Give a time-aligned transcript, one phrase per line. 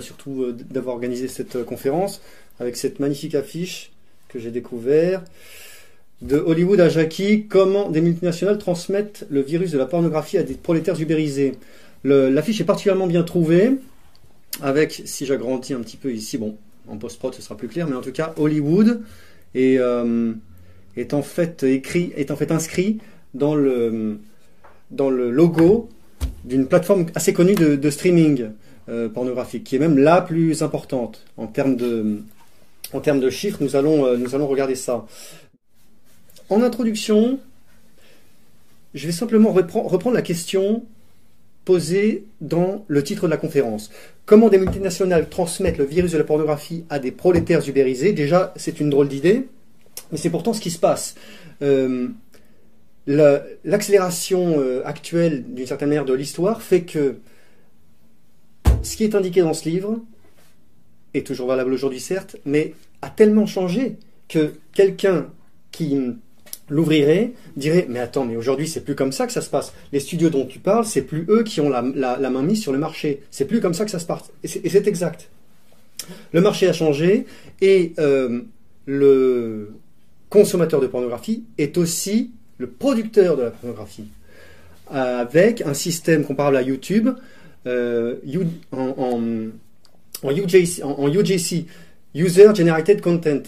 [0.00, 2.20] Lille surtout euh, d'avoir organisé cette euh, conférence
[2.58, 3.92] avec cette magnifique affiche
[4.28, 5.22] que j'ai découvert
[6.22, 7.46] de Hollywood à Jackie.
[7.46, 11.54] Comment des multinationales transmettent le virus de la pornographie à des prolétaires ubérisés.
[12.04, 13.72] L'affiche est particulièrement bien trouvée
[14.62, 16.56] avec, si j'agrandis un petit peu ici, bon,
[16.88, 19.00] en post-prod ce sera plus clair, mais en tout cas Hollywood
[19.54, 20.32] est, euh,
[21.12, 22.98] en fait écrit, est en fait inscrit
[23.34, 24.18] dans le
[24.90, 25.88] dans le logo
[26.44, 28.48] d'une plateforme assez connue de streaming
[28.90, 32.20] euh, pornographique, qui est même la plus importante en termes de,
[32.92, 33.58] en termes de chiffres.
[33.60, 35.06] Nous allons, euh, nous allons regarder ça.
[36.48, 37.38] En introduction,
[38.94, 40.84] je vais simplement repren- reprendre la question
[41.64, 43.90] posée dans le titre de la conférence.
[44.26, 48.12] Comment des multinationales transmettent le virus de la pornographie à des prolétaires ubérisés?
[48.12, 49.46] Déjà, c'est une drôle d'idée,
[50.10, 51.14] mais c'est pourtant ce qui se passe.
[51.62, 52.08] Euh,
[53.06, 57.16] la- l'accélération actuelle, d'une certaine manière, de l'histoire fait que
[58.82, 60.00] ce qui est indiqué dans ce livre
[61.14, 63.96] est toujours valable aujourd'hui, certes, mais a tellement changé
[64.28, 65.26] que quelqu'un
[65.72, 65.98] qui
[66.68, 69.72] l'ouvrirait dirait Mais attends, mais aujourd'hui, c'est plus comme ça que ça se passe.
[69.92, 72.78] Les studios dont tu parles, c'est plus eux qui ont la, main mise sur le
[72.78, 73.22] marché.
[73.30, 74.30] C'est plus comme ça que ça se passe.
[74.42, 75.28] Et c'est et c'est exact.
[76.32, 77.26] Le marché a changé
[77.60, 78.42] et euh,
[78.86, 79.74] le
[80.30, 84.08] consommateur de pornographie est aussi le producteur de la pornographie,
[84.90, 87.08] avec un système comparable à YouTube,
[87.66, 88.16] euh,
[88.72, 91.66] en, UJC,
[92.14, 93.42] User Generated Content,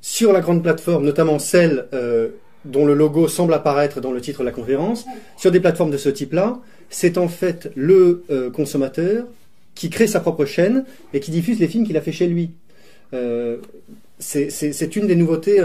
[0.00, 2.28] sur la grande plateforme, notamment celle euh,
[2.64, 5.04] dont le logo semble apparaître dans le titre de la conférence,
[5.36, 6.58] sur des plateformes de ce type-là,
[6.90, 9.26] c'est en fait le euh, consommateur
[9.74, 12.50] qui crée sa propre chaîne et qui diffuse les films qu'il a fait chez lui.
[14.18, 15.62] C'est- une des nouveautés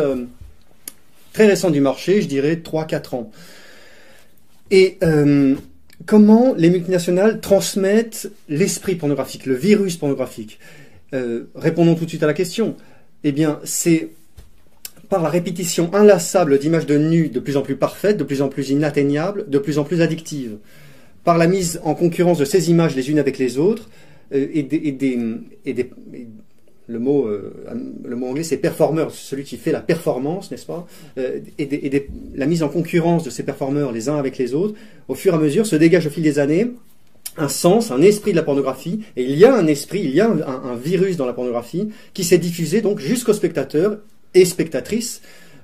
[1.34, 3.32] très récentes du marché, je dirais 3-4 ans.
[4.70, 4.98] Et
[6.06, 10.60] comment les multinationales transmettent l'esprit pornographique, le virus pornographique
[11.14, 12.76] Euh, Répondons tout de suite à la question.
[13.24, 14.10] Eh bien, c'est
[15.10, 18.48] par la répétition inlassable d'images de nus de plus en plus parfaites, de plus en
[18.48, 20.58] plus inatteignables, de plus en plus addictives,
[21.26, 23.90] par la mise en concurrence de ces images les unes avec les autres,
[24.34, 25.90] euh, et des,
[26.92, 27.54] le mot, euh,
[28.04, 30.86] le mot anglais c'est performer, celui qui fait la performance, n'est-ce pas?
[31.18, 34.76] Euh, Et, la mise en concurrence de ces performeurs les uns avec les autres,
[35.08, 36.72] au fur et à mesure se dégage au fil des années
[37.38, 40.20] un sens, un esprit de la pornographie, et il y a un esprit, il y
[40.20, 44.00] a un, virus dans la pornographie qui s'est diffusé donc jusqu'aux spectateurs
[44.34, 45.22] et spectatrices,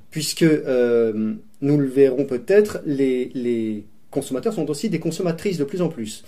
[0.10, 5.90] puisque euh, nous le verrons peut-être, les consommateurs sont aussi des consommatrices de plus en
[5.90, 6.24] plus.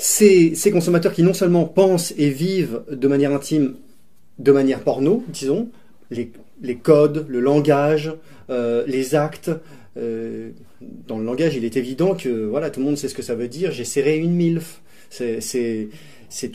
[0.00, 3.74] Ces, consommateurs qui non seulement pensent et vivent de manière intime,
[4.38, 5.70] de manière porno, disons,
[6.12, 6.30] les,
[6.76, 8.14] codes, le langage,
[8.48, 9.50] euh, les actes,
[9.96, 10.50] euh,
[10.80, 13.34] dans le langage, il est évident que voilà, tout le monde sait ce que ça
[13.34, 13.72] veut dire.
[13.72, 14.80] J'ai serré une milf.
[15.10, 15.88] C'est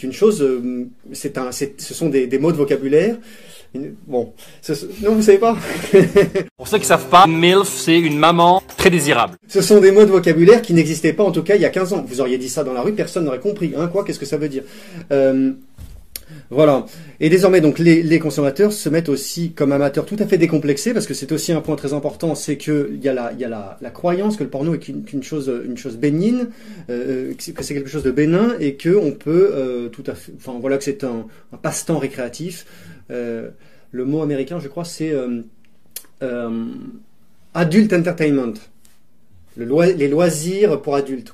[0.04, 0.42] une chose.
[0.42, 0.88] euh,
[1.36, 1.52] un.
[1.52, 3.18] Ce sont des mots de vocabulaire.
[3.76, 4.74] Une- Bon, ce-
[5.04, 5.58] non, vous savez pas.
[6.58, 9.36] Pour ceux qui savent pas, MILF, c'est une maman très désirable.
[9.48, 11.70] Ce sont des mots de vocabulaire qui n'existaient pas, en tout cas, il y a
[11.70, 12.06] 15 ans.
[12.08, 13.74] Vous auriez dit ça dans la rue, personne n'aurait compris.
[13.76, 14.64] Hein, quoi Qu'est-ce que ça veut dire?
[15.12, 15.52] Euh,
[16.50, 16.86] Voilà.
[17.20, 20.94] Et désormais, donc, les, les consommateurs se mettent aussi comme amateurs tout à fait décomplexés,
[20.94, 23.44] parce que c'est aussi un point très important, c'est que il y a la, y
[23.44, 26.46] a la, la croyance que le porno est qu'une qu'une chose, une chose bénigne,
[26.90, 30.04] euh, que c'est que c'est quelque chose de bénin, et que on peut euh, tout
[30.08, 32.66] à fait, enfin voilà, que c'est un, un passe-temps récréatif.
[33.14, 33.50] Euh,
[33.92, 35.42] le mot américain, je crois, c'est euh,
[36.24, 36.66] euh,
[37.54, 38.54] adult entertainment.
[39.56, 41.32] Les loisirs pour adultes,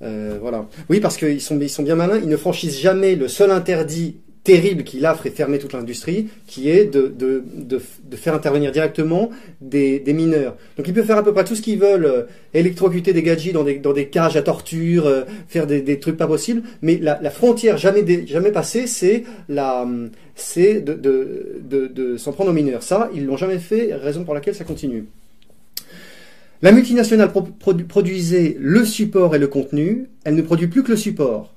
[0.00, 0.68] voilà.
[0.88, 2.18] Oui, parce qu'ils ils sont bien malins.
[2.18, 6.68] Ils ne franchissent jamais le seul interdit terrible qui là ferait fermer toute l'industrie, qui
[6.68, 7.80] est de, de, de,
[8.16, 9.30] faire intervenir directement
[9.62, 10.56] des, des mineurs.
[10.76, 13.54] Donc ils peuvent faire à peu près tout ce qu'ils veulent, euh, électrocuter des gadgets
[13.54, 16.98] dans des, dans des cages à torture, euh, faire des, des trucs pas possibles, mais
[17.00, 19.88] la, frontière jamais, jamais passée, c'est la,
[20.34, 22.82] c'est de, de, de, s'en prendre aux mineurs.
[22.82, 25.06] Ça, ils l'ont jamais fait, raison pour laquelle ça continue.
[26.60, 30.90] La multinationale pro- produ- produisait le support et le contenu, elle ne produit plus que
[30.90, 31.54] le support,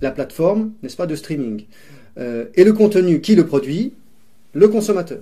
[0.00, 1.64] la plateforme, n'est-ce pas, de streaming.
[2.18, 3.92] Euh, et le contenu, qui le produit
[4.52, 5.20] Le consommateur.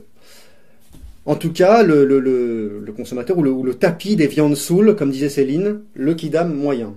[1.24, 6.14] En tout cas, le, consommateur ou le, tapis des viandes saoules, comme disait Céline, le
[6.14, 6.94] kidam moyen.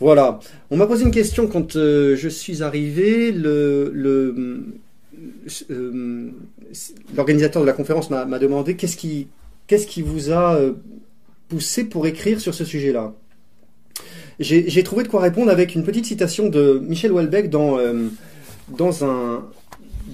[0.00, 0.40] Voilà.
[0.70, 3.32] On m'a posé une question quand euh, je suis arrivé.
[3.32, 4.60] Euh,
[7.16, 10.58] l'organisateur de la conférence m'a m'a demandé qu'est-ce qui, vous a
[11.48, 13.14] poussé pour écrire sur ce sujet-là?
[14.38, 18.08] J'ai trouvé de quoi répondre avec une petite citation de Michel Houellebecq dans, euh,
[18.68, 19.46] dans, un,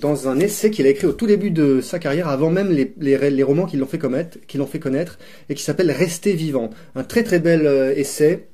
[0.01, 2.95] dans un essai qu'il a écrit au tout début de sa carrière, avant même les,
[3.01, 4.01] les, romans qui l'ont fait,
[4.55, 6.71] l'ont fait connaître, et qui s'appelle Rester vivant.
[6.95, 8.47] Un très très bel euh, essai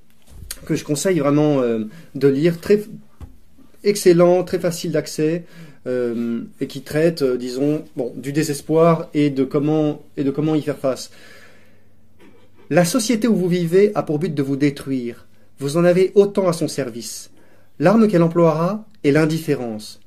[0.65, 1.85] que je conseille vraiment euh,
[2.15, 2.81] de lire, très
[3.85, 5.45] excellent, très facile d'accès,
[6.61, 10.77] et qui traite, disons, bon, du désespoir et de comment et de comment y faire
[10.77, 11.11] face.
[12.69, 15.28] La société où vous vivez a pour but de vous détruire.
[15.59, 17.31] Vous en avez autant à son service.
[17.81, 20.01] L'arme qu'elle emploiera est l'indifférence.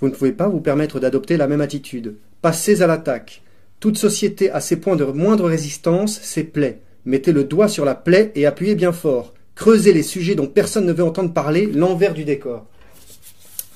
[0.00, 2.16] Vous ne pouvez pas vous permettre d'adopter la même attitude.
[2.42, 3.42] Passez à l'attaque.
[3.78, 6.80] Toute société a ses points de moindre résistance, ses plaies.
[7.04, 9.32] Mettez le doigt sur la plaie et appuyez bien fort.
[9.54, 12.66] Creusez les sujets dont personne ne veut entendre parler, l'envers du décor.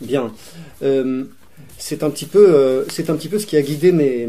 [0.01, 0.33] Bien.
[0.83, 1.25] Euh,
[1.79, 4.29] c'est un petit peu, euh, c'est un petit peu ce qui a guidé mes,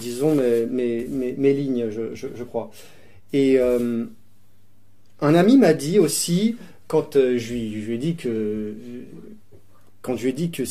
[0.00, 2.70] disons mes, lignes, je crois.
[3.32, 4.04] Et euh,
[5.20, 6.56] un ami m'a dit aussi
[6.88, 8.74] quand euh, je, lui, ai dit que
[10.02, 10.64] quand je lui ai dit que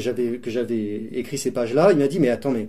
[0.00, 2.68] j'avais que j'avais écrit ces pages-là, il m'a dit mais attends mais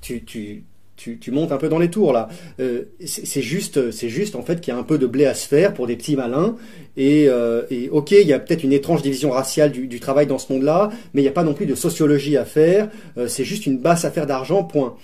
[0.00, 0.64] tu tu
[0.96, 2.28] tu, montes un peu dans les tours là.
[2.58, 5.32] Euh, c'est juste c'est juste en fait qu'il y a un peu de blé à
[5.32, 6.56] se faire pour des petits malins
[6.98, 10.38] et, euh, et ok il y a peut-être une étrange division raciale du, travail dans
[10.38, 12.90] ce monde-là, mais il n'y a pas non plus de sociologie à faire.
[13.28, 14.96] C'est juste une basse affaire d'argent point.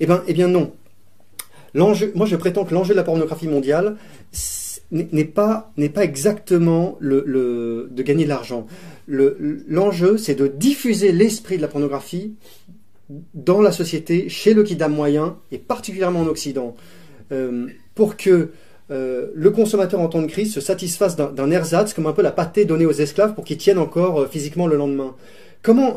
[0.00, 0.72] Eh ben eh bien non.
[1.72, 3.96] L'enjeu, moi je prétends que l'enjeu de la pornographie mondiale
[4.90, 8.66] n'est pas, pas exactement le, le- de gagner de l'argent.
[9.06, 9.36] Le-
[9.68, 12.34] L'enjeu, c'est de diffuser l'esprit de la pornographie
[13.34, 16.74] dans la société, chez le kidam moyen, et particulièrement en Occident,
[17.32, 18.50] euh, pour que
[18.90, 22.32] euh, le consommateur en temps de crise se satisfasse d'un ersatz, comme un peu la
[22.32, 25.14] pâtée donnée aux esclaves pour qu'ils tiennent encore euh, physiquement le lendemain.
[25.62, 25.96] Comment...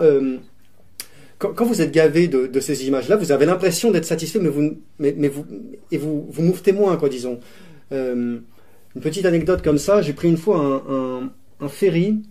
[1.38, 4.50] quand, quand vous êtes gavé de, de ces images-là, vous avez l'impression d'être satisfait, mais
[4.50, 5.46] vous, mais, mais vous,
[5.92, 6.44] et vous, vous
[6.74, 7.40] moins, quoi, disons.
[8.96, 10.84] Une petite anecdote comme ça, j'ai pris une fois
[11.60, 12.22] un, ferry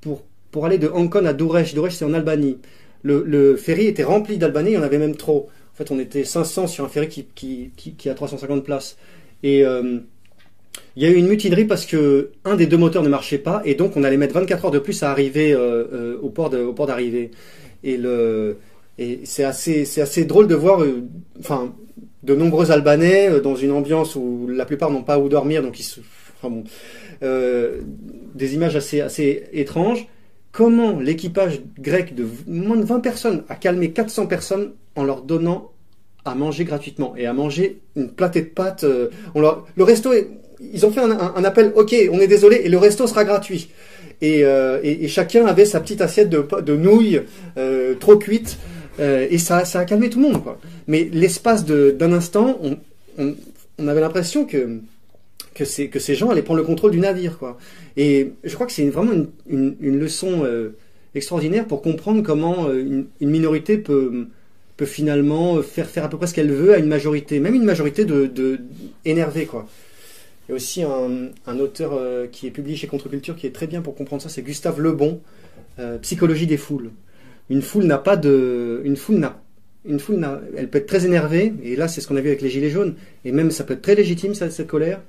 [0.00, 1.74] pour, pour aller de Ancon à Douresh.
[1.74, 2.58] Douresh, c'est en Albanie.
[3.02, 5.48] Le, ferry était rempli d'Albanais, il y en avait même trop.
[5.72, 8.96] En fait, on était 500 sur un ferry qui, qui, a 350 places.
[9.42, 9.98] Et euh,
[10.96, 13.60] il y a eu une mutinerie parce que un des deux moteurs ne marchait pas,
[13.64, 16.50] et donc on allait mettre 24 heures de plus à arriver euh, euh, au port
[16.50, 17.30] d'arrivée.
[17.84, 18.00] Et
[18.98, 20.82] et c'est assez assez drôle de voir,
[21.38, 21.74] enfin,
[22.26, 25.78] de nombreux Albanais euh, dans une ambiance où la plupart n'ont pas où dormir, donc
[25.78, 26.00] ils se,
[27.22, 27.80] euh,
[28.34, 30.06] des images assez assez étranges.
[30.52, 35.70] Comment l'équipage grec de moins de 20 personnes a calmé 400 personnes en leur donnant
[36.24, 38.84] à manger gratuitement et à manger une platée de pâtes.
[38.84, 40.28] euh, le resto, est-
[40.60, 41.72] ils ont fait un, appel.
[41.76, 43.70] Ok, on est désolé, et le resto sera gratuit.
[44.22, 44.42] Et,
[45.08, 47.20] chacun avait sa petite assiette de, de nouilles
[48.00, 48.58] trop cuites.
[49.00, 50.42] Euh, et ça, ça a calmé tout le monde.
[50.86, 52.58] Mais l'espace d'un instant,
[53.18, 54.80] on, avait l'impression que
[55.54, 57.38] que, ces, que ces gens allaient prendre le contrôle du navire.
[57.38, 57.56] Quoi.
[57.96, 59.12] Et je crois que c'est vraiment
[59.48, 60.76] une, une, leçon euh,
[61.14, 64.26] extraordinaire pour comprendre comment euh, une, minorité peut,
[64.76, 67.64] peut finalement faire faire à peu près ce qu'elle veut à une majorité, même une
[67.64, 68.60] majorité de, de
[69.06, 69.46] énervée.
[69.46, 69.66] Quoi.
[70.46, 73.66] Il y a aussi un, un auteur qui est publié chez Contre-Culture qui est très
[73.66, 75.20] bien pour comprendre ça, c'est Gustave Lebon,
[76.02, 76.90] Psychologie des foules.
[77.50, 78.80] Une foule n'a pas de...
[78.84, 79.42] Une foule n'a...
[79.84, 80.40] Une foule n'a...
[80.56, 82.70] Elle peut être très énervée, et là c'est ce qu'on a vu avec les Gilets
[82.70, 85.00] jaunes, et même ça peut être très légitime cette, cette colère,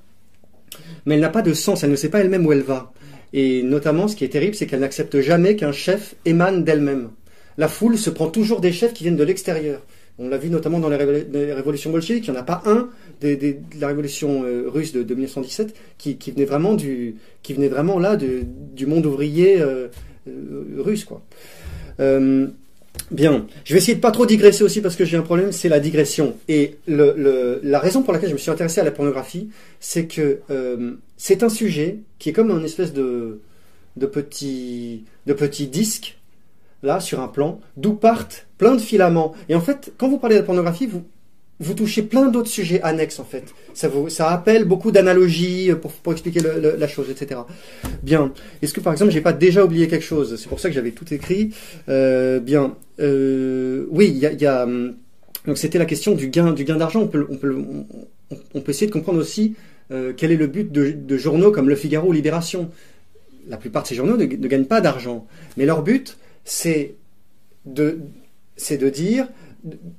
[1.05, 2.93] mais elle n'a pas de sens, elle ne sait pas elle-même où elle va.
[3.33, 7.09] Et notamment, ce qui est terrible, c'est qu'elle n'accepte jamais qu'un chef émane d'elle-même.
[7.57, 9.81] La foule se prend toujours des chefs qui viennent de l'extérieur.
[10.19, 12.63] On l'a vu notamment dans les, révol- les révolutions bolcheviques, il n'y en a pas
[12.65, 12.89] un
[13.21, 13.37] de
[13.79, 18.15] la révolution euh, russe de, de 1917 qui, venait vraiment du, qui venait vraiment là
[18.15, 19.87] du monde ouvrier euh,
[20.27, 21.21] euh, russe, quoi.
[21.99, 22.47] Euh,
[23.11, 25.69] Bien, je vais essayer de pas trop digresser aussi parce que j'ai un problème, c'est
[25.69, 26.35] la digression.
[26.49, 29.49] Et la raison pour laquelle je me suis intéressé à la pornographie,
[29.79, 33.39] c'est que euh, c'est un sujet qui est comme un espèce de,
[33.95, 36.17] petit, de petit disque
[36.83, 39.33] là sur un plan, d'où partent plein de filaments.
[39.47, 41.03] Et en fait, quand vous parlez de pornographie, vous
[41.59, 43.45] vous touchez plein d'autres sujets annexes en fait.
[43.73, 47.41] Ça, vous, ça appelle beaucoup d'analogies pour, pour expliquer la chose, etc.
[48.03, 48.31] Bien.
[48.61, 50.39] Est-ce que par exemple j'ai pas déjà oublié quelque chose?
[50.39, 51.51] C'est pour ça que j'avais tout écrit.
[51.89, 52.75] Euh, bien.
[52.99, 54.95] Euh, oui, il y a, hum,
[55.45, 57.01] donc c'était la question du gain du gain d'argent.
[57.01, 57.55] On peut, on, peut,
[58.53, 59.55] on, peut essayer de comprendre aussi
[59.91, 62.69] euh, quel est le but de, de journaux comme Le Figaro ou Libération.
[63.47, 66.95] La plupart de ces journaux ne, ne gagnent pas d'argent, mais leur but c'est
[67.65, 67.99] de
[68.57, 69.27] c'est de dire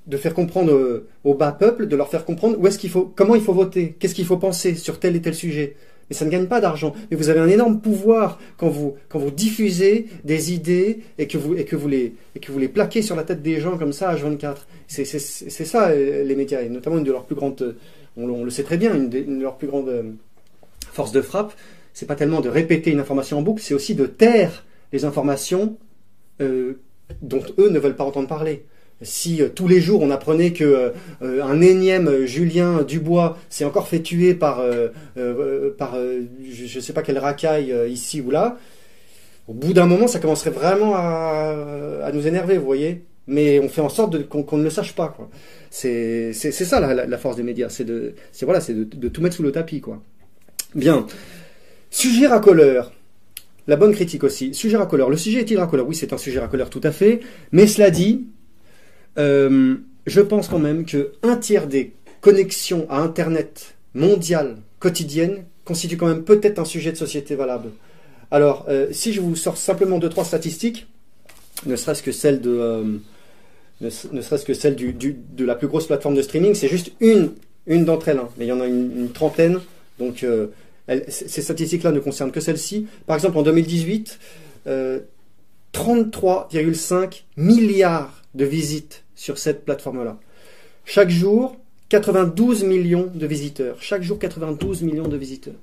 [0.07, 3.13] de faire comprendre euh, au bas peuple, de leur faire comprendre où est-ce qu'il faut,
[3.15, 5.77] comment il faut voter, qu'est-ce qu'il faut penser sur tel et tel sujet.
[6.11, 6.95] mais ça ne gagne pas d'argent.
[7.11, 11.37] Mais vous avez un énorme pouvoir quand vous, quand vous diffusez des idées et que
[11.39, 13.77] vous, et que vous, les, et que vous les plaquez sur la tête des gens
[13.77, 14.57] comme ça, H24.
[14.87, 17.77] C'est c'est- ça, euh, les médias, et notamment une de leurs plus grandes,
[18.17, 20.03] on, le- sait très bien, une, de leurs plus grandes euh,
[20.93, 21.53] forces de frappe,
[21.93, 25.77] c'est pas tellement de répéter une information en boucle, c'est aussi de taire les informations
[27.23, 28.65] dont eux ne veulent pas entendre parler.
[29.03, 30.91] Si euh, tous les jours on apprenait que euh,
[31.23, 34.63] euh, un énième Julien Dubois s'est encore fait tuer par,
[35.79, 35.97] par
[36.51, 38.57] je ne sais pas quelle racaille ici ou là,
[39.47, 43.05] au bout d'un moment ça commencerait vraiment à, nous énerver, vous voyez.
[43.31, 45.15] Mais on fait en sorte qu'on ne le sache pas.
[45.71, 49.81] C'est ça la, force des médias, c'est de, voilà, de tout mettre sous le tapis.
[49.81, 50.03] quoi.
[50.75, 51.07] Bien.
[51.91, 52.93] Sujet racoleur.
[53.67, 54.55] La bonne critique aussi.
[54.55, 55.11] Sujet racoleur.
[55.11, 55.87] Le sujet est-il racoleur?
[55.87, 57.21] Oui, c'est un sujet racoleur tout à fait.
[57.53, 58.27] Mais cela dit,
[59.17, 65.97] euh, je pense quand même que un tiers des connexions à Internet mondiales quotidiennes constitue
[65.97, 67.71] quand même peut-être un sujet de société valable.
[68.31, 70.87] Alors, euh, si je vous sors simplement deux trois statistiques,
[71.67, 72.85] ne serait-ce que celle de, euh,
[73.81, 77.33] ne, serait-ce que celle du, de la plus grosse plateforme de streaming, c'est juste une,
[77.67, 78.29] une d'entre elles, hein.
[78.37, 79.61] mais il y en a une, trentaine.
[79.99, 80.25] Donc,
[81.09, 82.87] ces statistiques-là ne concernent que celle-ci.
[83.07, 84.19] Par exemple, en 2018,
[84.69, 85.01] euh,
[85.73, 90.19] 33,5 milliards de visites sur cette plateforme-là.
[90.85, 91.57] Chaque jour,
[91.91, 93.77] 92 millions de visiteurs.
[93.81, 95.61] Chaque jour, 92 millions de visiteurs.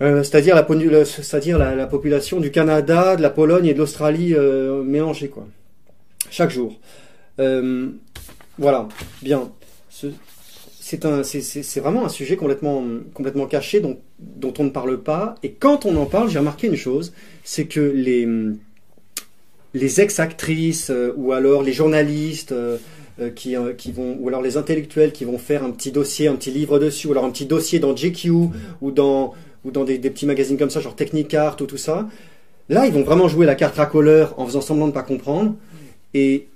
[0.00, 5.46] Euh, c'est-à-dire la, population du Canada, de la Pologne et de l'Australie euh, mélangée, quoi.
[6.30, 6.78] Chaque jour.
[7.38, 7.90] Euh,
[8.56, 8.88] voilà,
[9.20, 9.50] bien.
[9.90, 10.06] Ce-
[10.80, 15.36] c'est, vraiment un sujet complètement, caché dont on ne parle pas.
[15.42, 17.12] Et quand on en parle, j'ai remarqué une chose,
[17.44, 18.26] c'est que les,
[19.74, 22.78] les ex-actrices euh, ou alors les journalistes euh,
[23.20, 26.36] euh, qui, qui vont, ou alors les intellectuels qui vont faire un petit dossier, un
[26.36, 28.30] petit livre dessus, ou alors un petit dossier dans GQ
[28.80, 29.34] ou dans,
[29.64, 32.08] ou dans des, petits magazines comme ça, genre Technicart ou tout ça.
[32.68, 35.54] Là, ils vont vraiment jouer la carte racoleur en faisant semblant de pas comprendre.
[36.14, 36.46] Et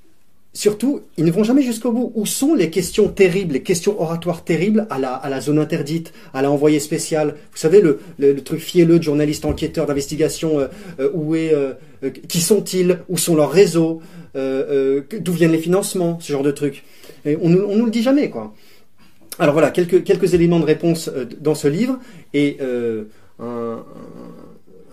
[0.54, 2.12] surtout, ils ne vont jamais jusqu'au bout.
[2.14, 6.50] Où sont les questions terribles, les questions oratoires terribles à la, zone interdite, à la
[6.50, 10.68] envoyée spéciale Vous savez, le, le, truc fielleux de journalistes enquêteurs d'investigation, euh,
[10.98, 14.00] euh, euh, qui sont-ils Où sont leurs réseaux
[14.34, 16.84] D'où viennent les financements Ce genre de trucs.
[17.24, 18.54] Et on, on nous le dit jamais, quoi.
[19.38, 21.98] Alors voilà, quelques, quelques éléments de réponse dans ce livre.
[22.32, 22.58] Et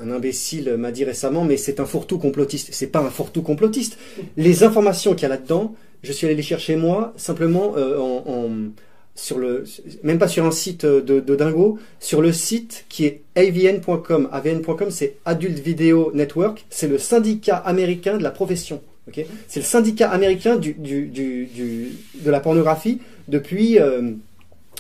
[0.02, 2.70] un imbécile m'a dit récemment, mais c'est un fourre-tout complotiste.
[2.72, 3.98] C'est pas un fourre-tout complotiste.
[4.38, 8.70] Les informations qu'il y a là-dedans, je suis allé les chercher moi, simplement euh,
[9.16, 9.64] sur le,
[10.04, 14.30] même pas sur un site de, de Dingo, sur le site qui est avn.com.
[14.32, 16.66] avn.com, c'est Adult Video Network.
[16.70, 18.82] C'est le syndicat américain de la profession.
[19.08, 19.26] ok?
[19.48, 24.14] C'est le syndicat américain du, du, de la pornographie depuis, euh,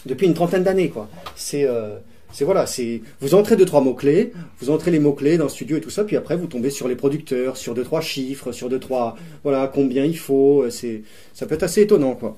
[0.05, 0.91] une trentaine d'années.
[1.35, 1.97] C'est euh,
[2.31, 5.45] c'est voilà, c'est vous entrez deux trois mots clés, vous entrez les mots clés dans
[5.45, 8.01] le studio et tout ça, puis après vous tombez sur les producteurs, sur deux trois
[8.01, 10.65] chiffres, sur deux trois voilà combien il faut.
[10.69, 12.37] C'est ça peut être assez étonnant quoi.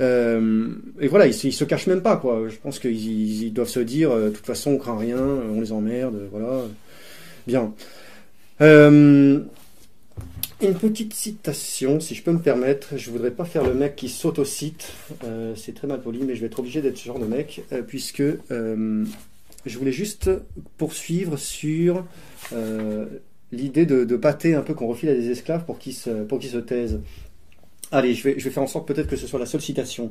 [0.00, 0.68] Euh,
[1.00, 2.48] et voilà, ils, ils se cachent même pas quoi.
[2.48, 5.48] Je pense qu'ils ils- doivent se dire, euh, de toute façon on craint rien, euh,
[5.54, 6.62] on les emmerde, voilà.
[7.46, 7.72] Bien.
[8.60, 9.40] Euh,
[10.62, 12.96] une petite citation, si je peux me permettre.
[12.96, 14.92] Je voudrais pas faire le mec qui saute au site.
[15.24, 17.62] Euh, c'est très mal poli, mais je vais être obligé d'être ce genre de mec,
[17.72, 19.04] euh, puisque euh,
[19.66, 20.30] je voulais juste
[20.78, 22.04] poursuivre sur
[23.52, 26.38] l'idée de, de pâter un peu qu'on refile à des esclaves pour qu'ils se, pour
[26.38, 27.00] qu'ils se taisent.
[27.92, 30.10] Allez, je vais, faire en sorte peut-être que ce soit la seule citation.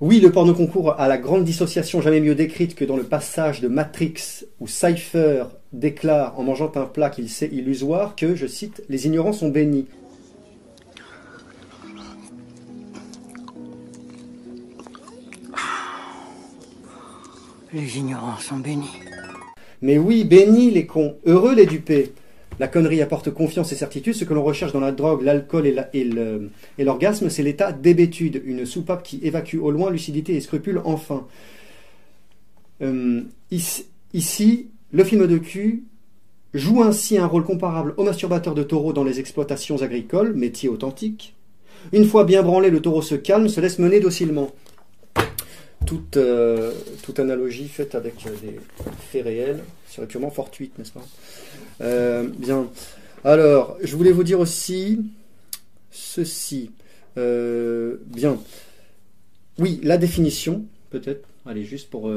[0.00, 3.60] Oui, le porno concourt à la grande dissociation jamais mieux décrite que dans le passage
[3.60, 8.82] de Matrix où Cypher déclare en mangeant un plat qu'il sait illusoire que, je cite,
[8.88, 9.86] les ignorants sont bénis.
[17.72, 19.00] Les ignorants sont bénis.
[19.80, 22.12] Mais oui, bénis les cons, heureux les dupés.
[22.60, 24.14] La connerie apporte confiance et certitude.
[24.14, 25.88] Ce que l'on recherche dans la drogue, l'alcool et la-
[26.78, 31.26] l'orgasme, c'est l'état d'hébétude, une soupape qui évacue au loin lucidité et scrupule enfin.
[32.82, 35.84] Euh, ici, le film de cul
[36.54, 41.34] joue ainsi un rôle comparable au masturbateur de taureau dans les exploitations agricoles, métier authentique.
[41.92, 44.52] Une fois bien branlé, le taureau se calme, se laisse mener docilement.
[45.86, 46.72] Toute, euh,
[47.18, 48.60] analogie faite avec euh, des
[49.10, 51.04] faits réels serait purement fortuite, n'est-ce pas?
[51.80, 52.68] Euh, Bien.
[53.24, 55.00] Alors, je voulais vous dire aussi
[55.90, 56.70] ceci.
[57.16, 58.38] Bien.
[59.58, 61.28] Oui, la définition, peut-être.
[61.44, 62.10] Allez, juste pour,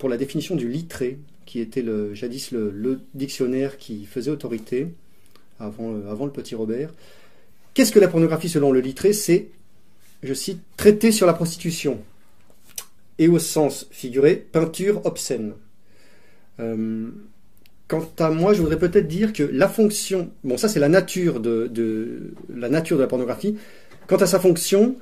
[0.00, 4.88] pour la définition du littré, qui était jadis le, dictionnaire qui faisait autorité
[5.60, 6.90] avant, euh, avant le petit Robert.
[7.74, 9.50] Qu'est-ce que la pornographie selon le littré C'est,
[10.22, 12.00] je cite, traiter sur la prostitution.
[13.18, 15.52] et au sens figuré, peinture obscène.
[16.60, 17.10] Euh,
[17.86, 21.40] quant à moi, je voudrais peut-être dire que la fonction, bon ça c'est la nature
[21.40, 23.58] de, de- la nature de la pornographie.
[24.06, 24.96] Quant à sa fonction,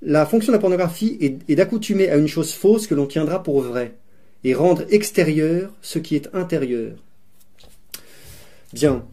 [0.00, 3.42] la fonction de la pornographie est, est d'accoutumer à une chose fausse que l'on tiendra
[3.42, 3.92] pour vraie
[4.44, 6.92] et rendre extérieur ce qui est intérieur.
[8.72, 9.04] Bien.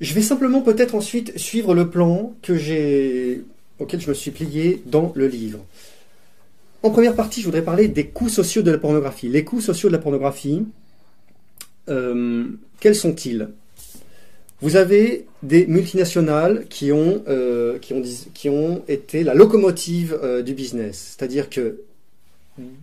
[0.00, 3.42] Je vais simplement peut-être ensuite suivre le plan que
[3.78, 5.58] auquel je me suis plié dans le livre.
[6.82, 9.28] En première partie, je voudrais parler des coûts sociaux de la pornographie.
[9.28, 10.64] Les coûts sociaux de la pornographie,
[11.88, 12.46] euh,
[12.80, 13.48] quels sont-ils?
[14.60, 18.02] Vous avez des multinationales qui ont, euh, qui ont,
[18.34, 21.16] qui ont été la locomotive euh, du business.
[21.16, 21.80] C'est-à-dire que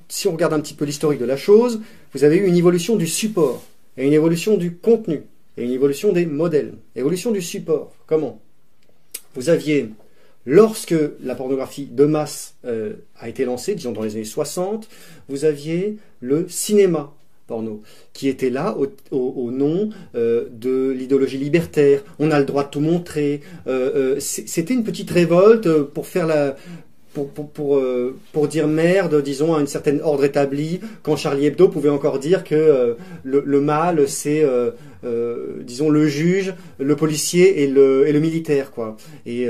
[0.07, 1.81] si on regarde un petit peu l'historique de la chose,
[2.13, 3.63] vous avez eu une évolution du support
[3.97, 5.23] et une évolution du contenu
[5.57, 6.73] et une évolution des modèles.
[6.95, 7.93] Évolution du support.
[8.07, 8.39] Comment?
[9.35, 9.89] Vous aviez,
[10.45, 14.87] lorsque la pornographie de masse euh, a été lancée, disons dans les années 60,
[15.27, 17.13] vous aviez le cinéma
[17.47, 17.81] porno,
[18.13, 18.77] qui était là
[19.11, 22.03] au, nom euh, de l'idéologie libertaire.
[22.19, 23.41] On a le droit de tout montrer.
[23.67, 26.55] Euh, C'était une petite révolte pour faire la,
[27.13, 31.67] pour, pour, euh, pour dire merde, disons, à une certaine ordre établi, quand Charlie Hebdo
[31.67, 34.71] pouvait encore dire que euh, le, le mal, c'est, euh,
[35.61, 38.95] disons, le juge, le policier et le, et le militaire, quoi.
[39.25, 39.47] Et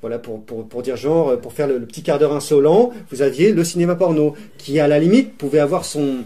[0.00, 3.64] voilà, pour, pour, dire genre, pour faire le, petit quart d'heure insolent, vous aviez le
[3.64, 6.18] cinéma porno, qui à la limite pouvait avoir son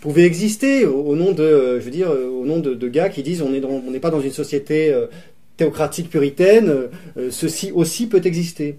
[0.00, 3.42] pouvait exister au, nom de, je veux dire, au nom de, de gars qui disent
[3.42, 4.94] on est dans- on n'est pas dans une société
[5.56, 6.72] théocratique puritaine,
[7.30, 8.76] ceci aussi peut exister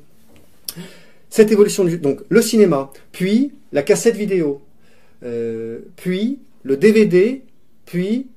[1.29, 4.61] cette évolution du donc le cinéma, puis la cassette vidéo,
[5.23, 7.41] euh, puis le DVD,
[7.85, 8.27] puis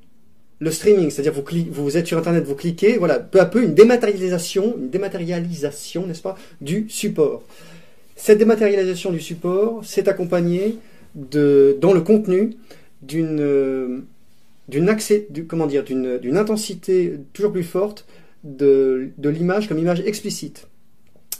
[0.61, 3.75] le streaming, c'est-à-dire vous, vous êtes sur internet, vous cliquez, voilà, peu à peu une
[3.75, 7.43] dématérialisation, une dématérialisation, n'est-ce pas, du support.
[8.15, 10.77] Cette dématérialisation du support s'est accompagnée
[11.17, 12.57] de, dans le contenu
[13.03, 13.99] d'une euh,
[14.69, 18.07] d'une accès, du- comment dire, d'une intensité toujours plus forte
[18.45, 20.69] de, de l'image comme image explicite.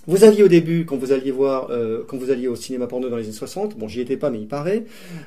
[0.07, 3.09] Vous aviez au début, quand vous alliez voir, euh, quand vous alliez au cinéma porno
[3.09, 4.85] dans les années 60, bon, j'y étais pas, mais il paraît,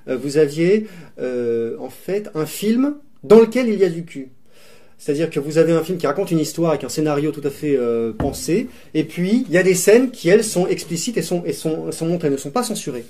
[0.09, 0.87] euh, vous aviez
[1.19, 4.29] euh, en fait un film dans lequel il y a du cul.
[4.97, 7.49] C'est-à-dire que vous avez un film qui raconte une histoire avec un scénario tout à
[7.49, 11.21] fait euh, pensé, et puis il y a des scènes qui elles sont explicites et
[11.21, 13.05] sont et sont, sont montrées, ne sont pas censurées.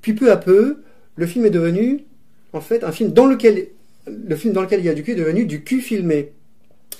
[0.00, 0.82] Puis peu à peu,
[1.16, 2.04] le film est devenu
[2.52, 3.68] en fait un film dans lequel
[4.06, 6.32] le film dans lequel il y a du cul est devenu du cul filmé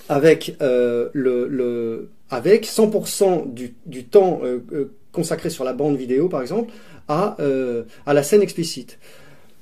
[0.09, 6.29] avec euh, le, le avec 100% du, temps euh, euh, consacré sur la bande vidéo
[6.29, 6.71] par exemple
[7.07, 8.99] à euh, à la scène explicite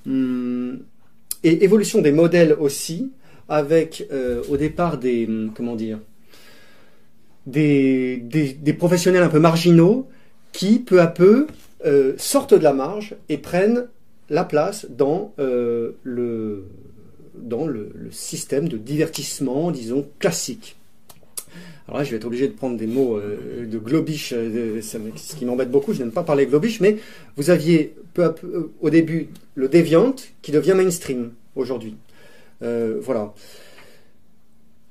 [0.05, 0.83] Hum,
[1.43, 3.11] et évolution des modèles aussi
[3.49, 4.07] avec
[4.49, 5.99] au départ des hum, comment dire
[7.45, 10.07] des, des, professionnels un peu marginaux
[10.53, 11.47] qui peu à peu
[12.17, 13.87] sortent de la marge et prennent
[14.29, 16.65] la place dans le
[17.37, 20.75] dans le système de divertissement, disons, classique.
[21.87, 25.35] Alors là, je vais être obligé de prendre des mots euh, de globish, euh, ce
[25.35, 26.97] qui m'embête beaucoup, je n'aime pas parler globish, mais
[27.37, 31.95] vous aviez peu euh, au début le déviant qui devient mainstream aujourd'hui.
[32.59, 33.33] Voilà.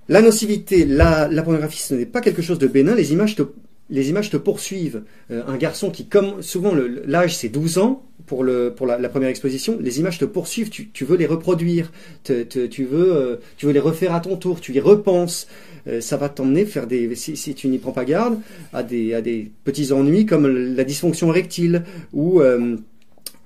[0.09, 3.43] La nocivité, la, la pornographie, ce n'est pas quelque chose de bénin, les images te,
[3.91, 5.03] les images te poursuivent.
[5.31, 6.73] Euh, un garçon qui, comme souvent
[7.07, 11.05] l'âge c'est 12 ans pour, le, pour la, première exposition, les images te poursuivent, tu,
[11.05, 11.93] veux les reproduire,
[12.25, 15.47] te- te- tu, veux, euh, tu veux les refaire à ton tour, tu y repenses.
[15.87, 18.39] Euh, ça va t'emmener faire des, si, si tu n'y prends pas garde,
[18.73, 22.43] à des, à des petits ennuis comme la dysfonction érectile ou,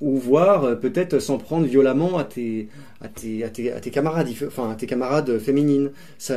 [0.00, 2.68] ou voir euh, peut-être s'en prendre violemment à tes,
[3.00, 5.92] à tes, à tes, camarades, enfin à tes camarades féminines.
[6.18, 6.34] Ça,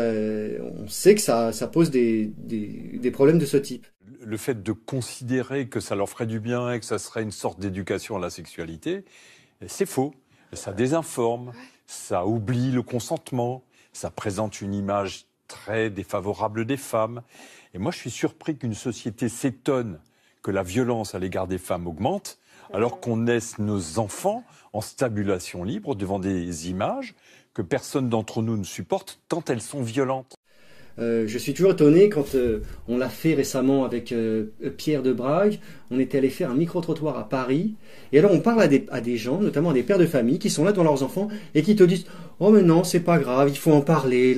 [0.78, 3.86] on sait que ça, ça pose des, des, des problèmes de ce type.
[4.22, 7.32] le fait de considérer que ça leur ferait du bien et que ça serait une
[7.32, 9.06] sorte d'éducation à la sexualité,
[9.68, 10.14] c'est faux.
[10.54, 11.52] Ça désinforme,
[11.88, 17.22] ça oublie le consentement, ça présente une image très défavorable des femmes.
[17.74, 20.00] Et moi, je suis surpris qu'une société s'étonne
[20.42, 22.38] que la violence à l'égard des femmes augmente,
[22.74, 27.14] alors qu'on laisse nos enfants en stabulation libre devant des images
[27.54, 30.36] que personne d'entre nous ne supporte tant elles sont violentes.
[31.00, 34.46] Euh, je suis toujours étonné quand euh, on l'a fait récemment avec euh,
[34.78, 35.60] Pierre de Brague.
[35.90, 37.76] On était allé faire un micro-trottoir à Paris.
[38.12, 40.38] Et alors on parle à des, à des gens, notamment à des pères de famille,
[40.38, 42.06] qui sont là devant leurs enfants et qui te disent
[42.40, 44.36] Oh mais non, c'est pas grave, il faut en parler.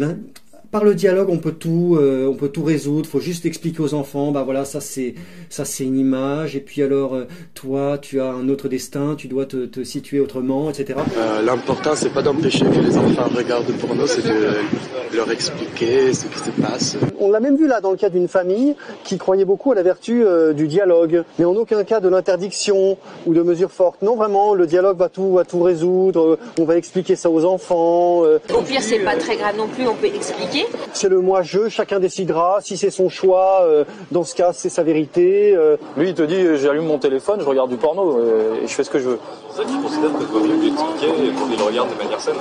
[0.75, 3.07] Par le dialogue, on peut tout, euh, on peut tout résoudre.
[3.07, 5.15] Faut juste expliquer aux enfants, bah voilà, ça c'est,
[5.49, 6.57] ça c'est une image.
[6.57, 10.19] Et puis alors, euh, toi, tu as un autre destin, tu dois te, te situer
[10.19, 10.99] autrement, etc.
[11.17, 16.13] Euh, L'important, c'est pas d'empêcher que les enfants regardent le porno, c'est de leur expliquer
[16.13, 16.97] ce qui se passe.
[17.21, 19.81] On l'a même vu là dans le cas d'une famille qui croyait beaucoup à la
[19.83, 24.01] vertu euh, du dialogue, mais en aucun cas de l'interdiction ou de mesures fortes.
[24.01, 26.37] Non, vraiment, le dialogue va tout, va tout résoudre.
[26.59, 28.25] On va expliquer ça aux enfants.
[28.25, 30.64] euh, Au pire, c'est pas très grave non plus, on peut expliquer.
[30.93, 32.59] C'est le moi-je, chacun décidera.
[32.61, 35.53] Si c'est son choix, euh, dans ce cas, c'est sa vérité.
[35.55, 38.73] euh, Lui, il te dit, j'allume mon téléphone, je regarde du porno euh, et je
[38.73, 39.19] fais ce que je veux.
[39.51, 41.63] C'est ça que tu considères que tu dois mieux lui expliquer et pour qu'il le
[41.63, 42.35] regarde de manière saine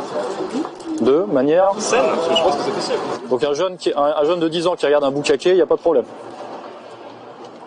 [1.00, 1.70] De manière.
[1.78, 3.28] Saine Parce que je pense que c'est possible.
[3.30, 5.56] Donc un jeune, qui, un, un jeune de 10 ans qui regarde un boucaquet, il
[5.56, 6.04] n'y a pas de problème.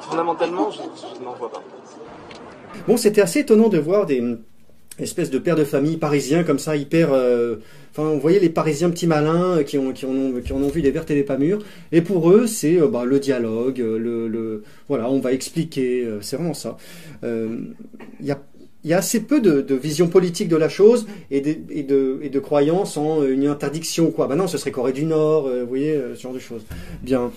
[0.02, 0.78] Fondamentalement, je,
[1.20, 1.62] je n'en vois pas.
[2.88, 4.40] Bon, c'était assez étonnant de voir des hum,
[5.00, 7.10] espèces de pères de famille parisiens comme ça, hyper.
[7.12, 7.58] euh,
[7.98, 10.70] On voyait les Parisiens petits malins euh, qui, ont, qui, en ont, qui en ont
[10.70, 11.64] vu des vertes et des pas mûres.
[11.92, 16.08] Et pour eux, c'est euh, bah, le dialogue, euh, le, voilà, on va expliquer.
[16.22, 16.78] c'est vraiment ça.
[17.24, 22.20] Il y a assez peu de, vision politique de la chose et de, et de,
[22.22, 24.12] et de croyance en une interdiction.
[24.12, 24.28] Quoi.
[24.28, 26.64] Bah non, ce serait Corée du Nord, vous voyez, ce genre de choses.
[27.04, 27.32] Bien.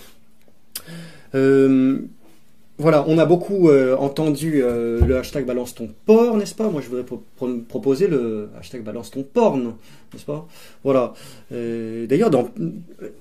[2.80, 6.68] Voilà, on a beaucoup euh, entendu euh, le hashtag balance ton porc, n'est-ce pas?
[6.70, 9.74] Moi, je voudrais pro- pro- proposer le hashtag balance ton porn,
[10.12, 10.48] n'est-ce pas?
[10.82, 11.12] Voilà.
[11.52, 12.30] Euh, D'ailleurs,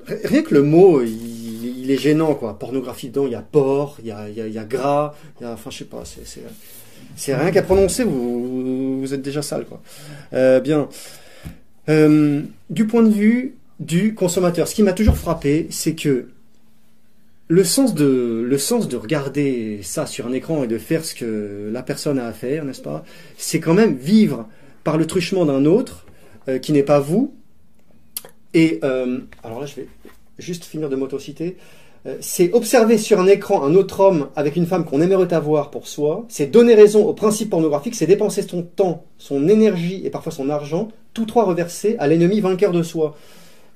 [0.08, 2.58] rien que le mot, il, est gênant, quoi.
[2.58, 5.46] Pornographie dedans, il y a porc, il y a, il y a, gras, il y
[5.46, 9.82] a, enfin, je sais pas, c'est, rien qu'à prononcer, vous, vous êtes déjà sale, quoi.
[10.62, 10.88] Bien.
[11.88, 16.28] Du point de vue du consommateur, ce qui m'a toujours frappé, c'est que
[17.52, 21.16] le sens de le sens de regarder ça sur un écran et de faire ce
[21.16, 23.04] que la personne a à faire, n'est-ce pas
[23.38, 24.48] C'est quand même vivre
[24.84, 26.06] par le truchement d'un autre
[26.48, 27.34] euh, qui n'est pas vous.
[28.54, 29.88] Et euh, alors là, je vais
[30.38, 31.58] juste finir de m'autociter.
[32.06, 35.72] Euh, c'est observer sur un écran un autre homme avec une femme qu'on aimerait avoir
[35.72, 36.26] pour soi.
[36.30, 37.96] C'est donner raison au principe pornographique.
[37.96, 42.42] C'est dépenser son temps, son énergie et parfois son argent, tous trois reversés à l'ennemi
[42.42, 43.18] vainqueur de soi.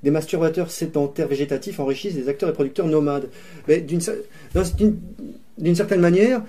[0.04, 3.30] Des masturbateurs sédentaires végétatifs enrichissent des acteurs et producteurs nomades.
[3.68, 6.42] Mais d'une certaine manière,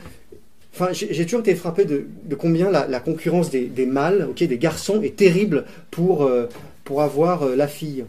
[0.75, 5.65] enfin, j'ai toujours été frappé de, combien la, concurrence des, mâles, des garçons, est terrible
[5.91, 6.47] pour, euh,
[6.85, 8.05] pour avoir euh, la fille.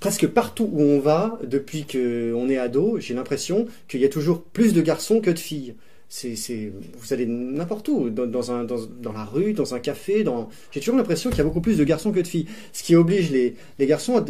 [0.00, 4.42] Presque partout où on va, depuis qu'on est ado, j'ai l'impression qu'il y a toujours
[4.42, 5.74] plus de garçons que de filles.
[6.08, 10.48] C'est, vous allez n'importe où, dans, un, dans, la rue, dans un café, dans...
[10.70, 12.46] j'ai toujours l'impression qu'il y a beaucoup plus de garçons que de filles.
[12.72, 14.24] Ce qui oblige les, garçons à,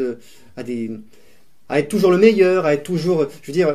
[0.59, 0.91] à, des,
[1.69, 3.27] à être toujours le meilleur, à être toujours.
[3.43, 3.75] Je veux dire,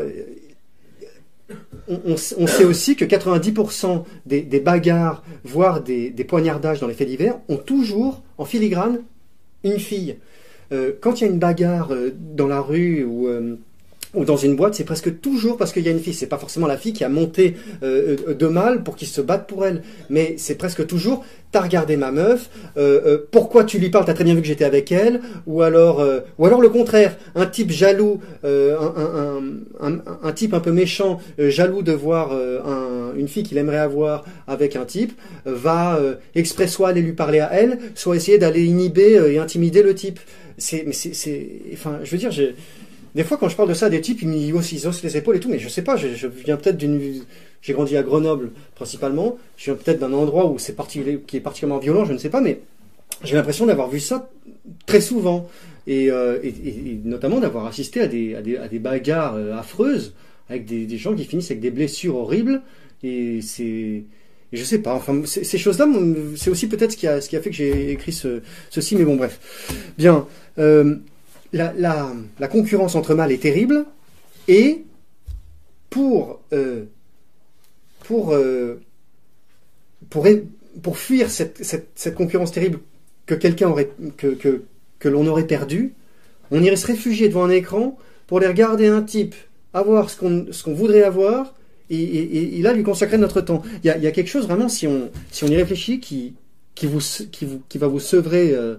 [1.87, 7.39] on, sait- aussi que 90% des, bagarres, voire des, des poignardages dans les faits divers,
[7.47, 9.01] ont toujours en filigrane
[9.63, 10.17] une fille.
[10.71, 13.55] Euh, quand il y a une bagarre euh, dans la rue ou, euh,
[14.15, 16.13] ou dans une boîte, c'est presque toujours parce qu'il y a une fille.
[16.15, 19.47] C'est pas forcément la fille qui a monté euh, de mal pour qu'ils se battent
[19.47, 23.89] pour elle, mais c'est presque toujours t'as regardé ma meuf, euh, euh, pourquoi tu lui
[23.89, 26.69] parles, t'as très bien vu que j'étais avec elle, ou alors, euh, ou alors le
[26.69, 31.81] contraire, un type jaloux, euh, un, un, un, un- type un peu méchant, euh, jaloux
[31.81, 35.11] de voir euh, un- une fille qu'il aimerait avoir avec un type,
[35.45, 35.99] va
[36.35, 40.19] exprès soit aller lui parler à elle, soit essayer d'aller inhiber et intimider le type.
[40.59, 42.53] C'est, mais c'est, enfin, je veux dire, j'ai,
[43.15, 45.03] des fois, quand je parle de ça à des types, ils me haussent, ils haussent
[45.03, 47.23] les épaules et tout, mais je sais pas, je, viens peut-être d'une.
[47.61, 51.41] J'ai grandi à Grenoble principalement, je viens peut-être d'un endroit où c'est parti, qui est
[51.41, 52.61] particulièrement violent, je ne sais pas, mais
[53.23, 54.29] j'ai l'impression d'avoir vu ça
[54.85, 55.49] très souvent.
[55.87, 56.37] Et, euh,
[57.03, 60.13] notamment d'avoir assisté à des, bagarres euh, affreuses
[60.47, 62.61] avec des, gens qui finissent avec des blessures horribles.
[63.01, 64.03] Et c'est.
[64.53, 65.87] je sais pas, enfin, ces choses-là,
[66.35, 69.39] c'est aussi peut-être ce qui a, fait que j'ai écrit ce, ceci, mais bon, bref.
[69.97, 70.27] Bien.
[70.59, 70.95] Euh,
[71.53, 73.85] la, la, la concurrence entre mâles est terrible
[74.47, 74.83] et
[75.89, 76.85] pour euh,
[78.05, 78.81] pour euh,
[80.09, 80.27] pour
[80.81, 82.79] pour fuir cette, cette, concurrence terrible
[83.25, 84.63] que quelqu'un aurait que, que,
[84.99, 85.93] que l'on aurait perdu,
[86.51, 89.35] on irait se réfugier devant un écran pour aller regarder un type
[89.73, 91.53] avoir ce qu'on ce voudrait avoir
[91.89, 93.63] et, et, là lui consacrer notre temps.
[93.83, 96.33] Il y a, y a quelque chose vraiment si on si on y réfléchit qui
[96.75, 96.99] qui vous
[97.31, 98.75] qui vous qui va vous sevrer euh,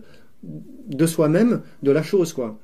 [0.90, 2.59] de soi-même de la chose quoi.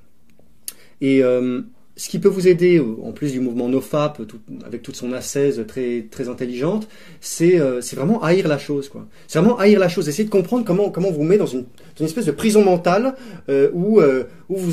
[1.00, 1.62] Et euh,
[1.98, 4.20] ce qui peut vous aider, en plus du mouvement NoFap,
[4.66, 6.88] avec toute son ascèse très, très intelligente,
[7.20, 7.56] c'est
[7.94, 8.90] vraiment haïr la chose.
[9.26, 11.64] C'est vraiment haïr la chose, essayer de comprendre comment, comment vous met dans une,
[12.00, 13.14] espèce de prison mentale
[13.48, 14.72] euh, où, euh, où vous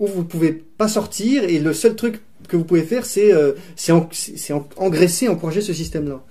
[0.00, 3.32] où vous pouvez pas sortir et le seul truc que vous pouvez faire, c'est
[3.76, 6.24] c'est en- c'est- c'est en- engraisser, encourager ce système-là.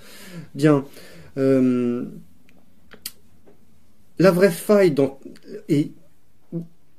[0.55, 0.83] Bien.
[4.17, 5.19] La vraie faille dans,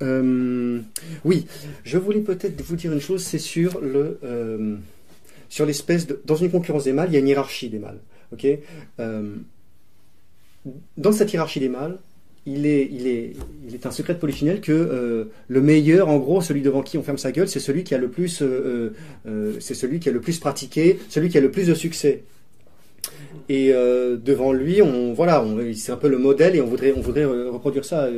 [0.03, 0.81] Euh,
[1.25, 1.47] oui,
[1.85, 4.77] je voulais peut-être vous dire une chose, c'est sur le euh,
[5.49, 7.99] sur l'espèce dans une concurrence des mâles, il y a une hiérarchie des mâles.
[8.33, 8.47] Ok?
[8.99, 9.35] Euh,
[10.97, 11.99] dans cette hiérarchie des mâles,
[12.47, 13.33] il est il est
[13.67, 17.03] il est un secret de polychinelle que le meilleur, en gros, celui devant qui on
[17.03, 18.43] ferme sa gueule, c'est celui qui a le plus
[19.59, 22.25] c'est celui qui a le plus pratiqué, celui qui a le plus de succès.
[23.49, 27.25] Et devant lui, on voilà, c'est un peu le modèle et on voudrait on voudrait
[27.25, 28.09] reproduire ça.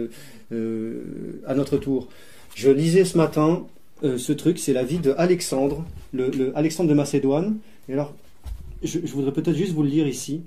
[0.53, 2.09] Euh, euh, à notre tour.
[2.55, 3.65] Je lisais ce matin
[4.05, 7.59] euh, ce truc, c'est la vie de Alexandre, le, le Alexandre de Macédoine.
[7.89, 8.13] Et alors,
[8.83, 10.43] je, voudrais peut-être juste vous le lire ici.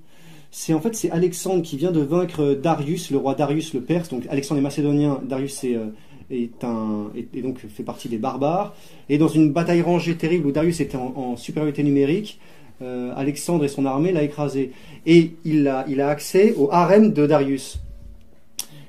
[0.52, 4.10] C'est en fait c'est Alexandre qui vient de vaincre Darius, le roi Darius le Perse.
[4.10, 8.76] Donc Alexandre est macédonien, Darius est, euh, donc fait partie des barbares.
[9.10, 12.40] Et dans une bataille rangée terrible où Darius était en, supériorité numérique,
[12.82, 14.72] euh, Alexandre et son armée l'a écrasé.
[15.06, 17.80] Et il a, il a accès au harem de Darius.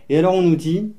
[0.08, 0.92] Et alors on nous dit,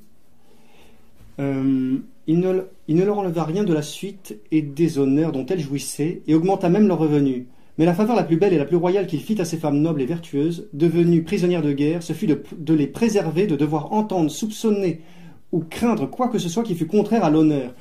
[1.39, 1.97] euh,
[2.27, 6.35] il, ne, leur enleva rien de la suite et des honneurs dont elles jouissaient, et
[6.35, 7.45] augmenta même leurs revenus.
[7.77, 9.79] Mais la faveur la plus belle et la plus royale qu'il fit à ces femmes
[9.79, 14.31] nobles et vertueuses, devenues prisonnières de guerre, ce fut de, les préserver de devoir entendre,
[14.31, 15.01] soupçonner
[15.51, 17.73] ou craindre quoi que ce soit qui fût contraire à l'honneur.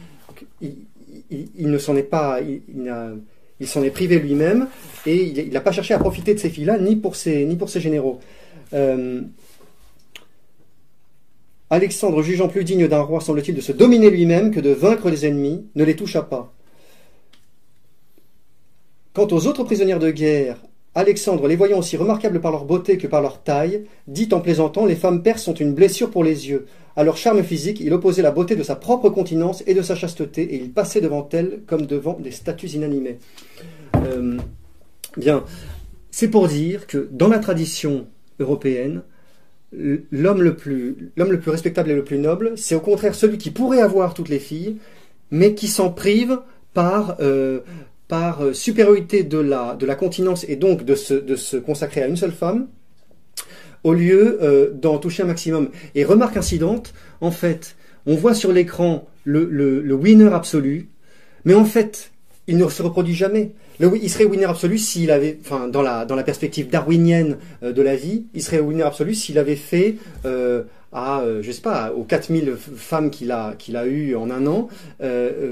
[1.31, 4.69] Il, ne s'en est pas, il, s'en est privé lui-même,
[5.07, 7.69] et il n'a pas cherché à profiter de ces filles-là, ni pour ses, ni pour
[7.69, 8.21] généraux.
[8.75, 9.23] Euh,
[11.69, 15.27] Alexandre, jugeant plus digne d'un roi, semble-t-il, de se dominer lui-même que de vaincre les
[15.27, 16.53] ennemis, ne les toucha pas.
[19.13, 20.59] Quant aux autres prisonnières de guerre,
[20.95, 24.87] Alexandre, les voyant aussi remarquables par leur beauté que par leur taille, dit en plaisantant
[24.87, 26.67] Les femmes perses sont une blessure pour les yeux.
[26.97, 29.95] À leur charme physique, il opposait la beauté de sa propre continence et de sa
[29.95, 33.19] chasteté, et il passait devant elles comme devant des statues inanimées.
[33.97, 34.39] Euh,
[35.17, 35.45] bien,
[36.11, 38.07] c'est pour dire que dans la tradition
[38.39, 39.03] européenne,
[40.11, 41.11] l'homme le plus
[41.51, 44.77] respectable et le plus noble, c'est au contraire celui qui pourrait avoir toutes les filles,
[45.31, 46.39] mais qui s'en prive
[46.75, 47.61] par euh,
[48.13, 52.69] euh, supériorité de la continence et donc de se de consacrer à une seule femme
[53.85, 55.71] au lieu euh, d'en toucher un maximum.
[55.95, 60.89] Et remarque incidente, en fait, on voit sur l'écran le winner absolu,
[61.45, 62.13] mais en fait,
[62.47, 63.53] il ne se reproduit jamais.
[63.81, 67.83] Il serait winner absolu s'il avait, enfin, dans la, dans la perspective darwinienne euh, de
[67.83, 70.63] la vie, il serait winner absolu s'il avait fait euh,
[70.93, 74.31] à, euh, je sais pas, aux 4000 f- femmes qu'il a, qu'il a eues en
[74.31, 74.69] un an,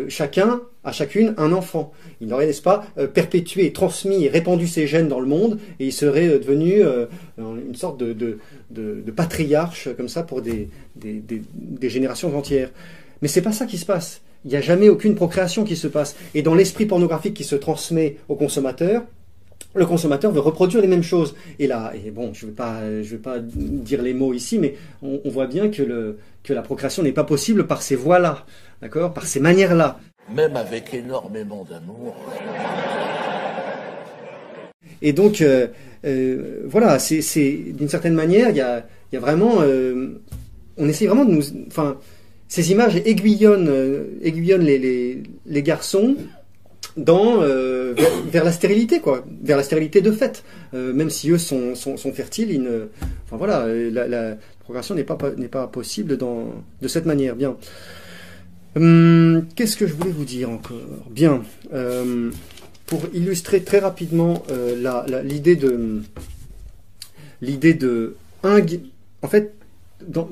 [0.09, 1.93] chacun, à chacune, un enfant.
[2.21, 5.93] Il aurait, n'est-ce pas, perpétué, transmis et répandu ses gènes dans le monde, et il
[5.93, 6.83] serait devenu
[7.39, 8.39] une sorte de, de,
[8.71, 12.71] de, de patriarche, comme ça, pour des, des, des, des générations entières.
[13.21, 14.23] Mais c'est pas ça qui se passe.
[14.45, 16.17] Il n'y a jamais aucune procréation qui se passe.
[16.35, 19.03] Et dans l'esprit pornographique qui se transmet au consommateur,
[19.75, 21.35] le consommateur veut reproduire les mêmes choses.
[21.59, 24.59] Et là, et bon, je ne vais pas, je vais pas dire les mots ici,
[24.59, 27.97] mais on, on voit bien que, le, que la procréation n'est pas possible par ces
[27.97, 28.45] voies-là,
[28.83, 29.99] d'accord, par ces manières-là.
[30.35, 32.15] Même avec énormément d'amour.
[35.03, 35.67] Et donc, euh,
[36.05, 40.21] euh, voilà, c'est d'une certaine manière, il y a, y a vraiment, euh,
[40.77, 41.99] on essaie vraiment de nous, enfin,
[42.55, 46.15] ces images aiguillonnent, euh, les, garçons
[46.97, 47.95] euh,
[48.31, 50.45] vers, la stérilité, quoi, vers la stérilité de fait.
[50.73, 51.75] Euh, même si eux sont,
[52.15, 52.65] fertiles,
[53.33, 57.35] voilà, la, progression n'est pas possible de cette manière.
[57.35, 57.57] Bien.
[58.77, 60.79] Hum, Qu'est-ce que je voulais vous dire encore?
[61.11, 61.43] Bien.
[62.87, 64.45] pour illustrer très rapidement
[65.25, 66.03] l'idée de
[67.43, 67.77] l'idée
[68.45, 69.55] en fait
[70.09, 70.29] dans,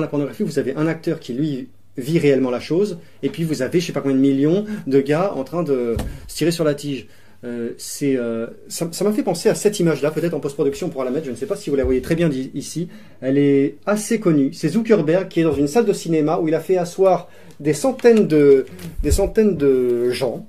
[0.00, 3.62] la pornographie vous avez un acteur qui lui vit réellement la chose et puis vous
[3.62, 5.96] avez je sais pas combien de millions de gars en train de
[6.26, 7.06] se tirer sur la tige.
[7.44, 7.70] Euh,
[8.02, 11.10] euh, ça m'a fait penser à cette image là peut-être en post-production on pourra la
[11.10, 12.88] mettre je ne sais pas si vous la voyez très bien ici.
[13.20, 14.52] Elle est assez connue.
[14.52, 17.74] C'est Zuckerberg qui est dans une salle de cinéma où il a fait asseoir des
[17.74, 18.66] centaines de
[19.02, 20.46] des centaines de gens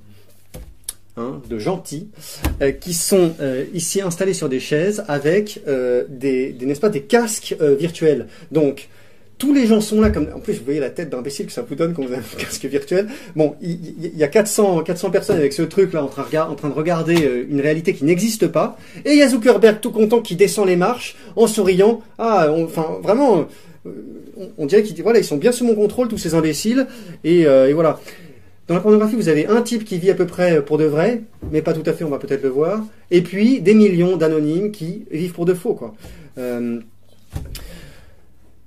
[1.18, 2.08] hein, de gentils,
[2.62, 7.02] euh, qui sont euh, ici installés sur des chaises avec euh, des, n'est-ce pas, des
[7.02, 8.28] casques virtuels.
[8.52, 8.90] Donc,
[9.38, 10.28] tous les gens sont là comme.
[10.34, 12.38] En plus, vous voyez la tête d'imbécile que ça vous donne quand vous avez un
[12.38, 13.08] casque virtuel.
[13.36, 16.74] Bon, il, y a 400, 400 personnes avec ce truc-là en, train en train de
[16.74, 18.78] regarder une réalité qui n'existe pas.
[19.04, 22.02] Et il y a Zuckerberg tout content qui descend les marches en souriant.
[22.18, 23.48] Ah, enfin, vraiment.
[24.58, 26.88] on, dirait qu'ils voilà, ils sont bien sous mon contrôle, tous ces imbéciles.
[27.26, 28.00] Et voilà.
[28.68, 31.24] Dans la pornographie, vous avez un type qui vit à peu près pour de vrai,
[31.52, 32.82] mais pas tout à fait, on va peut-être le voir.
[33.12, 35.94] Et puis des millions d'anonymes qui vivent pour de faux, quoi.
[36.38, 36.80] Euh,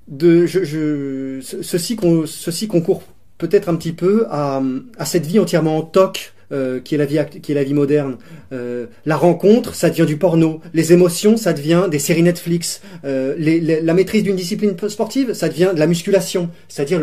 [0.08, 3.02] de, ceci, con- ceci concourt
[3.38, 4.60] peut-être un petit peu à
[5.04, 8.18] cette vie entièrement en toc euh, qui est la vie qui est la vie moderne.
[8.52, 10.60] Euh, la rencontre, ça devient du porno.
[10.74, 12.82] Les émotions, ça devient des séries Netflix.
[13.04, 13.34] Euh,
[13.82, 17.02] la maîtrise d'une discipline sportive, ça devient de la musculation, c'est-à-dire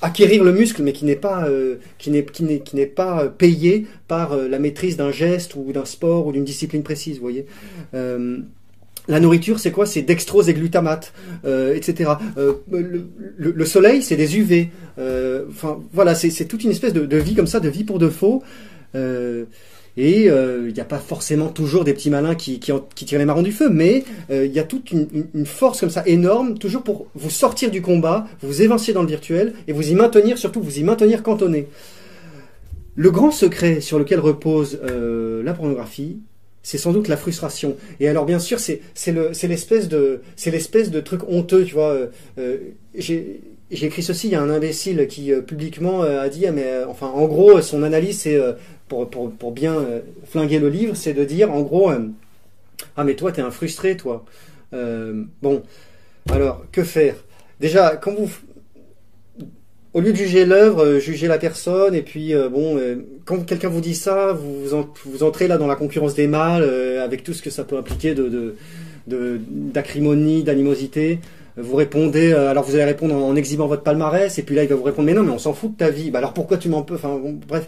[0.00, 1.46] acquérir le muscle, mais qui n'est pas
[1.98, 5.84] qui n'est qui n'est qui n'est pas payé par la maîtrise d'un geste ou d'un
[5.84, 7.16] sport ou d'une discipline précise.
[7.16, 7.46] Vous voyez.
[9.08, 9.86] La nourriture, c'est quoi?
[9.86, 11.12] C'est dextrose et glutamate,
[11.44, 12.10] euh, etc.
[12.38, 14.70] Euh, le, le- le soleil, c'est des UV.
[14.98, 18.08] Euh, Enfin, voilà, c'est toute une espèce de, vie comme ça, de vie pour de
[18.08, 18.42] faux.
[19.98, 23.18] Et il n'y a pas forcément toujours des petits malins qui, qui, en- qui tirent
[23.18, 26.82] les marrons du feu, mais il y a toute une, force comme ça énorme, toujours
[26.82, 30.60] pour vous sortir du combat, vous évincer dans le virtuel et vous y maintenir, surtout
[30.60, 31.68] vous y maintenir cantonné.
[32.94, 34.78] Le grand secret sur lequel repose
[35.44, 36.18] la pornographie,
[36.66, 37.76] c'est sans doute la frustration.
[38.00, 41.90] Et alors bien sûr, c'est c'est le c'est l'espèce de truc honteux, tu vois.
[41.90, 42.06] euh,
[42.38, 42.56] euh,
[42.98, 46.52] j'ai écrit ceci, il y a un imbécile qui euh, publiquement a dit, ah,
[46.88, 48.36] enfin en gros son analyse c'est
[48.88, 49.76] pour, bien
[50.24, 51.92] flinguer le livre, c'est de dire en gros,
[52.96, 54.24] ah mais toi t'es un frustré toi.
[54.72, 55.62] Bon,
[56.28, 57.14] alors que faire?
[57.60, 58.28] Déjà quand vous
[59.96, 63.46] au lieu de juger l'œuvre, euh, jugez la personne, et puis euh, bon, euh, quand
[63.46, 66.68] quelqu'un vous dit ça, vous vous, en- vous entrez là dans la concurrence des mâles,
[67.02, 68.54] avec tout ce que ça peut impliquer de
[69.06, 71.20] d'acrimonie, d'animosité.
[71.56, 74.74] Vous répondez, alors vous allez répondre en, exhibant votre palmarès, et puis là il va
[74.74, 76.10] vous répondre, mais non, mais on s'en fout de ta vie.
[76.10, 76.96] Bah alors pourquoi tu m'en peux?
[76.96, 77.66] Enfin bon, bref.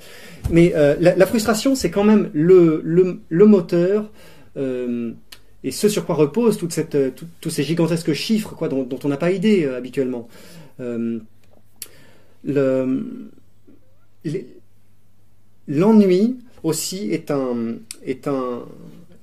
[0.51, 4.11] Mais la, frustration, c'est quand même le le, moteur.
[4.57, 9.65] et ce sur quoi repose tous ces gigantesques chiffres quoi, dont, on n'a pas idée
[9.65, 10.29] habituellement.
[12.49, 13.03] Euh,
[14.25, 14.45] le-
[15.67, 18.65] l'ennui aussi est un, est un,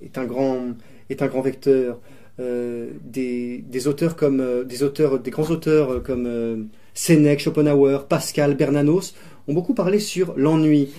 [0.02, 0.68] est un, grand,
[1.10, 2.00] est un grand vecteur.
[2.40, 8.08] Euh, des, des auteurs comme euh, des auteurs, des grands auteurs comme euh, Sénèque, Schopenhauer,
[8.10, 9.14] Pascal, Bernanos
[9.48, 10.90] ont beaucoup parlé sur l'ennui.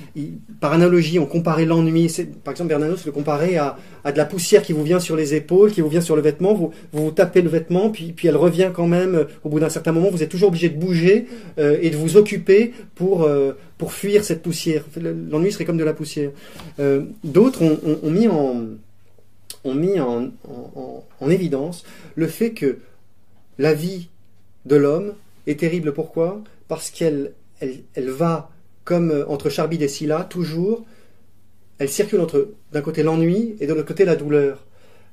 [0.61, 2.13] Par analogie, on comparait l'ennui.
[2.45, 5.73] Par exemple, Bernanos le comparait à, de la poussière qui vous vient sur les épaules,
[5.73, 6.55] qui vous vient sur le vêtement.
[6.55, 9.15] Vous vous, tapez le vêtement, puis, elle revient quand même.
[9.15, 11.27] euh, Au bout d'un certain moment, vous êtes toujours obligé de bouger
[11.59, 13.53] euh, et de vous occuper pour, euh,
[13.89, 14.85] fuir cette poussière.
[14.97, 16.31] L'ennui serait comme de la poussière.
[17.25, 18.67] D'autres ont, mis en
[19.65, 22.79] ont en évidence le fait que
[23.59, 24.09] la vie
[24.65, 25.15] de l'homme
[25.47, 25.93] est terrible.
[25.93, 26.41] Pourquoi?
[26.69, 28.51] Parce qu'elle elle, va
[28.85, 30.85] comme euh, entre Charbide et Scylla, toujours,
[31.79, 34.65] elle circule entre d'un côté l'ennui et de l'autre côté la douleur.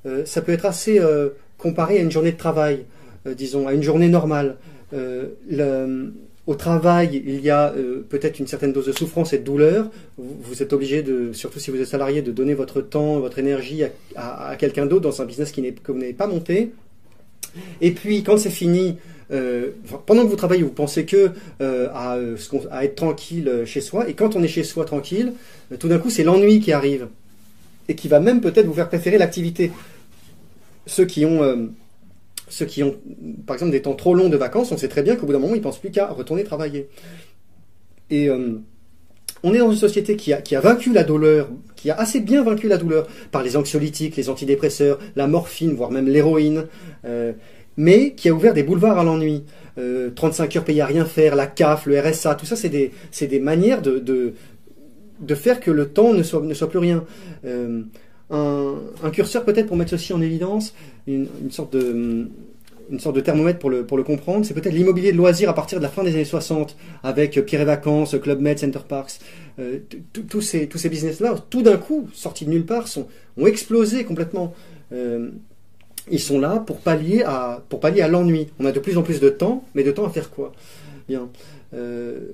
[0.06, 2.86] Euh, ça peut être assez euh, comparé à une journée de travail,
[3.25, 4.58] disons, à une journée normale.
[4.91, 6.13] Le-
[6.45, 7.73] au travail, il y a
[8.10, 9.89] peut-être une certaine dose de souffrance et de douleur.
[10.17, 13.86] Vous, êtes obligé, de, surtout si vous êtes salarié, de donner votre temps, votre énergie
[14.17, 16.73] à, quelqu'un d'autre dans un business qui que vous n'avez pas monté.
[17.79, 18.97] Et puis, quand c'est fini,
[19.31, 19.71] euh,
[20.05, 21.31] pendant que vous travaillez, vous pensez que
[21.62, 22.38] euh, euh,
[22.71, 24.09] à être tranquille chez soi.
[24.09, 25.33] Et quand on est chez soi tranquille,
[25.79, 27.07] tout d'un coup, c'est l'ennui qui arrive
[27.88, 29.71] et qui va même peut-être vous faire préférer l'activité.
[30.86, 31.69] Ceux qui ont,
[32.49, 32.95] ceux qui ont,
[33.45, 35.39] par exemple, des temps trop longs de vacances, on sait très bien qu'au bout d'un
[35.39, 36.89] moment, ils pensent plus qu'à retourner travailler.
[38.09, 42.43] Et on est dans une société qui a, vaincu la douleur, qui a assez bien
[42.43, 46.67] vaincu la douleur par les anxiolytiques, les antidépresseurs, la morphine, voire même l'héroïne,
[47.77, 49.43] mais qui a ouvert des boulevards à l'ennui.
[49.77, 52.91] Euh, 35 heures payées à rien faire, la CAF, le RSA, tout ça, c'est des,
[53.21, 54.33] des manières de, de,
[55.19, 57.03] de faire que le temps ne soit, ne soit plus rien.
[57.45, 57.81] Euh,
[58.29, 60.73] un, curseur peut-être pour mettre ceci en évidence,
[61.07, 62.27] une, sorte de
[62.91, 65.53] une sorte de thermomètre pour le, pour le comprendre, c'est peut-être l'immobilier de loisirs à
[65.53, 69.19] partir de la fin des années 60, avec Pierre et Vacances, Club Med, Center Parks.
[69.59, 69.79] Euh,
[70.29, 73.07] tous ces, tous ces business-là, tout d'un coup, sortis de nulle part, sont,
[73.38, 74.53] ont explosé complètement.
[76.12, 78.50] Ils sont là pour pallier à, pour pallier à l'ennui.
[78.60, 80.52] On a de plus en plus de temps, mais de temps à faire quoi?
[81.08, 81.30] Bien.
[81.74, 82.32] Euh,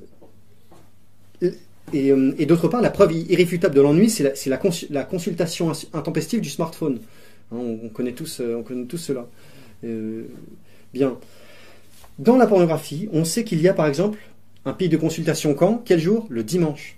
[1.93, 6.99] et, d'autre part, la preuve irréfutable de l'ennui, c'est la, consultation intempestive du smartphone.
[7.51, 9.27] Hein, on, on connaît tous, euh, on connaît tous cela.
[9.83, 10.23] Euh,
[10.93, 11.17] bien.
[12.19, 14.19] Dans la pornographie, on sait qu'il y a par exemple
[14.65, 15.81] un pic de consultation quand?
[15.85, 16.27] Quel jour?
[16.29, 16.97] Le dimanche.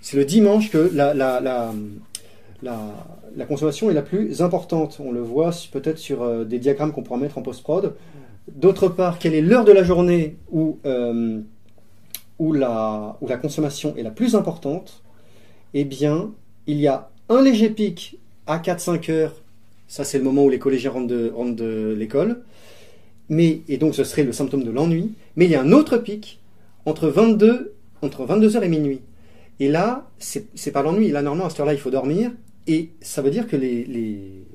[0.00, 1.74] C'est le dimanche que la, la,
[3.36, 5.00] la, consommation est la plus importante.
[5.04, 7.94] On le voit peut-être sur euh, des diagrammes qu'on pourra mettre en post-prod.
[8.48, 11.40] D'autre part, quelle est l'heure de la journée où, euh,
[12.38, 15.02] où, la, où la consommation est la plus importante?
[15.74, 16.32] Eh bien,
[16.66, 19.34] il y a un léger pic à 4-5 heures.
[19.86, 22.42] Ça, c'est le moment où les collégiens rentrent de, rentrent de l'école.
[23.28, 25.12] Mais, et donc, ce serait le symptôme de l'ennui.
[25.36, 26.40] Mais il y a un autre pic
[26.86, 29.00] entre 22, entre 22h et minuit.
[29.60, 31.10] Et là, c'est pas l'ennui.
[31.10, 32.30] Là, normalement, à cette heure-là, il faut dormir.
[32.70, 33.84] Et ça veut dire que les,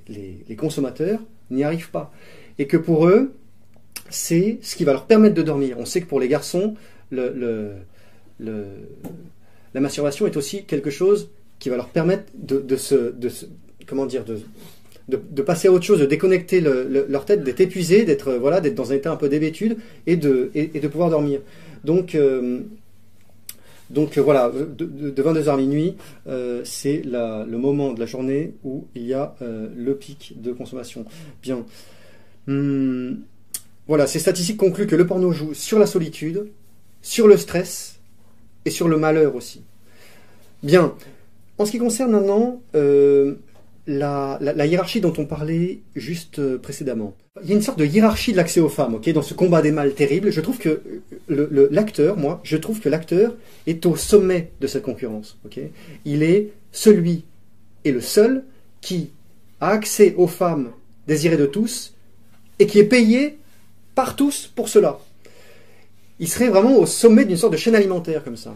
[0.07, 1.20] les, consommateurs
[1.51, 2.13] n'y arrivent pas.
[2.59, 3.34] Et que pour eux,
[4.09, 5.76] c'est ce qui va leur permettre de dormir.
[5.80, 6.76] On sait que pour les garçons,
[7.11, 7.74] la
[9.74, 13.13] masturbation est aussi quelque chose qui va leur permettre de, se,
[13.86, 14.39] comment dire, de,
[15.09, 18.39] de, passer à autre chose, de déconnecter le- le- leur tête, d'être épuisé, d'être euh,
[18.39, 21.41] voilà, d'être dans un état un peu d'hébétude et de, et de pouvoir dormir.
[21.84, 22.61] Donc, euh,
[23.89, 25.95] donc euh, voilà, de, de, de 22h à minuit,
[26.27, 30.51] euh, c'est le moment de la journée où il y a euh, le pic de
[30.51, 31.05] consommation.
[31.41, 31.65] Bien.
[32.47, 33.19] Hum,
[33.88, 36.47] voilà, ces statistiques concluent que le porno joue sur la solitude,
[37.01, 37.99] sur le stress
[38.65, 39.61] et sur le malheur aussi.
[40.63, 40.93] Bien.
[41.57, 42.61] En ce qui concerne maintenant
[43.88, 47.15] la, hiérarchie dont on parlait juste euh, précédemment.
[47.43, 49.71] Il y a une sorte de hiérarchie de l'accès aux femmes, dans ce combat des
[49.71, 50.31] mâles terrible.
[50.31, 50.81] Je trouve que
[51.29, 53.36] euh, l'acteur, moi, je trouve que l'acteur
[53.67, 55.38] est au sommet de cette concurrence.
[56.05, 57.25] Il est celui
[57.83, 58.43] et le seul
[58.81, 59.11] qui
[59.61, 60.71] a accès aux femmes
[61.07, 61.93] désirées de tous
[62.59, 63.38] et qui est payé
[63.93, 64.99] par tous pour cela.
[66.19, 68.55] Il serait vraiment au sommet d'une sorte de chaîne alimentaire comme ça.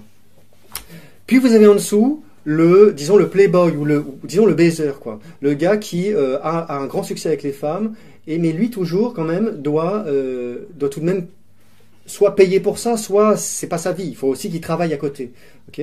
[1.27, 5.20] Puis vous avez en dessous le, disons le playboy ou le, disons le baiser quoi,
[5.39, 7.93] le gars qui euh, a, un grand succès avec les femmes
[8.26, 11.28] et mais lui toujours quand même doit euh, doit tout de même
[12.08, 14.08] soit payer pour ça, soit c'est pas sa vie.
[14.08, 15.32] Il faut aussi qu'il travaille à côté.
[15.68, 15.80] Ok?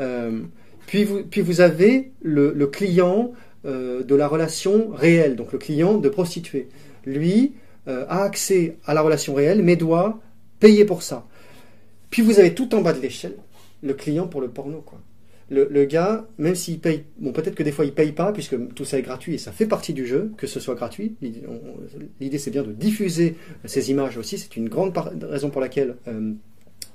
[0.00, 0.40] Euh,
[0.86, 3.32] puis vous puis vous avez le, client
[3.64, 6.68] de la relation réelle, donc le client de prostituée.
[7.04, 7.52] Lui
[7.86, 10.20] a accès à la relation réelle, mais doit
[10.58, 11.26] payer pour ça.
[12.08, 13.36] Puis vous avez tout en bas de l'échelle
[13.82, 14.98] le client pour le porno, quoi.
[15.50, 18.84] Le, gars, même s'il paye, bon, peut-être que des fois il paye pas, puisque tout
[18.84, 21.14] ça est gratuit et ça fait partie du jeu, que ce soit gratuit.
[22.20, 23.34] L'idée, c'est bien de diffuser
[23.64, 24.36] ces images aussi.
[24.36, 26.32] C'est une grande raison pour laquelle euh,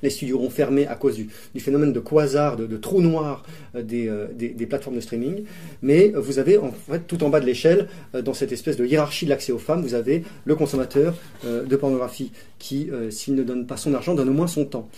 [0.03, 1.29] les studios ont fermé à cause du,
[1.59, 3.43] phénomène de quasar, de, de trou noir
[3.73, 5.45] euh, des, euh, des, plateformes de streaming.
[5.81, 7.87] Mais vous avez en fait tout en bas de l'échelle,
[8.23, 12.31] dans cette espèce de hiérarchie de l'accès aux femmes, vous avez le consommateur de pornographie
[12.59, 14.89] qui, s'il ne donne pas son argent, donne au moins son temps.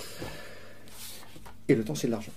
[1.70, 2.32] Et le temps, c'est de l'argent.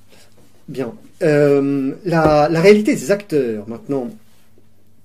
[0.68, 0.94] Bien.
[1.22, 4.08] Euh, la, réalité des acteurs, maintenant.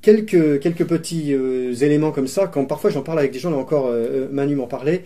[0.01, 3.55] Quelques, quelques petits euh, éléments comme ça, quand parfois j'en parle avec des gens, là
[3.55, 5.05] encore, euh, Manu m'en parlait,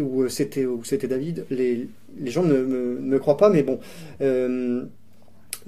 [0.00, 0.66] ou c'était
[1.08, 1.86] David, les,
[2.20, 3.78] les gens ne me, croient pas, mais bon,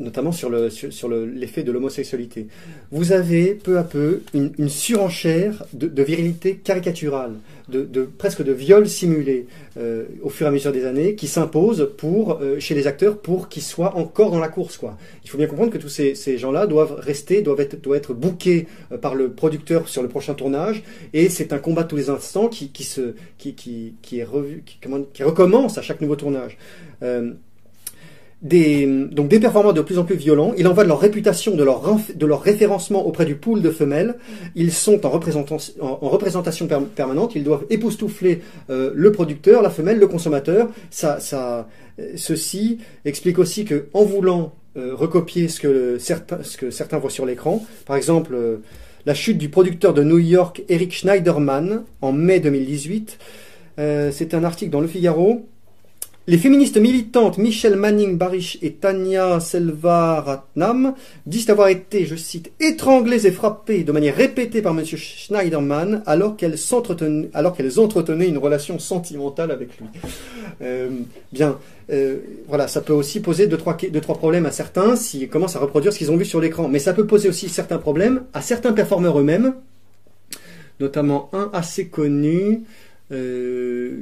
[0.01, 2.49] notamment sur le sur, sur l'effet de l'homosexualité.
[2.91, 7.35] Vous avez peu à peu une, surenchère de virilité caricaturale,
[7.69, 9.47] de, de presque de viol simulé
[9.77, 13.19] euh, au fur et à mesure des années, qui s'impose pour euh, chez les acteurs
[13.19, 14.77] pour qu'ils soient encore dans la course.
[14.77, 14.97] Quoi.
[15.25, 18.15] Il faut bien comprendre que tous ces, ces gens-là doivent rester, doivent être, doivent être
[18.15, 22.11] bookés euh, par le producteur sur le prochain tournage, et c'est un combat tous les
[22.11, 26.01] instants qui, qui se qui, qui, qui est revu, qui, comment- qui recommence à chaque
[26.01, 26.57] nouveau tournage.
[28.41, 30.53] Des, donc des performants de plus en plus violents.
[30.57, 34.15] Il en va de leur réputation, de leur, référencement auprès du pool de femelles.
[34.55, 37.33] Ils sont en, représentation- en, en représentation per- permanente.
[37.35, 40.69] Ils doivent époustoufler euh, le producteur, la femelle, le consommateur.
[40.91, 41.19] Ça,
[42.15, 47.11] ceci explique aussi que en voulant euh, recopier ce que, certains, ce que certains voient
[47.11, 48.59] sur l'écran, par exemple euh,
[49.05, 53.19] la chute du producteur de New York Eric Schneiderman en mai 2018,
[53.81, 55.47] euh, c'est un article dans Le Figaro.
[56.29, 63.27] Les féministes militantes Michelle Manning Barish et Tania Selvaratnam disent avoir été, je cite, étranglées
[63.27, 64.85] et frappées de manière répétée par M.
[64.85, 69.87] Schneiderman alors qu'elles entretenaient une relation sentimentale avec lui.
[70.61, 70.91] Euh,
[71.33, 71.57] bien,
[71.91, 75.57] euh, voilà, ça peut aussi poser deux trois, deux, trois problèmes à certains s'ils commencent
[75.57, 76.69] à reproduire ce qu'ils ont vu sur l'écran.
[76.69, 79.55] Mais ça peut poser aussi certains problèmes à certains performeurs eux-mêmes,
[80.79, 82.65] notamment un assez connu.
[83.13, 83.97] euh,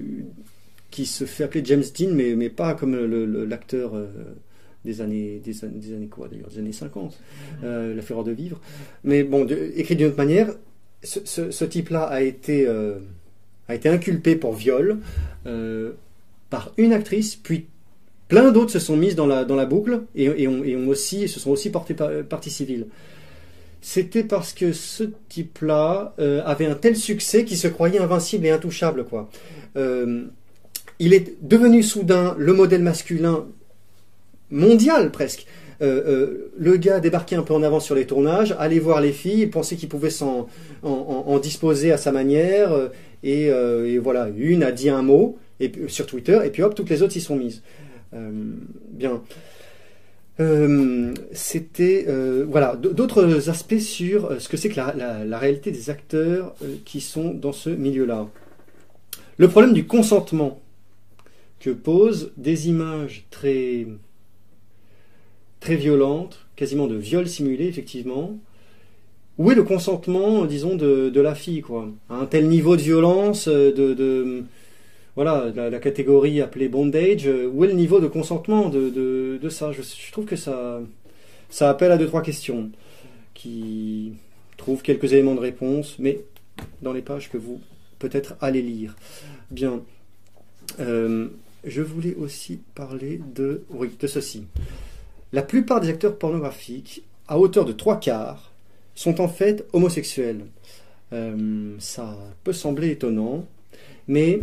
[0.97, 4.07] qui se fait appeler James Dean, mais, mais pas comme le- le- l'acteur euh,
[4.85, 7.19] des années des, an- des années quoi d'ailleurs, des années 50,
[7.65, 8.59] euh, La Fureur de vivre.
[9.05, 10.49] Mais bon, de- écrit d'une autre manière,
[11.03, 12.95] ce, ce- ce type-là a été euh,
[13.69, 14.99] a été inculpé pour viol
[15.47, 15.93] euh,
[16.49, 17.67] par une actrice, puis
[18.29, 20.89] plein d'autres se sont mises dans la dans la boucle et, et ont, et ont
[20.89, 22.87] aussi se sont aussi portés par, partie civile.
[23.83, 29.05] C'était parce que ce type-là avait un tel succès qu'il se croyait invincible et intouchable,
[29.05, 29.29] quoi.
[30.99, 33.47] Il est devenu soudain le modèle masculin
[34.51, 35.47] mondial presque.
[35.83, 39.13] Euh, euh, le gars débarquait un peu en avance sur les tournages, allait voir les
[39.13, 40.47] filles, il pensait qu'il pouvait s'en
[40.83, 42.89] en, en- en disposer à sa manière, euh,
[43.23, 45.37] et, voilà, une a dit un mot
[45.89, 47.63] sur Twitter, et puis hop, toutes les autres s'y sont mises.
[48.13, 49.21] Bien.
[51.33, 52.07] C'était
[52.47, 57.53] voilà d'autres aspects sur ce que c'est que la, réalité des acteurs qui sont dans
[57.53, 58.29] ce milieu-là.
[59.39, 60.61] Le problème du consentement
[61.61, 63.87] que posent des images très
[65.61, 68.39] très violentes, quasiment de viol simulé effectivement.
[69.39, 71.89] Où est le consentement, disons, de, la fille, quoi?
[72.09, 74.45] Un tel niveau de violence, euh, de,
[75.15, 79.73] voilà, la, la catégorie appelée bondage, euh, où est le niveau de consentement de, ça?
[79.73, 80.81] Je, trouve que ça,
[81.51, 82.71] ça appelle à deux, trois questions
[83.35, 84.15] qui
[84.57, 86.21] trouvent quelques éléments de réponse, mais
[86.81, 87.61] dans les pages que vous
[87.99, 88.97] peut-être allez lire.
[89.51, 89.83] Bien.
[90.81, 91.29] Euh,
[91.67, 93.63] je voulais aussi parler de,
[94.07, 94.47] ceci.
[95.33, 98.53] La plupart des acteurs pornographiques, à hauteur de trois quarts,
[98.95, 100.47] sont en fait homosexuels.
[101.13, 103.45] Euh, ça peut sembler étonnant,
[104.09, 104.41] mais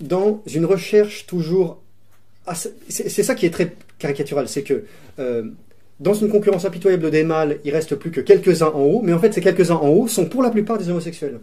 [0.00, 1.80] dans une recherche toujours...
[2.88, 4.84] c'est ça qui est très caricatural, c'est que
[5.18, 5.50] euh,
[6.00, 9.18] dans une concurrence impitoyable des mâles, il reste plus que quelques-uns en haut, mais en
[9.18, 11.40] fait ces quelques-uns en haut sont pour la plupart des homosexuels.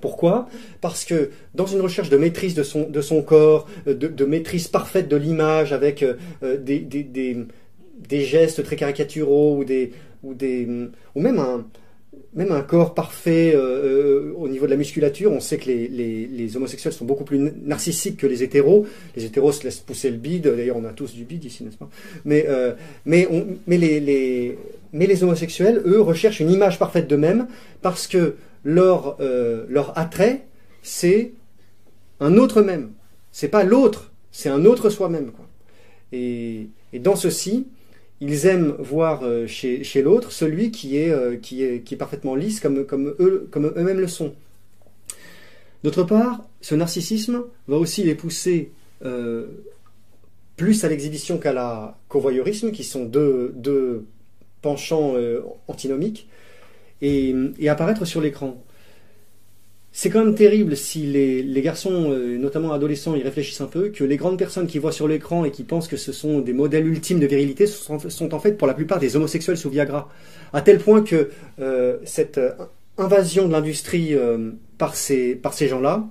[0.00, 0.48] Pourquoi?
[0.80, 4.68] Parce que dans une recherche de maîtrise de son, de son corps, euh, de, maîtrise
[4.68, 9.92] parfaite de l'image, avec euh, euh, des, des, gestes très caricaturaux ou, des,
[10.22, 10.68] ou, des,
[11.14, 11.66] ou même, un,
[12.34, 16.56] même un corps parfait au niveau de la musculature, on sait que les, les, les
[16.56, 18.86] homosexuels sont beaucoup plus narcissiques que les hétéros.
[19.16, 21.78] Les hétéros se laissent pousser le bide, d'ailleurs on a tous du bide ici, n'est-ce
[21.78, 21.88] pas?
[22.24, 22.46] Mais,
[23.06, 24.58] mais, on, mais, les, les,
[24.92, 27.46] mais les homosexuels, eux, recherchent une image parfaite d'eux-mêmes
[27.80, 28.34] parce que
[28.66, 30.44] leur, euh, leur attrait,
[30.82, 31.32] c'est
[32.18, 32.90] un autre même.
[33.30, 35.30] C'est pas l'autre, c'est un autre soi-même.
[36.10, 37.68] Et, et dans ceci,
[38.20, 41.96] ils aiment voir euh, chez, chez l'autre celui qui est, euh, qui, est, qui est
[41.96, 44.34] parfaitement lisse comme, comme, eux, comme eux-mêmes le sont.
[45.84, 48.72] D'autre part, ce narcissisme va aussi les pousser
[50.56, 54.06] plus à l'exhibition qu'à la, qu'au voyeurisme, qui sont deux, deux
[54.62, 55.14] penchants
[55.68, 56.28] antinomiques,
[57.02, 58.62] et, apparaître sur l'écran.
[59.92, 64.04] C'est quand même terrible si les, garçons, euh, notamment adolescents, y réfléchissent un peu, que
[64.04, 66.86] les grandes personnes qui voient sur l'écran et qui pensent que ce sont des modèles
[66.86, 70.10] ultimes de virilité sont, en fait pour la plupart des homosexuels sous Viagra.
[70.52, 71.30] À tel point que
[71.60, 72.52] euh, cette euh,
[72.98, 74.14] invasion de l'industrie
[74.78, 76.06] par ces, par ces gens-là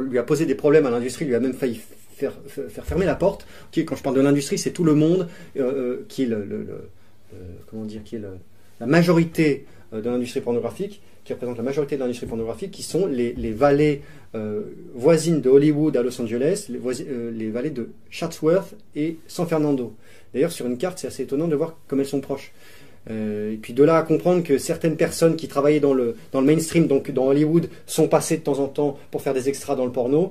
[0.00, 1.80] lui a posé des problèmes à l'industrie, lui a même failli
[2.14, 2.34] faire,
[2.68, 3.46] fermer la porte.
[3.68, 5.28] Ok, quand je parle de l'industrie, c'est tout le monde
[6.08, 6.66] qui est le,
[7.70, 8.22] comment dire, qui est
[8.80, 13.32] la majorité de l'industrie pornographique, qui représente la majorité de l'industrie pornographique, qui sont les,
[13.34, 14.02] les vallées
[14.34, 14.62] euh,
[14.94, 19.94] voisines de Hollywood à Los Angeles, les, euh, les vallées de Chatsworth et San Fernando.
[20.34, 22.52] D'ailleurs, sur une carte, c'est assez étonnant de voir comme elles sont proches.
[23.10, 26.40] Euh, et puis de là à comprendre que certaines personnes qui travaillaient dans le, dans
[26.40, 29.76] le mainstream, donc dans Hollywood, sont passées de temps en temps pour faire des extras
[29.76, 30.30] dans le porno.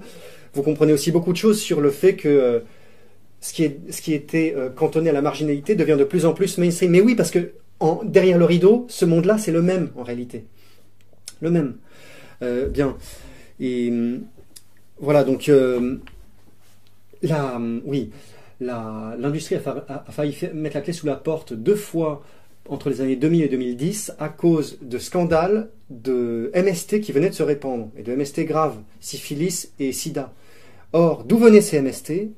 [0.54, 2.60] Vous comprenez aussi beaucoup de choses sur le fait que euh,
[3.42, 6.34] ce, qui est, ce qui était euh, cantonné à la marginalité devient de plus en
[6.34, 6.92] plus mainstream.
[6.92, 7.52] Mais oui, parce que
[8.06, 10.46] derrière le rideau, ce monde-là, c'est le même en réalité.
[11.42, 11.78] Le même.
[12.42, 12.98] Euh, bien.
[13.62, 14.22] Hum,
[15.00, 15.98] voilà, donc euh,
[17.30, 18.12] hum, oui,
[18.60, 22.24] l'industrie a, fa- a- a failli fa- mettre la clé sous la porte deux fois
[22.70, 27.36] entre les années 2000 et 2010 à cause de scandales de MST qui venaient de
[27.36, 30.34] se répandre, et de MST graves, syphilis et sida.
[30.94, 32.32] Or, d'où venaient ces MST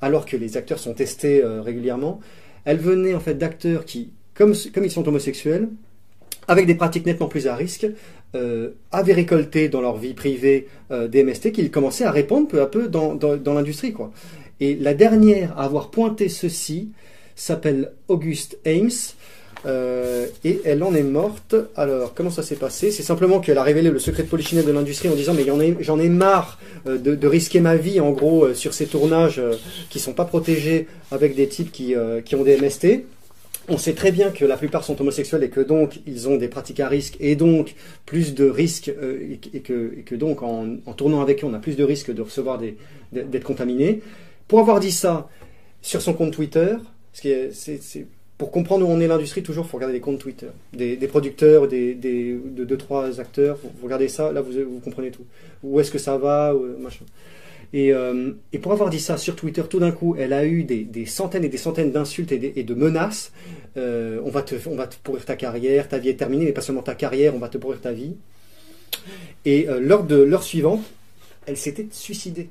[0.00, 2.20] alors que les acteurs sont testés euh, régulièrement
[2.64, 4.54] Elles venaient en fait d'acteurs qui, comme,
[4.84, 5.68] ils sont homosexuels,
[6.48, 7.86] avec des pratiques nettement plus à risque,
[8.34, 12.60] euh, avaient récolté dans leur vie privée euh, des MST qu'ils commençaient à répandre peu
[12.60, 13.16] à peu dans,
[13.54, 13.92] l'industrie.
[13.92, 14.10] quoi.
[14.60, 16.90] Et la dernière à avoir pointé ceci
[17.36, 18.90] s'appelle Auguste Ames.
[19.66, 21.54] euh, et elle en est morte.
[21.76, 22.90] Alors, comment ça s'est passé?
[22.90, 25.44] C'est simplement qu'elle a révélé le secret de polichinelle de l'industrie en disant mais
[25.80, 29.40] j'en ai, ai marre de, de risquer ma vie en gros sur ces tournages
[29.88, 33.04] qui sont pas protégés avec des types qui, qui ont des MST.
[33.68, 36.48] On sait très bien que la plupart sont homosexuels et que donc ils ont des
[36.48, 41.22] pratiques à risque et donc plus de risques euh, et, que- donc en, en tournant
[41.22, 42.60] avec eux on a plus de risques de recevoir
[43.12, 44.02] d'être contaminé.
[44.48, 45.28] Pour avoir dit ça
[45.80, 46.76] sur son compte Twitter,
[48.36, 50.48] pour comprendre où on est l'industrie, toujours, il faut regarder les comptes Twitter.
[50.72, 55.24] Des, producteurs, des, de deux, trois acteurs, vous, regardez ça, là, vous, vous comprenez tout.
[55.62, 57.04] Où est-ce que ça va, machin.
[57.74, 60.62] Et, euh, et pour avoir dit ça sur Twitter, tout d'un coup, elle a eu
[60.62, 63.32] des, centaines et des centaines d'insultes et, de menaces.
[63.76, 66.52] Euh, on, va te, on va te pourrir ta carrière, ta vie est terminée, mais
[66.52, 68.14] pas seulement ta carrière, on va te pourrir ta vie.
[69.44, 70.84] Et euh, de l'heure suivante,
[71.46, 72.48] elle s'était suicidée.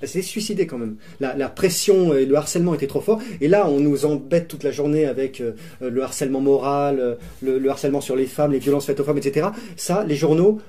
[0.00, 0.96] Elle s'était suicidée quand même.
[1.20, 3.22] La, pression et le harcèlement étaient trop forts.
[3.40, 8.00] Et là, on nous embête toute la journée avec euh, le harcèlement moral, le harcèlement
[8.00, 9.50] sur les femmes, les violences faites aux femmes, etc.
[9.76, 10.60] Ça, les journaux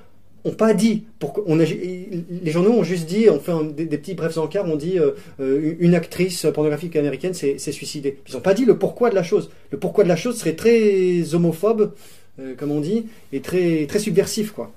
[0.46, 1.04] ont pas dit.
[1.18, 4.76] Pour, on a, les journaux ont juste dit, on fait des, petits brefs encarts, on
[4.76, 8.18] dit euh, euh, une actrice pornographique américaine s'est suicidée.
[8.28, 9.50] Ils n'ont pas dit le pourquoi de la chose.
[9.70, 11.92] Le pourquoi de la chose serait très homophobe,
[12.38, 14.72] euh, comme on dit, et très, très subversif, quoi.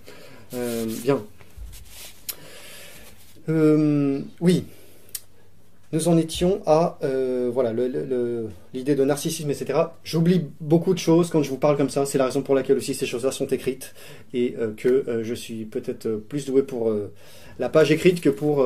[0.51, 1.21] Bien.
[4.41, 4.65] Oui.
[5.91, 7.73] Nous en étions à euh, voilà
[8.73, 9.79] l'idée de narcissisme, etc.
[10.03, 12.05] J'oublie beaucoup de choses quand je vous parle comme ça.
[12.05, 13.93] C'est la raison pour laquelle aussi ces choses-là sont écrites
[14.33, 16.93] et euh, que euh, je suis peut-être euh, plus doué pour
[17.57, 18.65] la page écrite que pour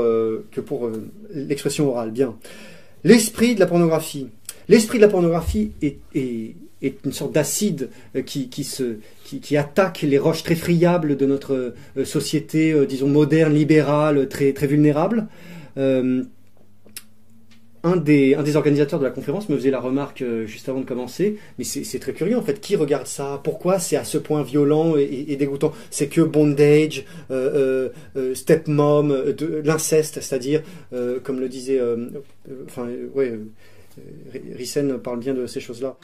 [0.51, 0.91] que pour
[1.34, 2.11] l'expression orale.
[2.11, 2.36] Bien.
[3.03, 4.28] L'esprit de la pornographie.
[4.67, 5.97] L'esprit de la pornographie est,
[7.05, 7.89] une sorte d'acide
[8.26, 14.28] qui, qui, se, qui, attaque les roches très friables de notre société, disons, moderne, libérale,
[14.30, 15.28] très, très vulnérable.
[17.84, 21.38] Un des, organisateurs de la conférence me faisait la remarque euh, juste avant de commencer,
[21.57, 23.41] mais c'est très curieux en fait, qui regarde ça?
[23.43, 25.73] Pourquoi c'est à ce point violent et, dégoûtant?
[25.91, 30.63] C'est que bondage, euh, euh, stepmom, l'inceste, c'est-à-dire,
[31.23, 31.81] comme le disait,
[32.65, 33.38] enfin, ouais,
[34.55, 35.97] Rissen parle bien de ces choses-là.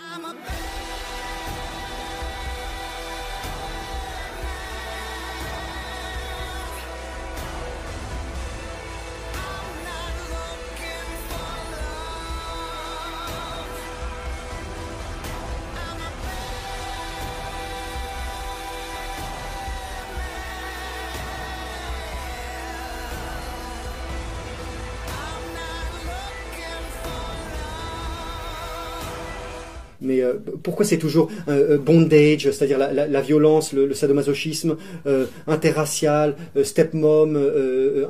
[30.70, 37.36] Pourquoi c'est toujours euh, euh, bondage, c'est-à-dire la, violence, le, sadomasochisme, euh, interracial, euh, stepmom,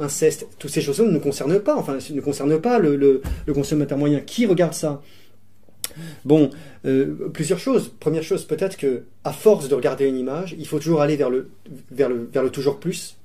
[0.02, 1.78] inceste, toutes ces choses-là ne concernent pas.
[1.78, 3.22] Enfin, ne concernent pas le,
[3.54, 4.20] consommateur moyen.
[4.20, 5.02] Qui regarde ça?
[6.26, 6.50] Bon,
[7.34, 7.92] plusieurs choses.
[7.98, 12.10] Première chose, peut-être que à force de regarder une image, il faut toujours aller vers
[12.10, 13.16] le toujours plus.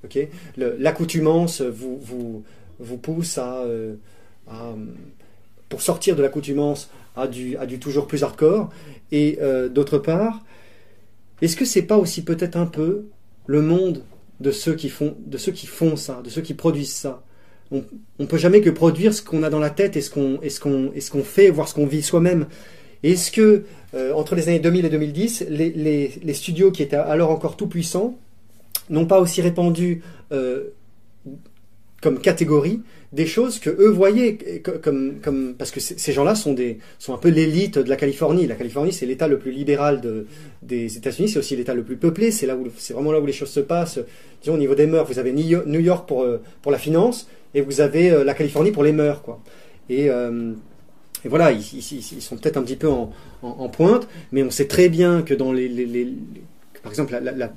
[0.57, 3.65] L'accoutumance vous pousse à,
[5.69, 8.71] pour sortir de l'accoutumance à du toujours plus hardcore.
[9.13, 10.43] Et euh, d'autre part,
[11.43, 13.07] est-ce que c'est pas aussi peut-être un peu
[13.47, 14.03] le monde
[14.41, 17.23] de ceux qui font de ceux qui font ça, de ceux qui produisent ça?
[17.71, 17.83] On,
[18.19, 20.61] on peut jamais que produire ce qu'on a dans la tête et ce qu'on ce
[20.61, 22.47] qu'on ce qu'on fait, voir ce qu'on vit soi-même.
[23.03, 26.97] Est-ce que euh, entre les années 2000 et 2010, les, les, les studios qui étaient
[26.97, 28.19] alors encore tout puissants
[28.91, 30.03] n'ont pas aussi répandu
[30.33, 30.71] euh,
[32.01, 32.83] comme catégorie
[33.15, 34.37] des choses que eux voyaient
[34.83, 38.47] comme comme parce que ces gens-là sont des sont un peu l'élite de la Californie.
[38.47, 40.27] La Californie, c'est l'État le plus libéral de,
[40.63, 42.31] des États-Unis, c'est aussi l'État le plus peuplé.
[42.31, 44.01] C'est là où c'est vraiment là où les choses se passent.
[44.43, 47.61] Disons au niveau des mœurs, vous avez New York- pour euh, pour la finance et
[47.61, 49.41] vous avez euh, la Californie pour les mœurs, quoi.
[49.89, 50.53] Et euh,
[51.25, 53.13] et voilà, ils, ils- sont peut-être un petit peu en,
[53.43, 56.09] en- pointe, mais on sait très bien que dans les, les-
[56.83, 57.53] par exemple, la-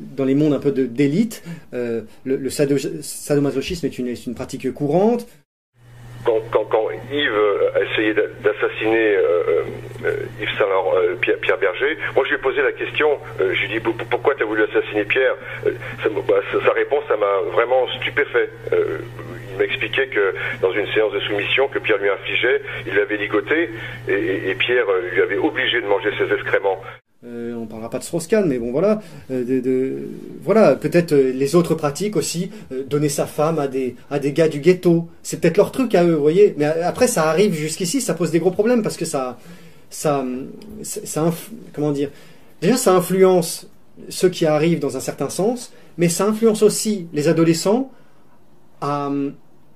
[0.00, 1.42] dans les mondes un peu d'élite,
[1.74, 5.26] euh, le, le sado- sadomasochisme est une, pratique courante.
[6.24, 6.40] quand,
[7.12, 9.62] Yves euh, a essayé d'a- d'assassiner euh,
[10.40, 13.68] Yves Saint Laurent, Pierre, Berger, moi je lui ai posé la question, je lui ai
[13.68, 15.34] dit Pou- pou- pourquoi tu as voulu assassiner Pierre?
[15.64, 16.34] Bah,
[16.64, 18.50] sa, réponse, ça m'a vraiment stupéfait.
[18.72, 23.16] Il m'a expliqué que dans une séance de soumission que Pierre lui infligeait, il l'avait
[23.16, 23.70] ligoté
[24.08, 26.82] et, Pierre lui avait obligé de manger ses excréments.
[27.26, 29.00] Euh, on parlera pas de Strauss-Kahn, mais bon voilà,
[29.32, 34.60] euh, peut-être euh, les autres pratiques aussi, euh, donner sa femme à des gars du
[34.60, 36.54] ghetto, c'est peut-être leur truc à eux, vous voyez.
[36.56, 39.38] Mais après ça arrive jusqu'ici, ça pose des gros problèmes parce que ça
[39.90, 40.24] ça
[41.72, 42.10] comment dire,
[42.60, 43.68] déjà ça influence
[44.08, 47.90] ceux qui arrivent dans un certain sens, mais ça influence aussi les adolescents
[48.80, 49.10] à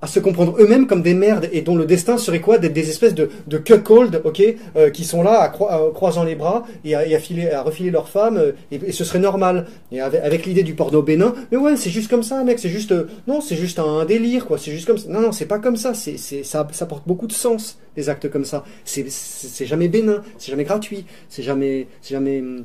[0.03, 2.89] à se comprendre eux-mêmes comme des merdes et dont le destin serait quoi d'être des
[2.89, 4.43] espèces de, de cuckold, ok,
[4.77, 8.09] euh, qui sont là à, à- croisant les bras et à, filer, à refiler leurs
[8.09, 9.67] femmes euh, et, ce serait normal.
[9.93, 12.93] Et avec, l'idée du porno bénin, mais ouais, c'est juste comme ça, mec, c'est juste,
[12.93, 15.09] euh, non, c'est juste un, délire, quoi, c'est juste comme ça.
[15.11, 18.31] Non, non, c'est pas comme ça, c'est, ça, ça porte beaucoup de sens, des actes
[18.31, 18.65] comme ça.
[18.85, 22.65] C'est, c'est, jamais bénin, c'est jamais gratuit, c'est jamais, c'est jamais, hum,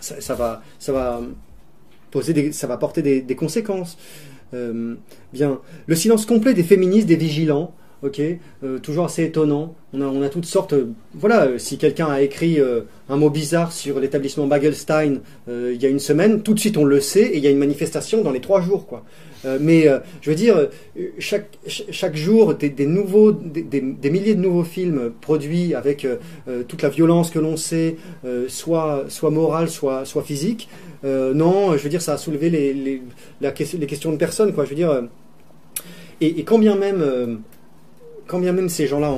[0.00, 1.20] ça, va, ça va
[2.10, 3.96] poser des, ça va porter des conséquences.
[4.54, 4.94] Euh,
[5.32, 8.20] bien, le silence complet des féministes, des vigilants, ok,
[8.62, 9.74] euh, toujours assez étonnant.
[9.92, 10.72] On a, on a toutes sortes.
[10.72, 12.58] euh, voilà, si quelqu'un a écrit
[13.08, 16.84] un mot bizarre sur l'établissement Bagelstein il y a une semaine, tout de suite on
[16.84, 19.04] le sait et il y a une manifestation dans les trois jours, quoi.
[19.44, 20.68] Euh, mais euh, je veux dire,
[21.18, 26.82] chaque, ch- chaque jour, des, nouveaux, des, milliers de nouveaux films produits avec euh, toute
[26.82, 27.96] la violence que l'on sait,
[28.48, 30.68] soit, soit morale, soit, soit physique.
[31.02, 33.02] Non, je veux dire, ça a soulevé les, les,
[33.40, 34.64] les questions de personnes, quoi.
[34.64, 35.02] Je veux dire,
[36.20, 37.40] et, quand bien même,
[38.26, 39.14] quand bien même ces gens-là,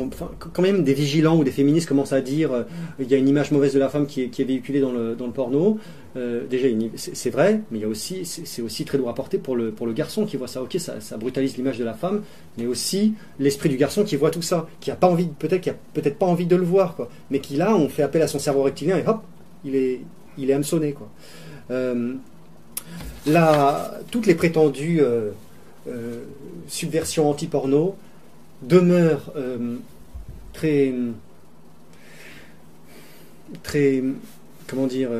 [0.52, 2.64] quand même des vigilants ou des féministes commencent à dire,
[2.98, 4.92] il y a une image mauvaise de la femme qui est, qui est véhiculée dans
[4.92, 5.78] le, dans le porno.
[6.16, 9.38] Euh, déjà, c'est vrai, mais il y a aussi, c'est aussi très lourd à porter
[9.38, 10.62] pour le, pour le garçon qui voit ça.
[10.62, 12.22] Ok, ça, brutalise l'image de la femme,
[12.56, 15.70] mais aussi l'esprit du garçon qui voit tout ça, qui a pas envie, peut-être, qui
[15.70, 17.10] a peut-être pas envie de le voir, quoi.
[17.30, 19.22] Mais qui là, on fait appel à son cerveau rectilien et hop,
[19.64, 20.00] il est,
[20.38, 21.10] il est hameçonné, quoi.
[21.70, 22.14] Euh,
[24.10, 26.24] toutes les prétendues euh,
[26.68, 27.96] subversions anti-porno
[28.62, 29.76] demeure euh,
[30.52, 30.94] très,
[33.62, 34.02] très,
[34.66, 35.10] comment dire,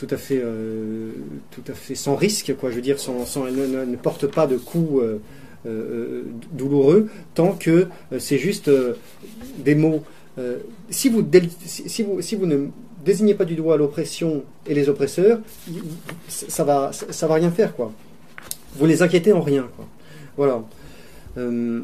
[0.00, 1.10] tout à fait, euh,
[1.50, 2.70] tout à fait sans risque, quoi.
[2.70, 5.18] Je veux dire, sans, sans- elle ne, porte pas de coups euh,
[5.66, 6.22] euh,
[6.52, 7.88] douloureux, tant que
[8.18, 8.70] c'est juste
[9.58, 10.02] des mots.
[10.88, 11.22] si vous,
[11.66, 12.68] si, vous, si vous ne
[13.04, 15.40] désignez pas du doigt l'oppression et les oppresseurs,
[16.28, 17.92] ça va, ça, va rien faire, quoi.
[18.76, 19.86] Vous les inquiétez en rien, quoi.
[20.38, 20.64] Voilà.
[21.36, 21.82] Je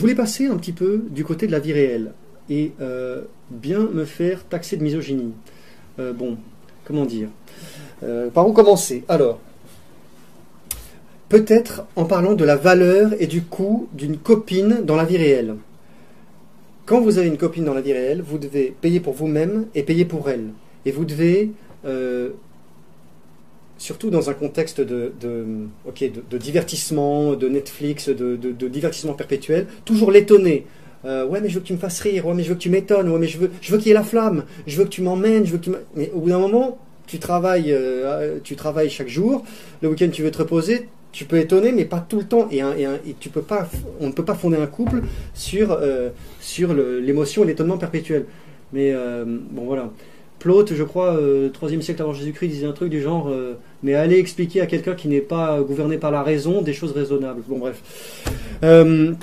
[0.00, 2.12] voulais passer un petit peu du côté de la vie réelle
[2.50, 2.72] et
[3.52, 5.32] bien me faire taxer de misogynie.
[5.98, 6.36] Bon,
[6.86, 7.28] comment dire
[8.02, 9.40] Euh, Par où commencer Alors,
[11.28, 15.56] peut-être en parlant de la valeur et du coût d'une copine dans la vie réelle.
[16.84, 19.82] Quand vous avez une copine dans la vie réelle, vous devez payer pour vous-même et
[19.82, 20.50] payer pour elle.
[20.84, 21.50] Et vous devez,
[21.84, 22.30] euh,
[23.76, 25.12] surtout dans un contexte de,
[26.32, 30.66] divertissement, de Netflix, de divertissement perpétuel, toujours l'étonner.
[31.06, 32.26] Euh, ouais, mais je veux que tu me fasses rire.
[32.26, 33.08] Ouais, mais je veux que tu m'étonnes.
[33.08, 34.44] Ouais, mais je veux, je veux qu'il y ait la flamme.
[34.66, 35.46] Je veux que tu m'emmènes.
[35.46, 35.70] Je veux que tu.
[35.70, 39.44] m'a- Mais au bout d'un moment, tu travailles, euh, tu travailles chaque jour.
[39.82, 40.88] Le week-end, tu veux te reposer.
[41.12, 42.48] Tu peux étonner, mais pas tout le temps.
[42.50, 42.60] Et,
[43.20, 43.68] tu peux pas,
[44.00, 45.02] on ne peut pas fonder un couple
[45.32, 48.26] sur euh, sur l'émotion et l'étonnement perpétuel.
[48.72, 49.90] Mais euh, bon, voilà.
[50.40, 53.94] Plaute, je crois, euh, 3e siècle avant Jésus-Christ, disait un truc du genre euh, Mais
[53.94, 57.40] allez expliquer à quelqu'un qui n'est pas gouverné par la raison des choses raisonnables.
[57.48, 57.80] Bon, bref.
[58.62, 59.14] Euh,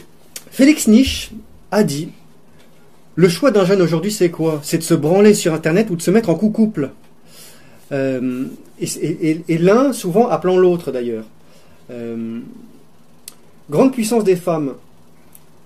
[0.49, 1.29] Félix Nietzsche
[1.73, 2.09] a dit
[3.15, 4.59] Le choix d'un jeune aujourd'hui, c'est quoi?
[4.63, 6.91] C'est de se branler sur Internet ou de se mettre en couple
[7.91, 8.45] Euh,
[8.79, 11.25] et l'un, souvent, appelant l'autre d'ailleurs.
[11.91, 12.39] Euh,
[13.69, 14.73] grande puissance des femmes,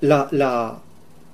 [0.01, 0.81] la, la,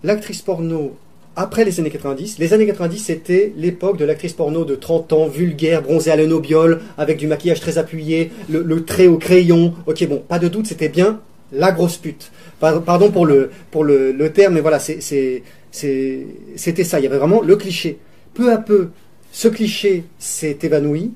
[0.03, 0.95] l'actrice porno
[1.35, 2.37] après les années 90.
[2.37, 6.81] Les années 90, c'était l'époque de l'actrice porno de 30 ans, vulgaire, bronzée à l'enobiole,
[6.97, 9.73] avec du maquillage très appuyé, le, le trait au crayon.
[9.87, 11.19] Ok, bon, pas de doute, c'était bien
[11.53, 12.31] la grosse pute.
[12.63, 15.43] Par- Pardon pour le, pour le, terme, mais voilà, c'était
[16.85, 16.99] ça.
[16.99, 17.97] Il y avait vraiment le cliché.
[18.33, 18.87] Peu à peu,
[19.33, 21.11] ce cliché s'est évanoui,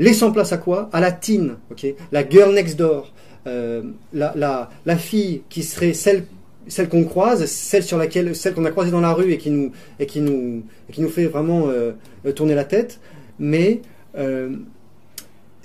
[0.00, 0.90] laissant place à quoi?
[0.92, 1.86] À la teen, ok?
[2.10, 3.12] La girl next door,
[3.46, 6.24] euh, la, la, la fille qui serait celle
[6.66, 9.50] celle qu'on croise, celle sur laquelle, celle qu'on a croisée dans la rue et qui
[9.50, 9.70] nous
[10.00, 11.92] et qui nous qui nous fait vraiment euh,
[12.34, 12.98] tourner la tête,
[13.38, 13.80] mais
[14.18, 14.48] euh,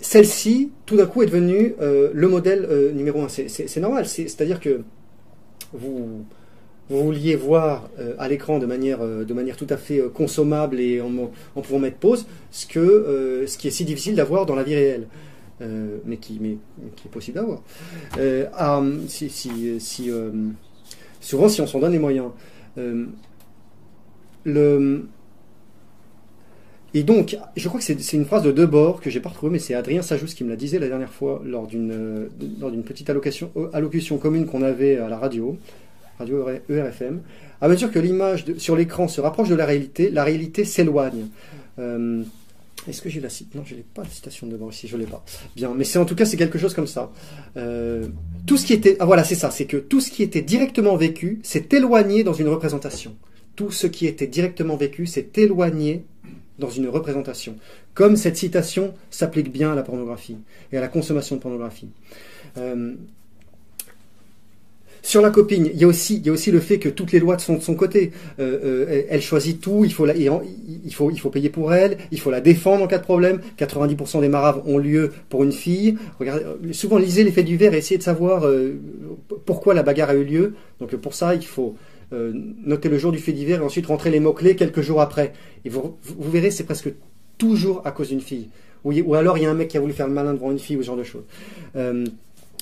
[0.02, 3.28] celle-ci, tout d'un coup, est devenue le modèle numéro un.
[3.28, 4.82] C'est- normal, c'est- c'est-à-dire que
[5.74, 6.26] vous
[6.90, 10.80] vouliez voir euh, à l'écran de manière euh, de manière tout à fait euh, consommable
[10.80, 11.12] et en,
[11.56, 14.76] en pouvant mettre pause, ce que ce qui est si difficile d'avoir dans la vie
[14.76, 15.08] réelle.
[16.06, 16.56] Mais, qui, mais,
[16.96, 17.62] qui est possible d'avoir.
[19.10, 20.10] Si, si, si,
[21.20, 22.28] souvent, si on s'en donne les moyens.
[24.46, 25.04] Le,
[26.94, 29.60] et donc, je crois que c'est une phrase de Debord que j'ai pas retrouvée, mais
[29.60, 33.70] c'est Adrien Sajous qui me la disait la dernière fois lors d'une euh, petite euh,
[33.74, 35.58] allocution commune qu'on avait à la radio,
[36.18, 37.22] radio ERFM.
[37.62, 41.28] À mesure que l'image sur l'écran se rapproche de la réalité, la réalité s'éloigne.
[41.78, 42.24] Euh,
[42.88, 44.98] Est-ce que j'ai la citation Non, je n'ai pas la citation de Debord ici, je
[44.98, 45.24] l'ai pas.
[45.56, 47.12] Bien, mais c'est en tout cas c'est quelque chose comme ça.
[48.48, 50.96] Tout ce qui était, ah voilà, c'est ça, c'est que tout ce qui était directement
[50.96, 53.16] vécu s'est éloigné dans une représentation.
[53.56, 56.06] Tout ce qui était directement vécu s'est éloigné
[56.60, 57.56] dans une représentation.
[57.94, 60.38] Comme cette citation s'applique bien à la pornographie
[60.72, 61.90] et à la consommation de pornographie.
[62.58, 62.94] Euh,
[65.02, 67.62] sur la copine, il y, a aussi, le fait que toutes les lois sont de
[67.62, 68.12] son côté.
[68.40, 70.06] Euh, euh, elle- choisit tout, il faut,
[71.30, 73.40] payer pour elle, il faut la défendre en cas de problème.
[73.58, 75.98] 90% des maraves ont lieu pour une fille.
[76.20, 76.44] Regardez,
[76.74, 78.46] souvent, lisez les faits divers et essayez de savoir
[79.46, 80.54] pourquoi la bagarre a eu lieu.
[80.82, 81.76] Donc pour ça, il faut
[82.12, 82.32] euh,
[82.66, 85.34] noter le jour du fait divers et ensuite rentrer les mots-clés quelques jours après.
[85.64, 86.92] Et vous, verrez, c'est presque
[87.38, 88.50] toujours à cause d'une fille.
[88.84, 90.52] Ou, ou alors il y a un mec qui a voulu faire le malin devant
[90.52, 91.26] une fille ou ce genre de choses.
[91.76, 92.06] Euh,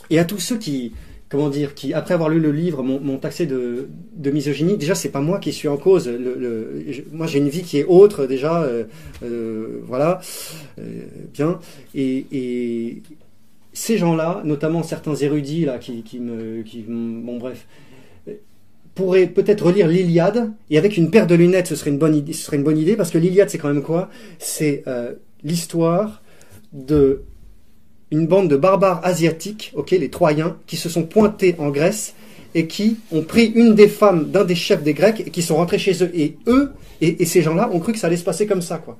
[0.10, 0.94] et à tous ceux qui,
[1.30, 3.88] comment dire, qui après avoir lu le livre m'ont taxé de,
[4.18, 6.10] misogynie, déjà c'est pas moi qui suis en cause.
[7.12, 10.20] Moi j'ai une vie qui est autre déjà, euh, voilà,
[11.34, 11.60] bien.
[11.96, 13.02] Et, et
[13.78, 17.68] ces gens-là, notamment certains érudits là, qui, qui me, qui, bon bref,
[18.98, 22.34] pourraient peut-être relire l'Iliade et avec une paire de lunettes, ce serait une bonne idée,
[22.34, 24.10] ce serait une bonne idée parce que l'Iliade c'est quand même quoi?
[24.40, 26.22] C'est euh, l'histoire
[26.74, 27.22] de
[28.10, 32.16] une bande de barbares asiatiques, ok, les Troyens, qui se sont pointés en Grèce
[32.56, 35.58] et qui ont pris une des femmes d'un des chefs des Grecs et qui sont
[35.58, 36.12] rentrés chez eux.
[36.14, 36.72] Et eux
[37.02, 38.98] et, et ces gens-là ont cru que ça allait se passer comme ça, quoi.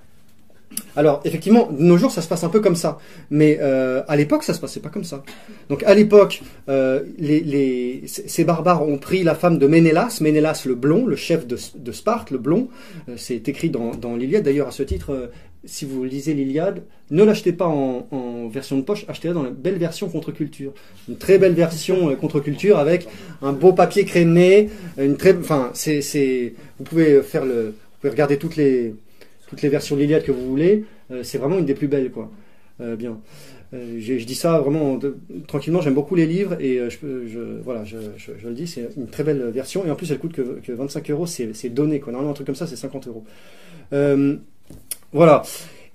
[0.96, 2.98] Alors, effectivement, de nos jours, ça se passe un peu comme ça.
[3.30, 5.24] Mais euh, à l'époque, ça se passait pas comme ça.
[5.70, 7.04] Donc, à l'époque, euh,
[8.08, 12.32] ces barbares ont pris la femme de Ménélas, Ménélas le blond, le chef de, Sparte,
[12.32, 12.70] le blond.
[13.10, 14.44] Euh, C'est écrit dans, l'Iliade.
[14.44, 15.30] D'ailleurs, à ce titre,
[15.66, 19.78] si vous lisez l'Iliade, ne l'achetez pas en, version de poche, achetez-la dans la belle
[19.78, 20.74] version contre-culture.
[21.08, 23.08] Une très belle version contre-culture avec
[23.42, 28.38] un beau papier crémé, une très, enfin, c'est, vous pouvez faire le, vous pouvez regarder
[28.38, 28.96] toutes les,
[29.48, 30.86] toutes les versions de l'Iliade que vous voulez.
[31.12, 32.30] Euh, c'est vraiment une des plus belles, quoi.
[32.80, 33.20] Euh, bien.
[33.74, 35.00] Euh, je, dis ça vraiment
[35.48, 35.82] tranquillement.
[35.82, 39.86] J'aime beaucoup les livres et je, voilà, je, le dis, c'est une très belle version
[39.86, 41.26] et en plus elle coûte que, que 25 euros.
[41.26, 42.12] C'est, donné, quoi.
[42.12, 43.24] Normalement un truc comme ça, c'est 50 euros.
[45.12, 45.44] Voilà.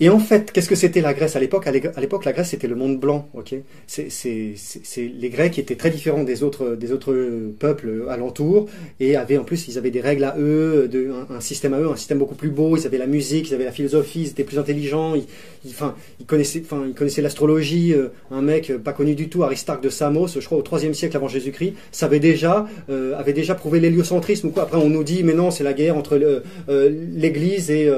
[0.02, 1.68] Et en fait, qu'est-ce que c'était la Grèce à l'époque?
[1.68, 3.28] À l'é- à l'époque, la Grèce c'était le monde blanc.
[3.86, 4.08] C'est,
[4.96, 7.14] les Grecs étaient très différents des autres des autres
[7.60, 8.66] peuples alentours
[8.98, 11.88] et avaient en plus ils avaient des règles à eux, de, un, système à eux,
[11.88, 12.76] un système beaucoup plus beau.
[12.76, 15.14] Ils avaient la musique, ils avaient la philosophie, ils étaient plus intelligents.
[15.66, 17.92] Enfin, ils connaissaient, enfin, ils connaissaient l'astrologie.
[17.94, 20.80] euh, un mec euh, pas connu du tout, Aristarque de Samos, je crois au 3
[20.92, 24.64] siècle avant Jésus-Christ, savait déjà, euh, avait déjà prouvé l'héliocentrisme ou quoi.
[24.64, 26.20] Après, on nous dit, mais non, c'est la guerre entre
[26.68, 27.90] l'Église et,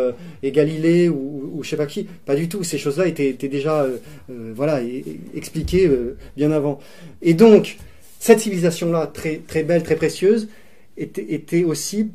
[0.45, 2.07] Galilée ou, ou je sais pas qui.
[2.27, 2.63] Pas du tout.
[2.63, 3.87] Ces choses-là étaient, déjà,
[4.29, 5.91] voilà, e- e- expliquées
[6.37, 6.81] bien avant.
[7.23, 7.77] Et donc,
[8.19, 10.49] cette civilisation-là, très, très belle, très précieuse,
[10.97, 12.11] était, aussi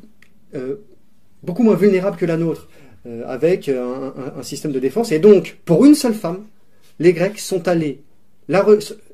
[1.42, 2.68] beaucoup moins vulnérable que la nôtre,
[3.06, 5.12] euh, avec un, un- système de défense.
[5.12, 6.44] Et donc, pour une seule femme,
[6.98, 8.00] les Grecs sont allés,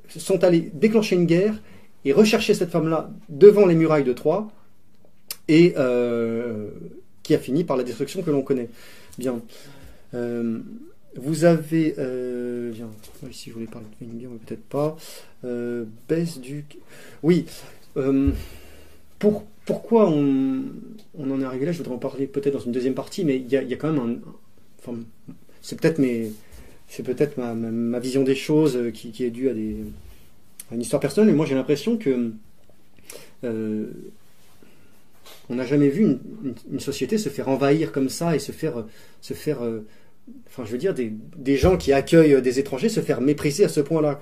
[0.08, 1.54] sont allés déclencher une guerre
[2.04, 4.48] et rechercher cette femme-là devant les murailles de Troie,
[5.48, 6.68] et euh,
[7.22, 8.68] qui a fini par la destruction que l'on connaît.
[9.18, 9.40] Bien.
[10.14, 10.58] Euh,
[11.16, 11.94] vous avez.
[11.98, 12.88] Euh, bien.
[13.30, 14.96] Ici, je voulais parler de Wenger, mais peut-être pas.
[15.44, 16.64] Euh, baisse du.
[17.22, 17.46] Oui.
[17.96, 18.30] euh,
[19.18, 20.62] pour, pourquoi on,
[21.18, 23.36] on en est arrivé là Je voudrais en parler peut-être dans une deuxième partie, mais
[23.36, 24.20] il y a, quand même
[24.88, 24.94] un.
[25.62, 31.36] C'est peut-être ma, vision des choses euh, qui, est due à, une histoire personnelle, mais
[31.36, 32.30] moi j'ai l'impression que
[33.44, 33.86] euh,
[35.48, 36.18] on n'a jamais vu
[36.70, 38.84] une, société se faire envahir comme ça et se faire,
[39.20, 39.84] se faire euh,
[40.46, 43.80] enfin je veux dire, des, gens qui accueillent des étrangers se faire mépriser à ce
[43.80, 44.20] point-là.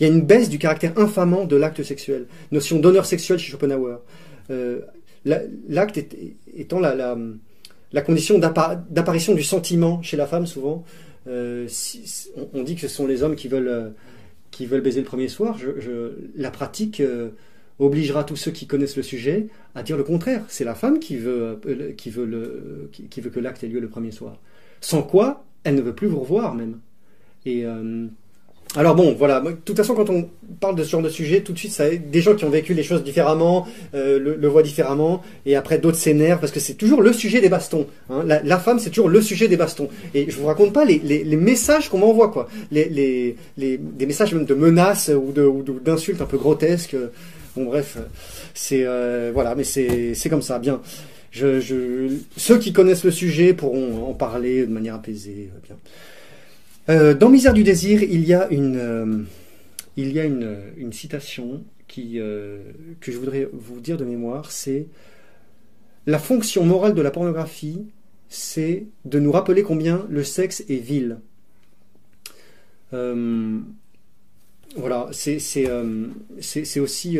[0.00, 3.50] Il y a une baisse du caractère infamant de l'acte sexuel, notion d'honneur sexuel chez
[3.52, 4.00] Schopenhauer.
[5.26, 6.00] L'acte
[6.54, 10.84] étant la, condition d'appa- d'apparition du sentiment chez la femme, souvent.
[11.26, 11.66] Euh,
[12.54, 15.58] on, dit que ce sont les hommes qui veulent, euh, baiser le premier soir.
[16.36, 17.30] La pratique euh,
[17.80, 20.44] obligera tous ceux qui connaissent le sujet à dire le contraire.
[20.48, 21.60] C'est la femme qui veut,
[21.96, 24.38] qui veut, que l'acte ait lieu le premier soir.
[24.80, 26.78] Sans quoi, elle ne veut plus vous revoir même.
[27.44, 27.64] Et
[28.74, 29.40] alors bon, voilà.
[29.40, 30.28] De toute façon, quand on
[30.60, 32.82] parle de ce genre de sujet, tout de suite, des gens qui ont vécu les
[32.82, 37.12] choses différemment euh, le, voient différemment, et après d'autres s'énervent parce que c'est toujours le
[37.12, 37.86] sujet des bastons.
[38.10, 38.22] hein.
[38.24, 39.88] La, femme, c'est toujours le sujet des bastons.
[40.14, 42.48] Et je vous raconte pas les, messages qu'on m'envoie, quoi.
[42.70, 45.32] Les, des messages même de menaces ou
[45.80, 46.96] d'insultes un peu grotesques.
[47.56, 47.96] Bon, bref,
[48.52, 50.58] c'est euh, voilà, mais c'est comme ça.
[50.58, 50.82] Bien.
[51.32, 55.50] Ceux qui connaissent le sujet pourront en parler de manière apaisée.
[55.54, 55.76] euh, Bien.
[56.88, 59.22] Euh, dans Misère du désir, il y a une, euh,
[59.96, 61.64] il y a une, citation
[61.98, 64.52] euh, que je voudrais vous dire de mémoire.
[64.52, 64.86] C'est
[66.06, 67.86] la fonction morale de la pornographie,
[68.28, 71.18] c'est de nous rappeler combien le sexe est vil.
[74.76, 75.38] Voilà, c'est
[76.78, 77.18] aussi.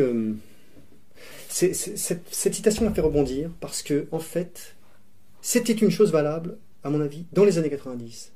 [1.49, 4.75] cette, cette citation m'a fait rebondir parce que, en fait,
[5.41, 8.31] c'était une chose valable, à mon avis, dans les années 90.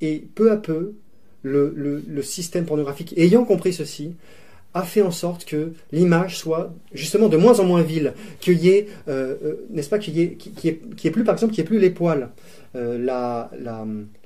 [0.00, 0.94] Et peu à peu,
[1.42, 4.14] le, système pornographique, ayant compris ceci,
[4.74, 8.68] a fait en sorte que l'image soit justement de moins en moins vile, qu'il y
[8.68, 11.68] ait, euh, euh, n'est-ce pas, qu'il y y ait, plus, par exemple, qu'il y ait
[11.68, 12.30] plus les poils.
[12.74, 13.50] Euh, la,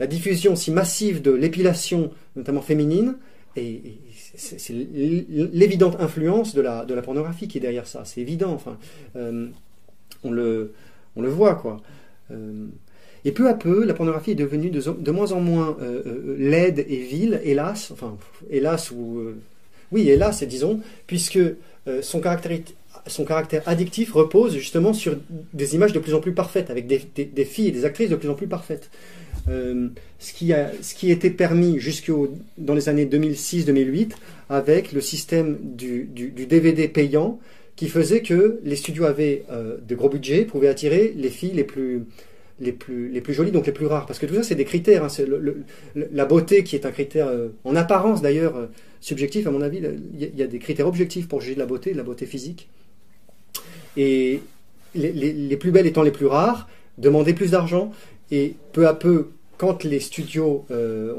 [0.09, 3.16] diffusion si massive de l'épilation, notamment féminine,
[3.57, 3.99] et,
[4.37, 8.05] c'est l'évidente influence de la, pornographie qui est derrière ça.
[8.05, 8.53] C'est évident.
[8.53, 8.77] Enfin,
[10.25, 10.73] on le,
[11.16, 11.81] on le voit quoi.
[13.25, 16.85] Et peu à peu, la pornographie est devenue de, moins en moins euh, euh, laide
[16.89, 17.91] et vile, hélas.
[17.91, 18.16] Enfin,
[18.51, 19.37] hélas ou euh,
[19.93, 21.41] oui, hélas, disons, puisque
[22.03, 22.59] son caractère
[23.07, 25.16] son caractère addictif repose justement sur
[25.55, 28.29] des images de plus en plus parfaites, avec des, filles et des actrices de plus
[28.29, 28.91] en plus parfaites.
[29.49, 34.11] Ce, qui a, ce qui était permis jusqu'au dans les années 2006-2008
[34.51, 36.05] avec le système du,
[36.49, 37.41] DVD payant
[37.75, 42.05] qui faisait que les studios avaient de gros budgets, pouvaient attirer les filles les plus,
[42.61, 44.06] les plus, les plus jolies, donc les plus rares.
[44.06, 45.04] Parce que tout ça, c'est des critères.
[45.04, 45.26] Hein, c'est
[45.94, 48.66] la beauté qui est un critère, euh, en apparence d'ailleurs, euh,
[49.00, 49.80] subjectif, à mon avis.
[50.18, 52.68] Il y, a des critères objectifs pour juger de la beauté, de la beauté physique.
[53.96, 54.40] Et
[54.94, 57.92] les, les, les plus belles étant les plus rares, demander plus d'argent.
[58.30, 59.30] Et peu à peu,
[59.61, 61.12] quand les studios, euh,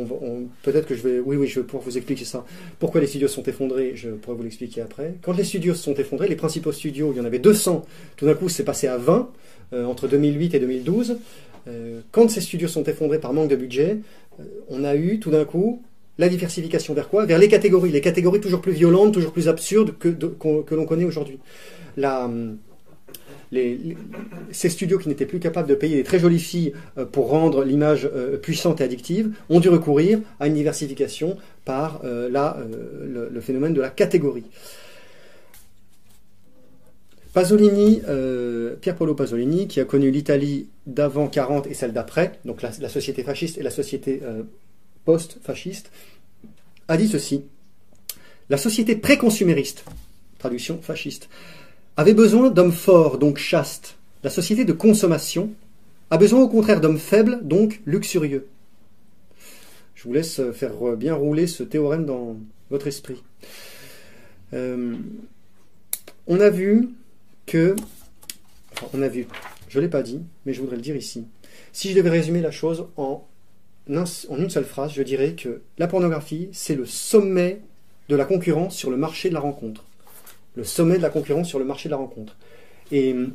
[0.64, 2.44] peut-être que je vais, oui, oui, je vais pouvoir vous expliquer ça.
[2.80, 5.14] Pourquoi les studios sont effondrés, je pourrais vous l'expliquer après.
[5.22, 7.86] Quand les studios sont effondrés, les principaux studios, il y en avait 200,
[8.18, 9.30] tout d'un coup, c'est passé à 20
[9.74, 11.18] euh, entre 2008 et 2012.
[11.68, 13.98] euh, quand ces studios sont effondrés par manque de budget,
[14.70, 15.84] on a eu tout d'un coup
[16.18, 17.28] la diversification vers quoi?
[17.28, 20.88] Vers les catégories, les catégories toujours plus violentes, toujours plus absurdes que, qu'on- que l'on
[20.88, 21.38] connaît aujourd'hui.
[21.96, 22.58] La, hum,
[24.52, 27.64] ces studios qui n'étaient plus capables de payer des très jolies filles euh, pour rendre
[27.64, 32.30] l'image euh, puissante et addictive ont dû recourir à une diversification par euh,
[33.30, 34.46] le, phénomène de la catégorie.
[37.34, 38.02] Pasolini,
[38.82, 42.90] Pier Paolo Pasolini, qui a connu l'Italie d'avant 40 et celle d'après, donc la, la
[42.90, 44.22] société fasciste et la société
[45.06, 45.92] post-fasciste,
[46.90, 47.46] a dit ceci.
[48.50, 49.86] La société pré-consumériste,
[50.40, 51.30] traduction fasciste,
[51.98, 53.98] avait besoin d'hommes forts, donc chastes.
[54.24, 55.52] La société de consommation
[56.10, 58.48] a besoin au contraire d'hommes faibles, donc luxurieux.
[59.96, 62.38] Je vous laisse faire bien rouler ce théorème dans
[62.70, 63.22] votre esprit.
[64.54, 64.96] Euh,
[66.28, 66.90] on a vu
[67.46, 67.76] que...
[68.74, 69.28] Enfin, on a vu,
[69.70, 71.26] je ne l'ai pas dit, mais je voudrais le dire ici.
[71.74, 73.28] Si je devais résumer la chose en
[73.88, 77.62] une seule phrase, je dirais que la pornographie, c'est le sommet
[78.10, 79.86] de la concurrence sur le marché de la rencontre.
[80.56, 82.36] Le sommet de la concurrence sur le marché de la rencontre.
[82.92, 83.32] Et hum,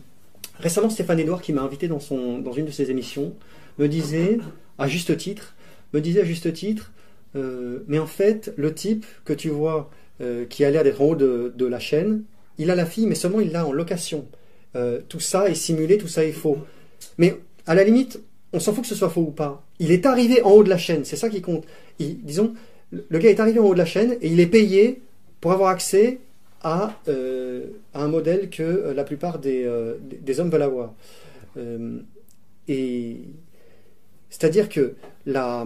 [0.58, 3.34] récemment, Stéphane Edouard, qui m'a invité dans, une de ses émissions,
[3.78, 4.38] me disait,
[4.78, 5.54] à juste titre,
[5.92, 6.92] me disait à juste titre,
[7.36, 9.90] euh, mais en fait, le type que tu vois
[10.20, 12.22] euh, qui a l'air d'être en haut de, la chaîne,
[12.58, 14.26] il a la fille, mais seulement il l'a en location.
[14.74, 16.58] Euh, tout ça est simulé, tout ça est faux.
[17.18, 17.36] Mais
[17.66, 18.20] à la limite,
[18.52, 19.64] on s'en fout que ce soit faux ou pas.
[19.78, 21.64] Il est arrivé en haut de la chaîne, c'est ça qui compte.
[21.98, 22.54] Disons,
[22.92, 25.02] le gars est arrivé en haut de la chaîne et il est payé
[25.40, 26.18] pour avoir accès
[26.66, 30.92] à, euh, à un modèle que euh, la plupart des, euh, des- hommes veulent avoir.
[32.68, 33.20] Et
[34.30, 34.94] c'est-à-dire que
[35.26, 35.64] la,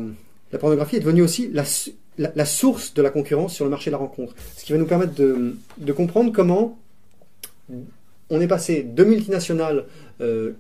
[0.53, 1.65] la pornographie est devenue aussi la,
[2.19, 4.35] la- source de la concurrence sur le marché de la rencontre.
[4.57, 6.79] Ce qui va nous permettre de, de comprendre comment
[8.29, 9.87] on est passé de multinationales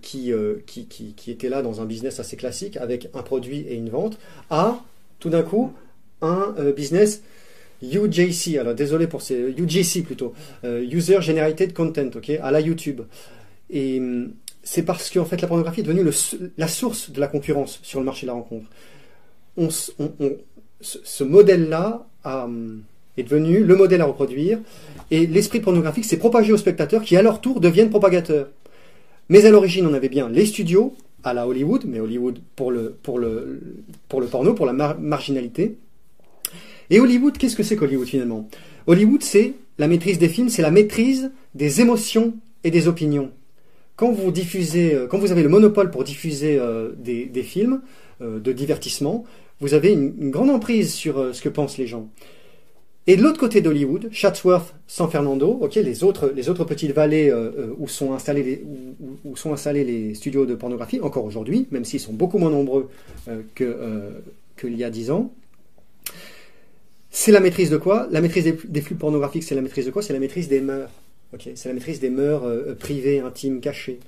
[0.00, 0.32] qui,
[0.66, 3.90] qui, qui, qui étaient là dans un business assez classique avec un produit et une
[3.90, 4.18] vente
[4.48, 4.80] à
[5.18, 5.72] tout d'un coup
[6.22, 7.22] un business
[7.82, 13.02] UJC, alors désolé pour ces UGC plutôt, euh, User Generated Content, ok, à la YouTube.
[13.70, 16.08] Et hum, c'est parce qu'en fait la pornographie est devenue
[16.58, 18.66] la source de la concurrence sur le marché de la rencontre.
[19.56, 22.82] On ce, modèle-là hum,
[23.16, 24.58] est devenu le modèle à reproduire,
[25.10, 28.48] et l'esprit pornographique s'est propagé aux spectateurs qui à leur tour deviennent propagateurs.
[29.28, 32.96] Mais à l'origine, on avait bien les studios à la Hollywood, mais Hollywood pour le,
[33.02, 33.60] pour le,
[34.08, 35.76] pour le porno, pour la mar- marginalité.
[36.90, 38.48] Et Hollywood, qu'est-ce que c'est qu'Hollywood finalement?
[38.88, 42.34] Hollywood, c'est la maîtrise des films, c'est la maîtrise des émotions
[42.64, 43.30] et des opinions.
[43.94, 47.80] Quand vous diffusez, euh, quand vous avez le monopole pour diffuser euh, des, films
[48.20, 49.24] euh, de divertissement,
[49.60, 52.08] vous avez une, grande emprise sur ce que pensent les gens.
[53.06, 57.32] Et de l'autre côté d'Hollywood, Chatsworth, San Fernando, les autres, petites vallées
[57.78, 58.64] où sont installés
[59.84, 62.88] les, studios de pornographie, encore aujourd'hui, même s'ils sont beaucoup moins nombreux
[63.54, 65.32] qu'il y a dix ans.
[67.10, 68.06] C'est la maîtrise de quoi?
[68.10, 70.02] La maîtrise des, flux pornographiques, c'est la maîtrise de quoi?
[70.02, 70.90] C'est la maîtrise des mœurs.
[71.54, 74.00] C'est la maîtrise des mœurs euh, privées, intimes, cachées,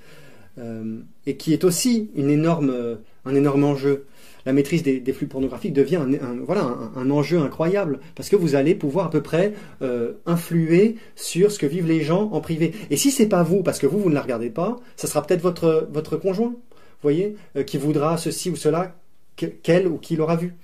[0.59, 4.05] Euh, et qui est aussi une énorme, euh, un énorme enjeu.
[4.45, 8.75] La maîtrise des, flux pornographiques devient un, voilà, un, enjeu incroyable parce que vous allez
[8.75, 12.73] pouvoir à peu près euh, influer sur ce que vivent les gens en privé.
[12.91, 15.23] Et si c'est pas vous, parce que vous vous ne la regardez pas, ça sera
[15.25, 16.55] peut-être votre votre conjoint,
[17.03, 18.95] voyez, euh, qui voudra ceci ou cela
[19.37, 20.55] que- qu'elle ou qu'il aura vu.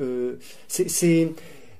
[0.00, 0.36] Euh,
[0.68, 1.32] c'est-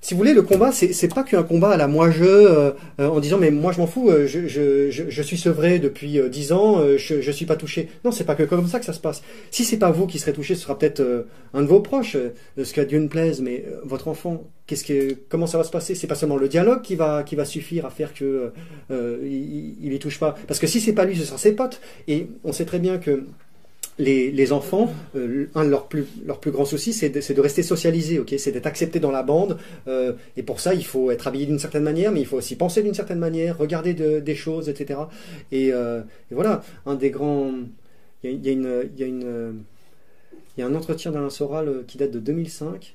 [0.05, 3.20] si vous voulez, le combat, c'est, pas qu'un combat à la moi-je, euh, euh, en
[3.20, 7.20] disant mais moi je m'en fous, euh, je, je, suis sevré depuis 10 ans, je,
[7.20, 7.88] je suis pas touché.
[8.05, 9.22] Non, c'est pas que comme ça que ça se passe.
[9.53, 11.24] Si c'est pas vous qui serez touché, ce sera peut-être
[11.55, 12.16] un de vos proches,
[12.61, 15.94] ce qu'à Dieu ne plaise, mais votre enfant, qu'est-ce que, comment ça va se passer?
[15.94, 18.53] C'est pas seulement le dialogue qui va, qui va suffire à faire que
[18.90, 20.34] il, il touche pas.
[20.48, 21.80] Parce que si c'est pas lui, ce sera ses potes.
[22.09, 23.22] Et on sait très bien que
[23.99, 26.07] les, enfants, euh, un de leurs plus,
[26.47, 28.34] grands soucis, c'est de, rester socialisés, ok?
[28.38, 29.59] C'est d'être accepté dans la bande.
[29.86, 32.57] euh, et pour ça, il faut être habillé d'une certaine manière, mais il faut aussi
[32.57, 35.01] penser d'une certaine manière, regarder de- des choses, etc.
[35.51, 37.53] Et, euh, et voilà, un des grands.
[38.24, 38.47] Il
[40.57, 42.95] y a, un entretien d'Alain Soral qui date de 2005.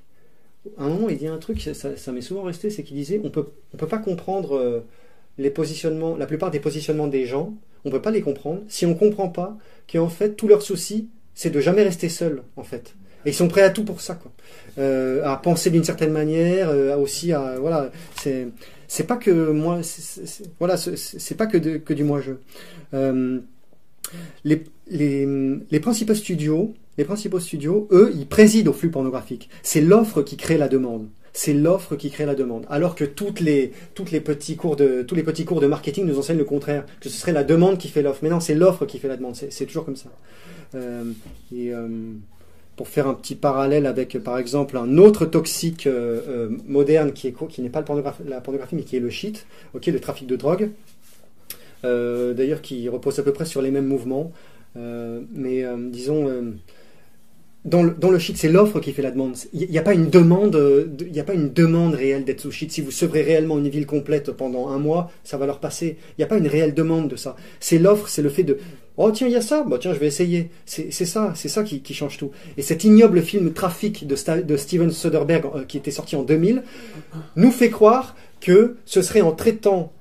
[0.77, 3.29] À un moment, il dit un truc, ça, m'est souvent resté, c'est qu'il disait on
[3.29, 4.83] peut, on peut pas comprendre
[5.37, 7.53] les positionnements, la plupart des positionnements des gens,
[7.85, 9.57] on peut pas les comprendre si on comprend pas
[9.91, 12.95] qu'en fait tout leur souci c'est de jamais rester seul en fait.
[13.25, 14.31] Et ils sont prêts à tout pour ça quoi.
[14.77, 18.47] Euh, à penser d'une certaine manière, euh, aussi à voilà, c'est
[18.87, 21.57] c'est pas que moi, c'est- pas que
[21.93, 22.33] du moi je.
[22.93, 23.39] Euh,
[24.45, 25.27] les, les,
[25.69, 29.49] les principaux studios les principaux studios, eux, ils président au flux pornographique.
[29.63, 31.07] C'est l'offre qui crée la demande.
[31.33, 32.65] C'est l'offre qui crée la demande.
[32.69, 36.05] Alors que toutes les, toutes les petits cours de, tous les petits cours de marketing
[36.05, 38.19] nous enseignent le contraire, que ce serait la demande qui fait l'offre.
[38.23, 39.35] Mais non, c'est l'offre qui fait la demande.
[39.35, 40.09] C'est toujours comme ça.
[40.73, 41.03] Euh,
[41.55, 41.87] et euh,
[42.75, 47.31] pour faire un petit parallèle avec, par exemple, un autre toxique euh, euh, moderne qui
[47.49, 47.85] qui n'est pas
[48.25, 49.45] la pornographie, mais qui est le shit,
[49.75, 50.71] le trafic de drogue.
[51.85, 54.31] Euh, D'ailleurs, qui repose à peu près sur les mêmes mouvements.
[54.77, 56.51] Euh, mais euh, disons, euh,
[57.67, 59.35] dans le, dans shit, c'est l'offre qui fait la demande.
[59.53, 60.85] Il n'y a pas une demande, euh,
[61.17, 62.71] a pas une demande réelle d'être sous shit.
[62.71, 65.97] Si vous sevrez réellement une ville complète pendant un mois, ça va leur passer.
[66.11, 67.35] Il n'y a pas une réelle demande de ça.
[67.59, 68.57] C'est l'offre, c'est le fait de
[68.95, 70.49] oh tiens il y a ça, bah tiens je vais essayer.
[70.65, 72.31] C'est ça, c'est ça qui, change tout.
[72.57, 76.63] Et cet ignoble film Trafic de, Steven Soderbergh euh, qui était sorti en 2000
[77.35, 79.91] nous fait croire que ce serait en traitant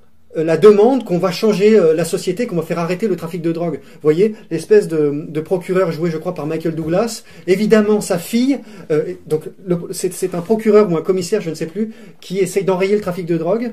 [0.43, 3.51] la demande qu'on va changer euh, la société, qu'on va faire arrêter le trafic de
[3.51, 3.79] drogue.
[3.83, 7.23] Vous voyez, l'espèce de, procureur joué, je crois, par Michael Douglas.
[7.45, 8.59] Évidemment, sa fille,
[8.91, 9.43] euh, donc
[9.91, 13.25] c'est un procureur ou un commissaire, je ne sais plus, qui essaye d'enrayer le trafic
[13.25, 13.71] de drogue.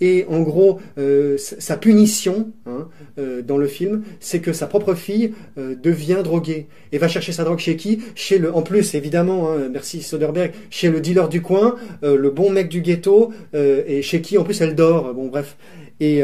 [0.00, 2.88] Et en gros, euh, sa punition hein,
[3.18, 7.32] euh, dans le film, c'est que sa propre fille euh, devient droguée et va chercher
[7.32, 8.00] sa drogue chez qui?
[8.14, 12.50] Chez le, en plus évidemment, hein, merci Soderbergh, chez le dealer du coin, le bon
[12.50, 15.14] mec du ghetto, et chez qui en plus elle dort.
[15.14, 15.56] Bon bref.
[16.00, 16.22] Et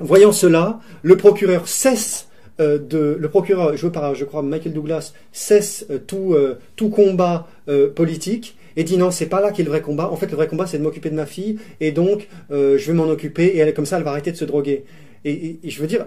[0.00, 2.28] voyant cela, le procureur cesse
[2.58, 6.34] de le procureur joué par je crois Michael Douglas cesse tout
[6.76, 7.46] tout combat
[7.94, 10.08] politique et dit non c'est pas là qu'est le vrai combat.
[10.10, 12.86] En fait le vrai combat c'est de m'occuper de ma fille et donc euh, je
[12.90, 14.84] vais m'en occuper et elle comme ça elle va arrêter de se droguer.
[15.26, 16.06] Et, je veux dire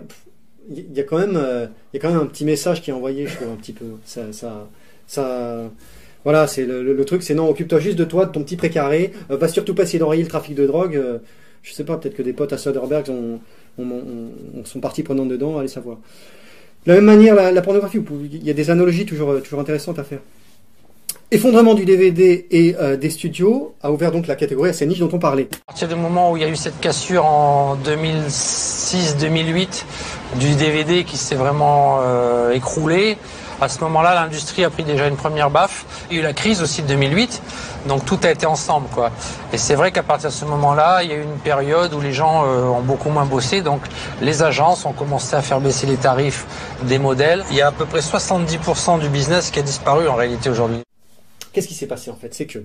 [0.70, 2.94] il y a quand même euh, y a quand même un petit message qui est
[2.94, 3.86] envoyé je trouve un petit peu.
[4.06, 4.22] Ça
[5.06, 5.70] ça
[6.24, 9.38] voilà c'est le, truc c'est non occupe-toi juste de toi de ton petit précaré euh,
[9.38, 11.00] va surtout pas essayer d'enrayer le trafic de drogue
[11.64, 13.40] je sais pas peut-être que des potes à Soderbergh ont,
[13.78, 15.98] ont- ont- ont- sont partie prenante dedans allez savoir.
[16.86, 18.00] De la même manière, la, la pornographie,
[18.34, 20.22] il y a des analogies toujours, toujours intéressantes à faire.
[21.34, 25.00] Effondrement du DVD et euh, des studios a ouvert donc la catégorie à ces niches
[25.00, 25.48] dont on parlait.
[25.66, 29.86] À partir du moment où il y a eu cette cassure en 2006-2008
[30.42, 33.18] du DVD qui s'est vraiment euh, écroulé,
[33.62, 35.86] à ce moment-là, l'industrie a pris déjà une première baffe.
[36.10, 37.42] Il y a eu la crise aussi de 2008,
[37.88, 38.90] donc tout a été ensemble.
[38.94, 39.12] quoi.
[39.54, 42.02] Et c'est vrai qu'à partir de ce moment-là, il y a eu une période où
[42.02, 43.80] les gens euh, ont beaucoup moins bossé, donc
[44.22, 46.46] les agences ont commencé à faire baisser les tarifs
[46.84, 47.46] des modèles.
[47.52, 50.82] Il y a à peu près 70% du business qui a disparu en réalité aujourd'hui.
[51.54, 52.34] Qu'est-ce qui s'est passé en fait?
[52.34, 52.60] C'est que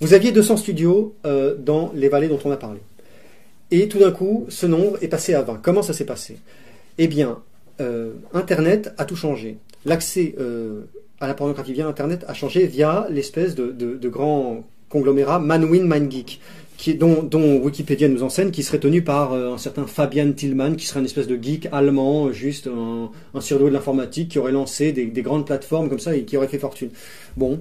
[0.00, 2.80] vous aviez 200 studios euh, dans les vallées dont on a parlé.
[3.70, 5.60] Et tout d'un coup, ce nombre est passé à 20.
[5.62, 6.36] Comment ça s'est passé?
[6.98, 7.38] Eh bien,
[7.80, 9.56] euh, Internet a tout changé.
[9.84, 10.82] L'accès euh,
[11.20, 16.40] à la pornographie via Internet a changé via l'espèce de, grand conglomérat Manwin MindGeek,
[16.76, 17.28] qui dont,
[17.62, 21.26] Wikipédia nous enseigne, qui serait tenu par un certain Fabian Tillman, qui serait une espèce
[21.26, 25.46] de geek allemand, juste un, un surdoué de l'informatique, qui aurait lancé des, des grandes
[25.46, 26.90] plateformes comme ça et qui aurait fait fortune.
[27.36, 27.58] Bon.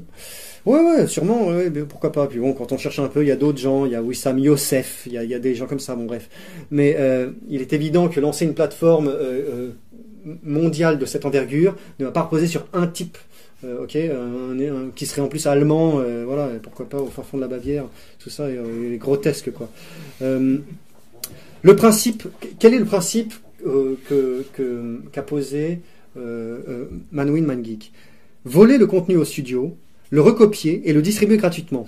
[0.65, 1.51] Ouais, ouais, sûrement,
[1.87, 2.25] pourquoi pas.
[2.25, 4.01] Puis bon, quand on cherche un peu, il y a d'autres gens, il y a
[4.01, 6.27] Wissam Youssef, il y a, des gens comme ça, bon bref.
[6.71, 9.11] Mais euh, il est évident que lancer une plateforme euh,
[10.27, 13.17] euh, mondiale de cette envergure ne va pas reposer sur un type,
[13.63, 13.97] ok,
[14.95, 17.85] qui serait en plus allemand, voilà, pourquoi pas au fin fond de la Bavière,
[18.19, 18.57] tout ça est,
[18.93, 19.69] est grotesque, quoi.
[20.19, 24.45] Le principe, quel est le principe que
[25.11, 25.81] qu'a posé
[26.15, 27.91] Manwin ManGeek?
[28.45, 29.77] Voler le contenu au studio,
[30.09, 31.87] le recopier et le distribuer gratuitement.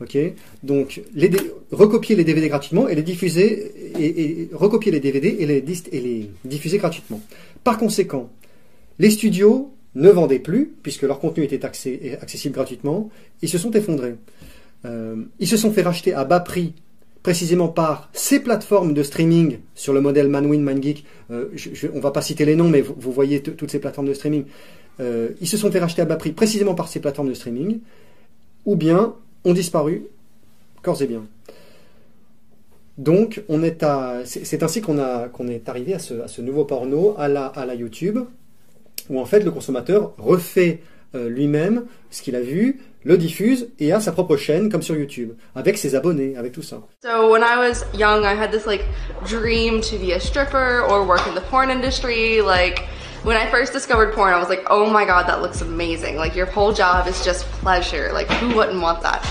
[0.00, 0.16] Ok,
[0.62, 1.28] donc les
[1.72, 7.20] recopier les DVD gratuitement et les diffuser et, recopier les DVD et les, diffuser gratuitement.
[7.64, 8.30] Par conséquent,
[9.00, 13.10] les studios ne vendaient plus puisque leur contenu était accessible gratuitement.
[13.42, 14.14] Ils se sont effondrés.
[14.84, 16.74] Euh, ils se sont fait racheter à bas prix
[17.22, 21.04] précisément par ces plateformes de streaming sur le modèle Manwin, ManGeek.
[21.30, 21.48] Euh,
[21.92, 24.44] on va pas citer les noms, mais vous, voyez toutes ces plateformes de streaming.
[25.00, 27.80] Euh, ils se sont fait racheter à bas prix précisément par ces plateformes de streaming,
[28.66, 30.04] ou bien ont disparu
[30.82, 31.24] corps et bien.
[32.96, 36.42] Donc, on est à, c'est ainsi qu'on a, qu'on est arrivé à ce, à ce
[36.42, 38.18] nouveau porno à la, à la YouTube,
[39.08, 40.80] où en fait le consommateur refait
[41.14, 44.96] euh, lui-même ce qu'il a vu, le diffuse et a sa propre chaîne comme sur
[44.96, 46.82] YouTube, avec ses abonnés, avec tout ça.
[47.02, 48.84] So when I was young, I had this like
[49.26, 52.42] dream to be a stripper or work in the porn industry.
[52.42, 52.82] Like
[53.22, 56.16] when I first discovered porn, I was like, oh my god, that looks amazing.
[56.16, 58.10] Like your whole job is just pleasure.
[58.12, 59.24] Like who wouldn't want that?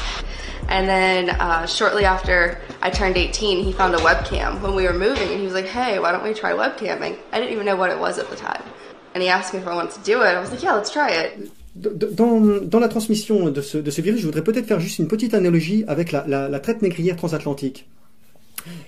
[0.70, 4.94] And then uh, shortly after I turned 18, he found a webcam when we were
[4.94, 7.18] moving, and he was like, hey, why don't we try webcamming?
[7.32, 8.62] I didn't even know what it was at the time.
[9.14, 10.36] And he asked me if I wanted to do it.
[10.36, 11.52] I was like, yeah, let's try it.
[11.76, 15.08] Dans, dans la transmission de ce, de ce virus, je voudrais peut-être faire juste une
[15.08, 17.88] petite analogie avec la, la, la traite négrière transatlantique.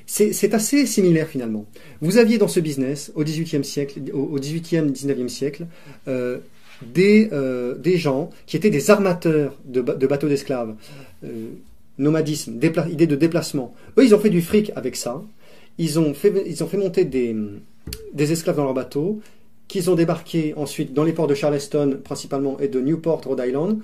[0.05, 1.65] C'est assez similaire finalement.
[2.01, 5.67] Vous aviez dans ce business, au XVIIIe siècle, au XVIIIe, XIXe siècle,
[6.07, 6.39] euh,
[6.81, 10.73] des, euh, des gens qui étaient des armateurs de, ba- de bateaux d'esclaves.
[11.23, 11.49] Euh,
[11.97, 12.57] nomadisme,
[12.89, 13.75] idée de déplacement.
[13.97, 15.21] Eux, ils ont fait du fric avec ça.
[15.77, 17.35] Ils ont fait, ils ont fait monter des,
[18.13, 19.19] des esclaves dans leurs bateaux,
[19.67, 23.79] qu'ils ont débarqués ensuite dans les ports de Charleston principalement et de Newport, Rhode Island,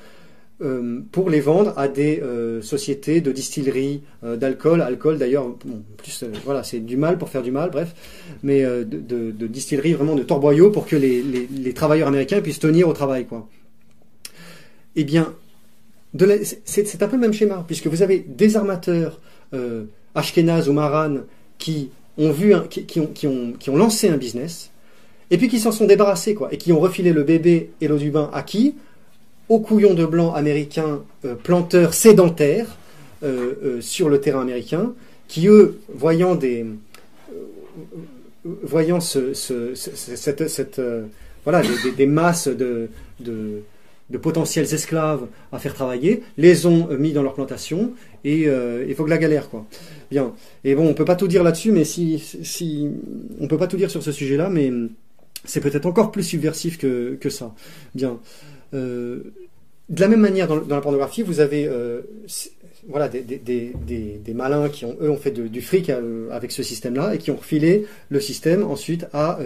[0.62, 4.82] euh, pour les vendre à des euh, sociétés de distillerie euh, d'alcool.
[4.82, 5.54] Alcool d'ailleurs,
[5.98, 7.94] plus voilà, c'est du mal pour faire du mal, bref,
[8.42, 12.94] mais de, distillerie vraiment de torboyaux pour que les, les, travailleurs américains puissent tenir au
[12.94, 13.50] travail, quoi.
[14.96, 15.34] Eh bien,
[16.64, 19.20] c'est un peu le même schéma, puisque vous avez des armateurs
[20.16, 21.18] Ashkenaz ou Maran
[21.58, 24.72] qui ont vu, un- qui, qui ont, qui, ont, qui ont lancé un business,
[25.32, 27.98] et puis qui s'en sont débarrassés, quoi, et qui ont refilé le bébé et l'eau
[27.98, 28.76] du bain à qui?
[29.48, 32.78] Aux couillons de blancs américains euh, planteurs sédentaires
[33.24, 34.94] euh, euh, sur le terrain américain,
[35.28, 36.66] qui eux, voyant des
[42.08, 42.90] masses de,
[44.22, 47.94] potentiels esclaves à faire travailler, les ont mis dans leur plantation
[48.24, 48.48] et
[48.88, 49.66] il faut que la galère quoi.
[50.12, 50.34] Bien.
[50.64, 52.88] Et bon, on peut pas tout dire là-dessus, mais si, si
[53.40, 54.72] on peut pas tout dire sur ce sujet-là, mais
[55.44, 57.54] c'est peut-être encore plus subversif que, que ça.
[57.96, 58.20] Bien.
[58.76, 59.34] Euh,
[59.90, 62.02] de la même manière, dans, la pornographie, vous avez euh,
[62.90, 67.36] voilà, des, malins qui ont, fait du fric euh, avec ce système-là et qui ont
[67.36, 69.38] refilé le système ensuite à,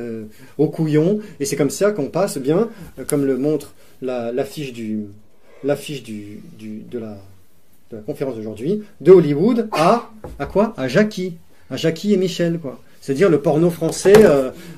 [0.58, 1.20] aux couillons.
[1.42, 2.70] Et c'est comme ça qu'on passe bien,
[3.08, 5.08] comme le montre la- l'affiche du,
[5.66, 7.18] l'affiche du, du, de, la,
[7.92, 10.74] la conférence d'aujourd'hui, de Hollywood à, à quoi?
[10.78, 11.34] À Jackie.
[11.70, 12.80] À Jackie et Michel, quoi.
[13.02, 14.14] C'est-à-dire le porno français,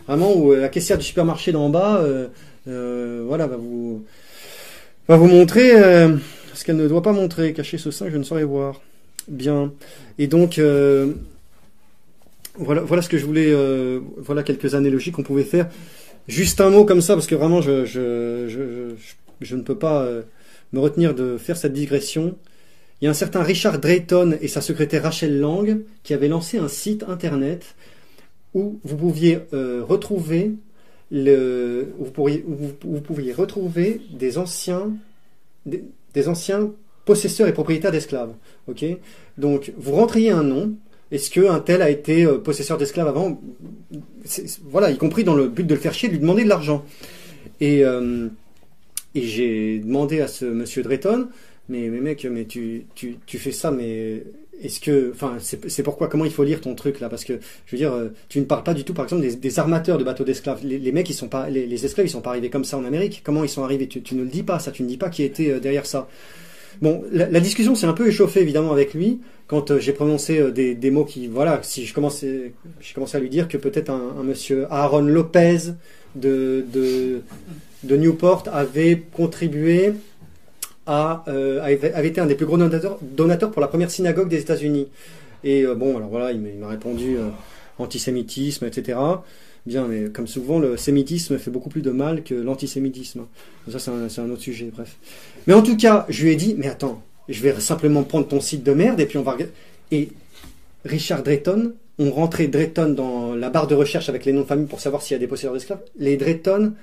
[0.08, 2.04] vraiment, où la caissière du supermarché d'en bas,
[2.66, 4.04] voilà, vous,
[5.08, 6.18] va vous montrer euh,
[6.54, 7.54] ce qu'elle ne doit pas montrer.
[7.54, 8.82] Cacher ce sein, je ne saurais voir.
[9.28, 9.74] Bien.
[10.18, 11.14] Et donc, euh,
[12.56, 15.70] voilà, voilà ce que je voulais, euh, voilà quelques analogies qu'on pouvait faire.
[16.28, 18.96] Juste un mot comme ça, parce que vraiment, je, je, je,
[19.42, 20.08] je, ne peux pas
[20.72, 22.36] me retenir de faire cette digression.
[23.02, 26.60] Il y a un certain Richard Drayton et sa secrétaire Rachel Lang qui avaient lancé
[26.60, 27.76] un site internet
[28.54, 30.52] où vous pouviez retrouver
[31.12, 32.46] vous, pourriez,
[33.04, 34.92] pouviez retrouver des anciens,
[35.66, 36.72] des, anciens
[37.06, 38.34] possesseurs et propriétaires d'esclaves.
[38.68, 38.86] Ok?
[39.38, 40.74] Donc vous rentriez un nom.
[41.12, 43.42] Est-ce que un tel a été euh, possesseur d'esclaves avant?
[44.64, 46.86] Voilà, y compris dans le but de le faire chier, de lui demander de l'argent.
[47.60, 48.30] Et, euh,
[49.14, 51.28] et j'ai demandé à ce monsieur Drayton,
[51.68, 52.86] mais, mais mec, mais tu
[53.28, 54.24] fais ça, mais
[54.64, 57.10] est-ce que, enfin, c'est pourquoi, comment il faut lire ton truc là?
[57.10, 59.60] Parce que, je veux dire, euh, tu ne parles pas du tout, par exemple, des,
[59.60, 60.60] armateurs de bateaux d'esclaves.
[60.64, 62.86] Les, les mecs, ils sont pas, les, esclaves, ils sont pas arrivés comme ça en
[62.86, 63.22] Amérique.
[63.24, 63.88] Comment ils sont arrivés?
[63.88, 64.72] Tu, ne le dis pas, ça.
[64.72, 66.08] Tu ne dis pas qui était euh, derrière ça.
[66.82, 70.92] Bon, la, discussion s'est un peu échauffée évidemment avec lui quand euh, j'ai prononcé des,
[70.92, 74.68] mots qui, voilà, si je commençais, j'ai commencé à lui dire que peut-être un, monsieur
[74.70, 75.74] Aaron Lopez
[76.16, 77.22] de
[77.84, 79.94] Newport avait contribué
[80.92, 84.90] à, euh, avait, été un des plus gros donateurs, pour la première synagogue des États-Unis.
[85.44, 87.30] Et euh, bon, alors voilà, il m'a répondu euh,
[87.80, 89.00] antisémitisme, etc.
[89.66, 93.22] Bien, mais comme souvent, le sémitisme fait beaucoup plus de mal que l'antisémitisme.
[93.72, 94.98] Ça, c'est un, un autre sujet, bref.
[95.48, 98.42] Mais en tout cas, je lui ai dit, mais attends, je vais simplement prendre ton
[98.42, 99.54] site de merde et puis on va regarder.
[99.92, 100.10] Et
[100.84, 104.66] Richard Drayton, on rentrait Drayton dans la barre de recherche avec les noms de famille
[104.66, 105.82] pour savoir s'il y a des possédeurs d'esclaves.
[106.00, 106.74] Les Drayton,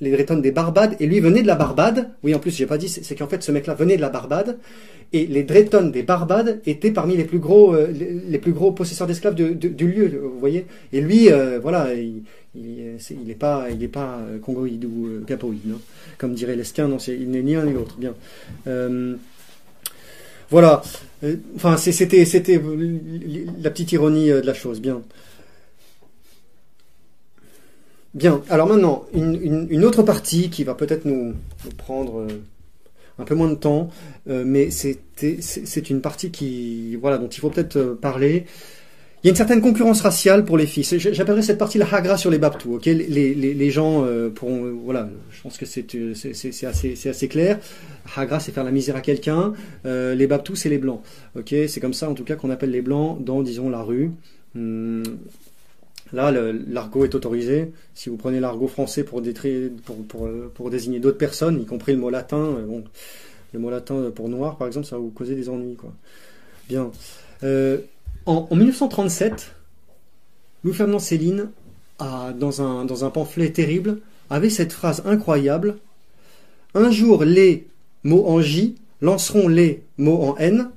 [0.00, 2.10] les Drayton des Barbades, et lui venait de la Barbade.
[2.22, 4.58] Oui, en plus, j'ai pas dit, c'est qu'en fait, ce mec-là venait de la Barbade.
[5.14, 7.88] Et les Drayton des Barbades étaient parmi les plus gros, euh,
[8.28, 10.66] les, plus gros possesseurs d'esclaves de- de- du lieu, vous voyez.
[10.92, 12.22] Et lui, euh, voilà, il,
[12.54, 15.76] il, est- c'est- il est pas, il est pas euh, congoïde ou gapoïde,
[16.18, 16.88] comme dirait Lesquin.
[16.88, 17.96] Non, il n'est ni un ni l'autre.
[17.98, 18.12] Bien.
[20.50, 20.82] Voilà.
[21.24, 22.24] Euh, Enfin, c'était,
[23.60, 24.80] la petite ironie euh, de la chose.
[24.80, 25.02] Bien.
[28.14, 28.42] Bien.
[28.48, 31.34] Alors maintenant, une, autre partie qui va peut-être nous,
[31.64, 32.28] nous prendre euh,
[33.18, 33.90] un peu moins de temps,
[34.26, 38.46] mais c'est une partie qui, voilà, dont il faut peut-être parler.
[39.24, 40.66] Il y a une certaine concurrence raciale pour les.
[40.66, 42.76] C'est- J'appellerais cette partie la hagra sur les babtou.
[42.76, 42.86] ok?
[42.86, 46.64] Les, gens euh, pourront, euh, voilà, je pense que c'est euh, c'est-
[47.08, 47.58] assez, clair.
[48.16, 49.54] Hagra, c'est faire la misère à quelqu'un.
[49.84, 51.00] Les babtou, c'est les blancs.
[51.46, 54.12] C'est comme ça en tout cas qu'on appelle les blancs dans, disons, la rue.
[54.54, 55.02] Hum,
[56.14, 57.70] Là, l'argot est autorisé.
[57.94, 62.56] Si vous prenez l'argot français pour, désigner d'autres personnes, y compris le mot latin,
[63.52, 65.74] le mot latin pour noir, par exemple, ça va vous causer des ennuis.
[65.74, 65.92] Quoi.
[66.68, 66.90] Bien.
[68.28, 69.54] En, en 1937,
[70.62, 71.48] Louis-Ferdinand Céline,
[71.98, 74.00] dans, un, pamphlet terrible,
[74.30, 75.78] avait cette phrase incroyable
[76.74, 77.66] Un jour, les
[78.04, 80.70] mots en J lanceront les mots en N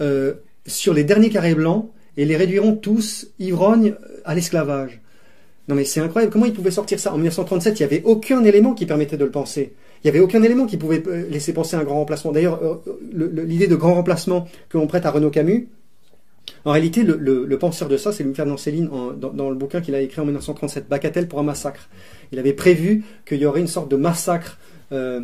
[0.00, 0.34] euh,
[0.66, 3.94] sur les derniers carrés blancs et les réduiront tous ivrognes
[4.24, 5.00] à l'esclavage.
[5.68, 7.12] Non mais c'est incroyable, comment il pouvait sortir ça?
[7.12, 9.72] En 1937, il n'y avait aucun élément qui permettait de le penser.
[10.02, 12.32] il n'y avait aucun élément qui pouvait euh, laisser penser un grand remplacement.
[12.32, 15.68] D'ailleurs, euh, l'idée de grand remplacement que l'on prête à Renaud Camus,
[16.64, 19.94] en réalité, le, penseur de ça, c'est Louis-Ferdinand Céline en- dans, dans le bouquin qu'il
[19.94, 21.88] a écrit en 1937, Bacatel pour un massacre.
[22.32, 24.58] Il avait prévu qu'il y aurait une sorte de massacre
[24.92, 25.20] euh,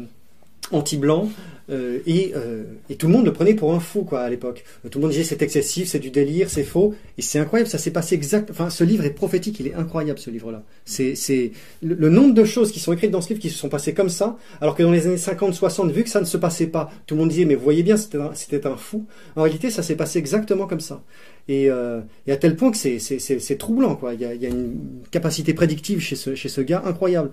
[0.73, 1.29] anti-blanc
[1.69, 4.65] euh, et, euh, et tout le monde le prenait pour un fou quoi à l'époque.
[4.85, 6.95] Euh, Tout le monde disait c'est excessif, c'est du délire, c'est faux.
[7.19, 8.51] Et c'est incroyable, ça s'est passé exact.
[8.51, 10.63] Enfin, ce livre est prophétique, il est incroyable ce livre-là.
[10.85, 11.53] C'est
[11.83, 13.95] le, le nombre de choses qui sont écrites dans ce livre qui se sont passées
[13.95, 16.91] comme ça, alors que dans les années 50-60, vu que ça ne se passait pas,
[17.07, 19.07] tout le monde disait mais vous voyez bien c'était un, un fou.
[19.35, 21.03] En réalité, ça s'est passé exactement comme ça.
[21.49, 24.15] Et, à tel point que c'est troublant quoi.
[24.15, 27.31] Il y, a, il y a une capacité prédictive chez ce, chez ce gars incroyable.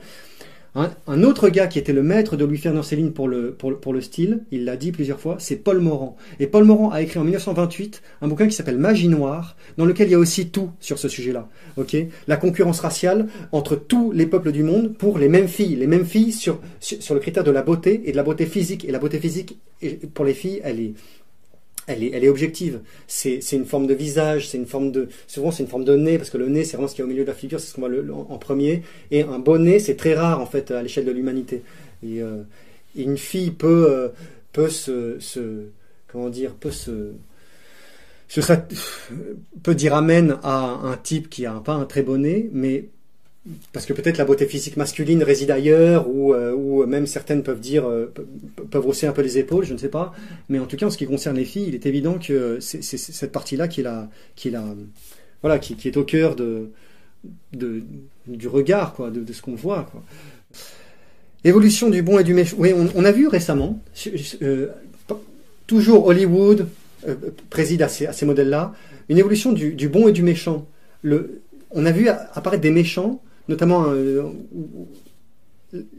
[0.76, 3.94] Un, autre gars qui était le maître de Louis-Ferdinand Céline pour le, pour, le- pour
[3.94, 6.18] le style, il l'a dit plusieurs fois, c'est Paul Morand.
[6.40, 10.08] Et Paul Morand a écrit en 1928 un bouquin qui s'appelle Magie Noire, dans lequel
[10.08, 11.48] il y a aussi tout sur ce sujet-là.
[12.28, 15.76] La concurrence raciale entre tous les peuples du monde pour les mêmes filles.
[15.76, 18.84] Les mêmes filles sur, le critère de la beauté et de la beauté physique.
[18.86, 19.60] Et la beauté physique,
[20.16, 20.94] pour les filles, elle est,
[21.88, 22.80] elle est, objective.
[23.08, 26.18] C'est, une forme de visage, c'est une forme de, souvent c'est une forme de nez,
[26.18, 27.68] parce que le nez c'est vraiment ce qui est au milieu de la figure, c'est
[27.68, 28.84] ce qu'on voit le- en, premier.
[29.12, 31.62] Et un beau nez, c'est très rare en fait à l'échelle de l'humanité.
[32.04, 32.44] Et, euh,
[32.96, 34.10] une fille peut, euh,
[34.52, 35.18] peut se,
[36.08, 37.12] comment dire, peut se,
[39.64, 42.86] peut dire amen à un type qui a pas un très beau nez, mais
[43.74, 47.86] parce que peut-être la beauté physique masculine réside ailleurs, ou, euh, même certaines peuvent dire,
[47.86, 48.26] euh, pe-
[48.72, 50.14] peuvent hausser un peu les épaules, je ne sais pas.
[50.48, 52.82] Mais en tout cas, en ce qui concerne les filles, il est évident que c'est
[52.82, 53.88] cette partie-là qui est
[54.36, 54.54] qui
[55.42, 56.70] voilà, qui, est au cœur de,
[58.28, 59.92] du regard, quoi, de, ce qu'on voit.
[61.44, 62.56] Évolution du bon et du méchant.
[62.58, 63.82] Oui, on, a vu récemment,
[64.42, 64.68] euh,
[65.68, 66.68] toujours Hollywood
[67.50, 68.74] préside à ces, modèles-là,
[69.10, 70.66] une évolution du, bon et du méchant.
[71.72, 74.24] On a vu apparaître des méchants, notamment euh,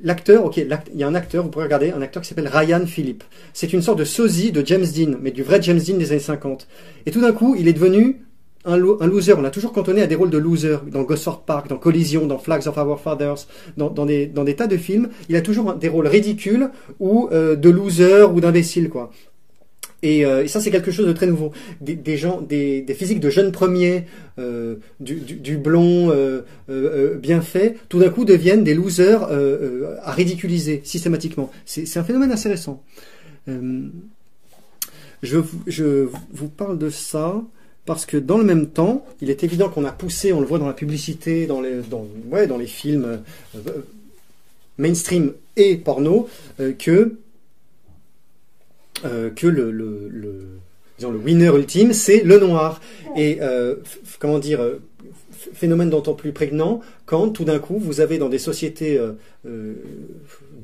[0.02, 2.86] l'acteur, ok, il y a un acteur, vous pourrez regarder, un acteur qui s'appelle Ryan
[2.86, 3.24] Philippe.
[3.52, 6.20] C'est une sorte de sosie de James Dean, mais du vrai James Dean des années
[6.20, 6.68] 50.
[7.06, 8.20] Et tout d'un coup, il est devenu
[8.64, 9.34] un, lo- un loser.
[9.36, 12.38] On l'a toujours cantonné à des rôles de loser dans Gosford Park, dans Collision, dans
[12.38, 13.46] Flags of Our Fathers,
[13.76, 15.08] dans, des, tas de films.
[15.28, 19.10] Il a toujours des rôles ridicules ou euh, de loser ou d'imbécile, quoi.
[20.04, 21.50] Et, euh, et ça, c'est quelque chose de très nouveau.
[21.80, 24.04] Des, gens, des, physiques de jeunes premiers,
[24.38, 26.42] euh, du, blond euh,
[27.16, 29.22] bien fait, tout d'un coup deviennent des losers
[30.02, 31.50] à ridiculiser systématiquement.
[31.64, 32.82] C'est un phénomène assez récent.
[35.22, 35.38] Je,
[36.32, 37.42] vous- parle de ça
[37.86, 40.58] parce que dans le même temps, il est évident qu'on a poussé, on le voit
[40.58, 41.80] dans la publicité, dans les,
[42.30, 43.20] ouais, dans les films
[44.76, 46.28] mainstream et porno,
[46.78, 47.16] que
[49.04, 50.46] euh, que le, le, le,
[50.98, 52.80] disons, le winner ultime, c'est le noir.
[53.16, 53.76] Et euh,
[54.18, 54.82] comment dire, euh,
[55.52, 58.98] phénomène d'autant plus prégnant quand tout d'un coup vous avez dans des sociétés
[59.46, 59.74] euh,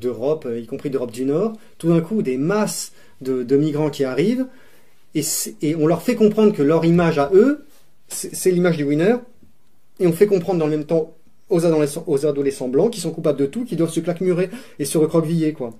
[0.01, 4.05] d'Europe, y compris d'Europe du Nord, tout d'un coup des masses de, de migrants qui
[4.05, 4.47] arrivent
[5.15, 5.23] et,
[5.61, 7.65] et on leur fait comprendre que leur image à eux,
[8.09, 9.17] c'est c'est l'image du winner,
[9.99, 11.15] et on fait comprendre dans le même temps
[11.49, 14.85] aux adolescents, aux adolescents blancs qui sont coupables de tout, qui doivent se claquemurer et
[14.85, 15.75] se recroqueviller, quoi.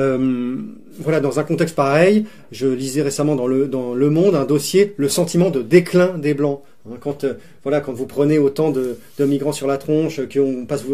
[0.00, 0.56] Euh,
[0.98, 4.94] voilà, dans un contexte pareil, je lisais récemment dans le, dans le Monde un dossier,
[4.96, 6.62] le sentiment de déclin des Blancs.
[6.88, 10.84] Hein, quand, euh, voilà, quand vous prenez autant de, migrants sur la tronche, qu'on passe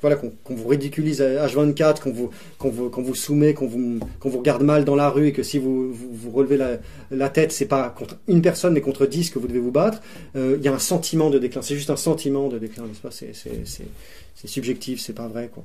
[0.00, 3.98] voilà, qu'on vous ridiculise à H24, qu'on vous, qu'on vous, qu'on vous soumet, qu'on vous,
[4.20, 6.76] qu'on vous regarde mal dans la rue et que si vous, vous, relevez la,
[7.10, 10.02] la tête, c'est pas contre une personne mais contre dix que vous devez vous battre,
[10.36, 11.62] euh, il y a un sentiment de déclin.
[11.62, 13.10] C'est juste un sentiment de déclin, n'est-ce pas?
[13.10, 15.64] C'est subjectif, c'est pas vrai, quoi.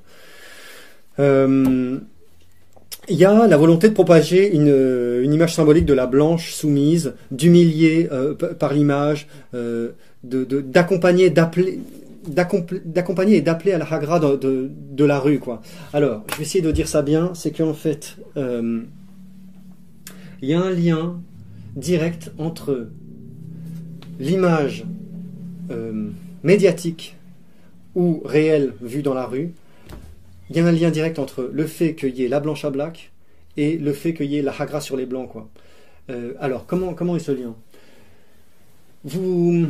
[1.20, 1.99] Euh,
[3.11, 7.13] il y a la volonté de propager une, euh, image symbolique de la blanche soumise,
[7.29, 9.89] d'humilier euh, par l'image, euh,
[10.23, 15.39] d'accompagner, d'accompagner et d'appeler à la hagra de, la rue.
[15.93, 18.85] Alors, je vais essayer de dire ça bien, c'est qu'en fait, il
[20.41, 21.19] y a un lien
[21.75, 22.88] direct entre
[24.19, 24.85] l'image
[26.43, 27.17] médiatique
[27.95, 29.53] ou réelle vue dans la rue
[30.52, 32.72] il y a un lien direct entre le fait qu'il y ait la blanche à
[32.72, 33.14] black
[33.56, 35.30] et le fait qu'il y ait la hagra sur les blancs.
[35.30, 35.49] Quoi.
[36.10, 37.56] Euh, alors, comment, est ce lien?
[39.06, 39.68] Vous,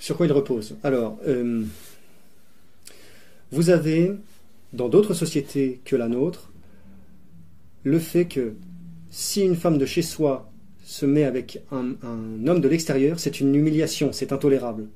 [0.00, 0.76] Sur quoi il repose?
[0.82, 1.62] Alors, euh,
[3.52, 4.10] vous avez,
[4.72, 6.50] dans d'autres sociétés que la nôtre,
[7.84, 8.54] le fait que
[9.12, 10.50] si une femme de chez soi
[10.84, 14.88] se met avec un, un homme de l'extérieur, c'est une humiliation, c'est intolérable.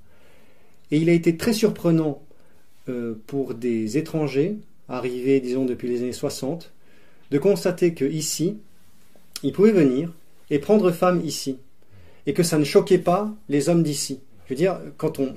[0.90, 2.24] Et il a été très surprenant
[2.88, 4.56] euh, pour des étrangers
[4.88, 6.72] arrivés, disons, depuis les années 60,
[7.30, 8.58] de constater que ici,
[9.42, 10.12] ils pouvaient venir
[10.50, 11.58] et prendre femme ici,
[12.26, 14.20] et que ça ne choquait pas les hommes d'ici.
[14.46, 15.32] Je veux dire, quand on,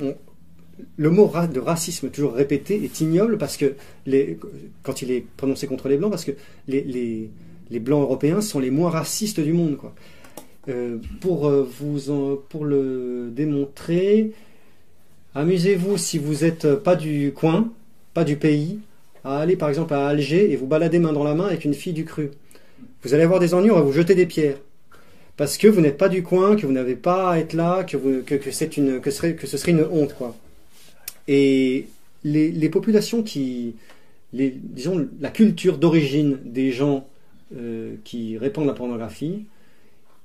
[0.97, 3.75] le mot de racisme toujours répété est ignoble parce que
[4.83, 6.33] quand il est prononcé contre les blancs, parce que
[6.67, 7.29] les, les,
[7.69, 9.77] les blancs européens sont les moins racistes du monde.
[9.77, 9.95] Quoi.
[10.67, 14.33] Euh, pour, euh, vous en- pour le démontrer,
[15.33, 17.71] amusez-vous si vous n'êtes pas du coin,
[18.13, 18.79] pas du pays,
[19.25, 21.73] à aller par exemple à Alger et vous balader main dans la main avec une
[21.73, 22.31] fille du cru.
[23.03, 24.57] Vous allez avoir des ennuis, on va vous jeter des pierres.
[25.35, 28.21] Parce que vous n'êtes pas du coin, que vous n'avez pas à être là, que,
[28.21, 30.15] que, c'est une, que, serait, que ce serait une honte.
[30.15, 30.35] Quoi.
[31.27, 31.87] Et
[32.23, 33.75] les, les populations qui,
[34.31, 37.05] les, disons, la culture d'origine des gens
[37.55, 39.45] euh, qui répandent la pornographie,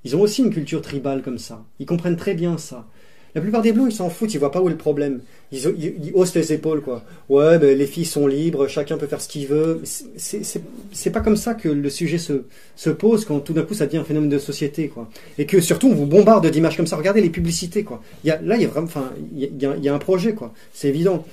[0.05, 1.65] ils ont aussi une culture tribale comme ça.
[1.81, 2.87] Ils comprennent très bien ça.
[3.35, 5.21] La plupart des blancs, ils s'en foutent, ils voient pas où est le problème.
[5.53, 7.05] Ils, ils- haussent les épaules, quoi.
[7.29, 9.81] Ouais, ben, les filles sont libres, chacun peut faire ce qu'il veut.
[9.85, 12.43] C'est- pas comme ça que le sujet se,
[12.77, 15.09] se pose quand tout d'un coup ça devient un phénomène de société, quoi.
[15.39, 16.97] Et que surtout on vous bombarde d'images comme ça.
[16.97, 18.03] Regardez les publicités, quoi.
[18.25, 20.53] Là, il y a vraiment, enfin, il y a un projet, quoi.
[20.73, 21.25] C'est évident.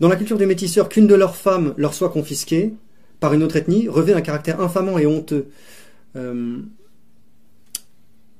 [0.00, 2.72] Dans la culture des métisseurs, qu'une de leurs femmes leur soit confisquée
[3.18, 5.48] par une autre ethnie revêt un caractère infamant et honteux.
[6.16, 6.58] Euh,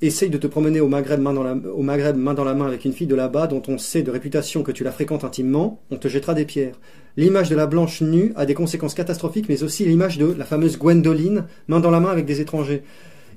[0.03, 3.47] essaye de te promener au Maghreb, main dans la, main avec une fille de là-bas
[3.47, 6.79] dont on sait de réputation que tu la fréquentes intimement, on te jettera des pierres.
[7.17, 10.79] L'image de la blanche nue a des conséquences catastrophiques, mais aussi l'image de la fameuse
[10.79, 12.83] Gwendoline, main dans la main avec des étrangers.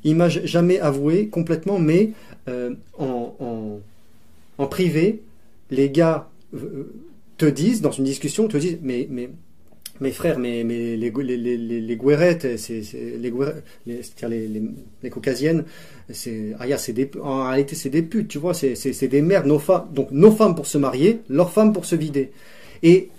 [0.05, 2.11] Image jamais avouée complètement, mais
[2.47, 5.21] euh, en, privé,
[5.71, 6.91] les gars euh,
[7.37, 9.07] te disent, dans une discussion, te disent, mais,
[9.99, 11.11] mes frères, les, les,
[12.57, 12.81] c'est,
[15.03, 15.63] les caucasiennes,
[16.09, 19.87] ah, c'est des, en réalité, c'est des putes, tu vois, c'est, des mères, nos femmes,
[19.93, 22.31] donc nos femmes pour se marier, leurs femmes pour se vider.
[22.81, 23.09] Et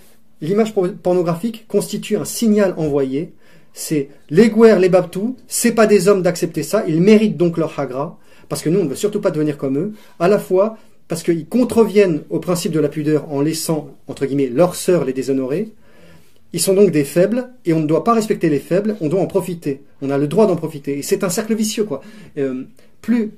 [0.41, 3.33] l'image por- pornographique constitue un signal envoyé,
[3.73, 7.77] c'est les gouères, les babtous, c'est pas des hommes d'accepter ça, ils méritent donc leur
[7.79, 10.77] hagra, parce que nous, on ne veut surtout pas devenir comme eux, à la fois
[11.07, 15.13] parce qu'ils contreviennent au principe de la pudeur en laissant, entre guillemets, leurs sœurs les
[15.13, 15.69] déshonorer,
[16.55, 19.19] ils sont donc des faibles et on ne doit pas respecter les faibles, on doit
[19.19, 19.81] en profiter.
[20.01, 21.01] On a le droit d'en profiter.
[21.01, 21.99] C'est un cercle vicieux, quoi.
[22.37, 22.63] Euh,
[23.01, 23.31] plus,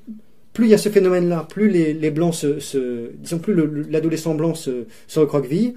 [0.52, 4.36] plus il y a ce phénomène-là, plus les, blancs se, disons, plus le- le- l'adolescent
[4.36, 4.84] blanc se,
[5.16, 5.74] recroqueville,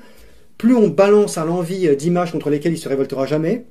[0.60, 3.66] plus on balance à l'envie euh, d'images contre lesquelles il se révoltera jamais,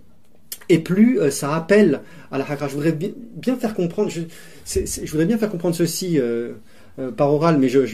[0.68, 2.00] et plus euh, ça appelle
[2.32, 2.66] à la hagra.
[2.66, 4.22] Je voudrais bi- bien faire comprendre, je,
[4.66, 6.18] je voudrais bien faire comprendre ceci
[7.16, 7.86] par oral, mais je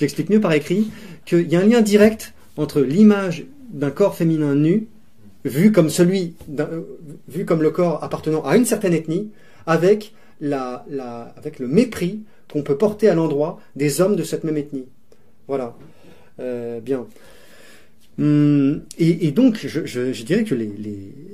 [0.00, 0.88] l'explique mieux par écrit,
[1.26, 4.86] qu'il y a un lien direct entre l'image d'un corps féminin nu,
[5.44, 6.34] vu comme celui,
[7.28, 9.30] vu comme le corps appartenant à une certaine ethnie,
[9.66, 10.84] avec, la,
[11.36, 12.22] avec le mépris
[12.52, 14.86] qu'on peut porter à l'endroit des hommes de cette même ethnie.
[15.48, 15.74] Voilà.
[16.40, 17.06] Euh, bien.
[18.16, 20.54] Hum, et, donc, je, dirais que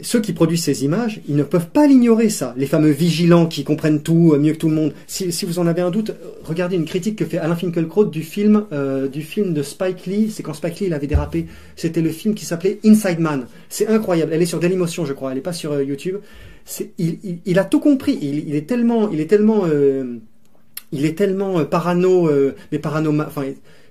[0.02, 2.54] ceux qui produisent ces images, ils ne peuvent pas l'ignorer, ça.
[2.56, 4.94] Les fameux vigilants qui comprennent tout euh, mieux que tout le monde.
[5.06, 6.12] Si, vous en avez un doute,
[6.42, 10.30] regardez une critique que fait Alain Finkielkraut du film, euh, du film de Spike Lee.
[10.30, 11.46] C'est quand Spike Lee il avait dérapé.
[11.76, 13.46] C'était le film qui s'appelait Inside Man.
[13.68, 14.32] C'est incroyable.
[14.32, 15.30] Elle est sur Dailymotion, je crois.
[15.30, 16.16] Elle n'est pas sur euh, YouTube.
[16.98, 18.18] Il, a tout compris.
[18.22, 19.64] Il, est tellement, il est tellement,
[20.92, 22.30] il est tellement parano,
[22.70, 23.42] mais parano, enfin,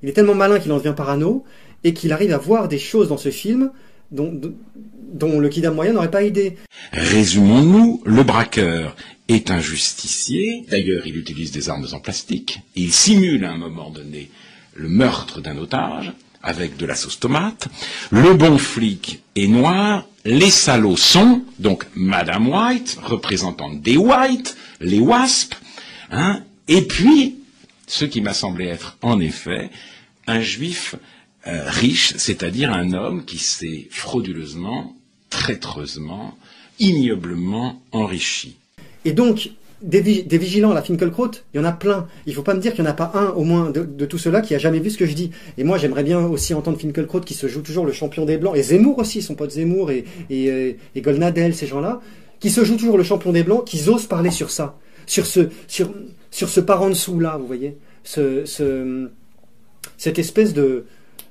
[0.02, 1.44] il est tellement malin qu'il en devient parano
[1.84, 3.72] et qu'il arrive à voir des choses dans ce film
[4.12, 6.58] dont, le kidam moyen n'aurait pas idée.
[6.92, 8.96] Résumons-nous, le braqueur
[9.28, 13.92] est un justicier, d'ailleurs il utilise des armes en plastique, il simule à un moment
[13.92, 14.30] donné
[14.76, 16.12] le meurtre d'un otage
[16.42, 17.68] avec de la sauce tomate,
[18.12, 25.00] le bon flic est noir, les salauds sont, donc Madame White, représentante des Whites, les
[25.00, 25.58] Wasps,
[26.12, 27.36] hein, et puis,
[27.88, 29.72] ce qui m'a semblé être en effet
[30.28, 30.96] un juif
[31.50, 34.96] euh, riche, c'est-à-dire un homme qui s'est frauduleusement,
[35.30, 36.38] traîtreusement,
[36.80, 38.58] ignoblement enrichi.
[39.06, 39.52] Et donc,
[39.82, 42.08] des, vi- des vigilants à la Finkelkraut, il y en a plein.
[42.26, 44.18] Il faut pas me dire qu'il n'y en a pas un, au moins, de, tout
[44.18, 45.32] cela qui a jamais vu ce que je dis.
[45.58, 48.56] Et moi, j'aimerais bien aussi entendre Finkelkraut qui se joue toujours le champion des Blancs,
[48.58, 52.02] et Zemmour aussi, son pote Zemmour, et, et, euh, Golnadel, ces gens-là,
[52.40, 54.78] qui se jouent toujours le champion des Blancs, qui osent parler sur ça.
[55.06, 55.92] Sur ce, sur,
[56.30, 57.78] sur ce par en dessous là, vous voyez.
[58.04, 58.44] Ce,
[59.98, 60.86] cette espèce de,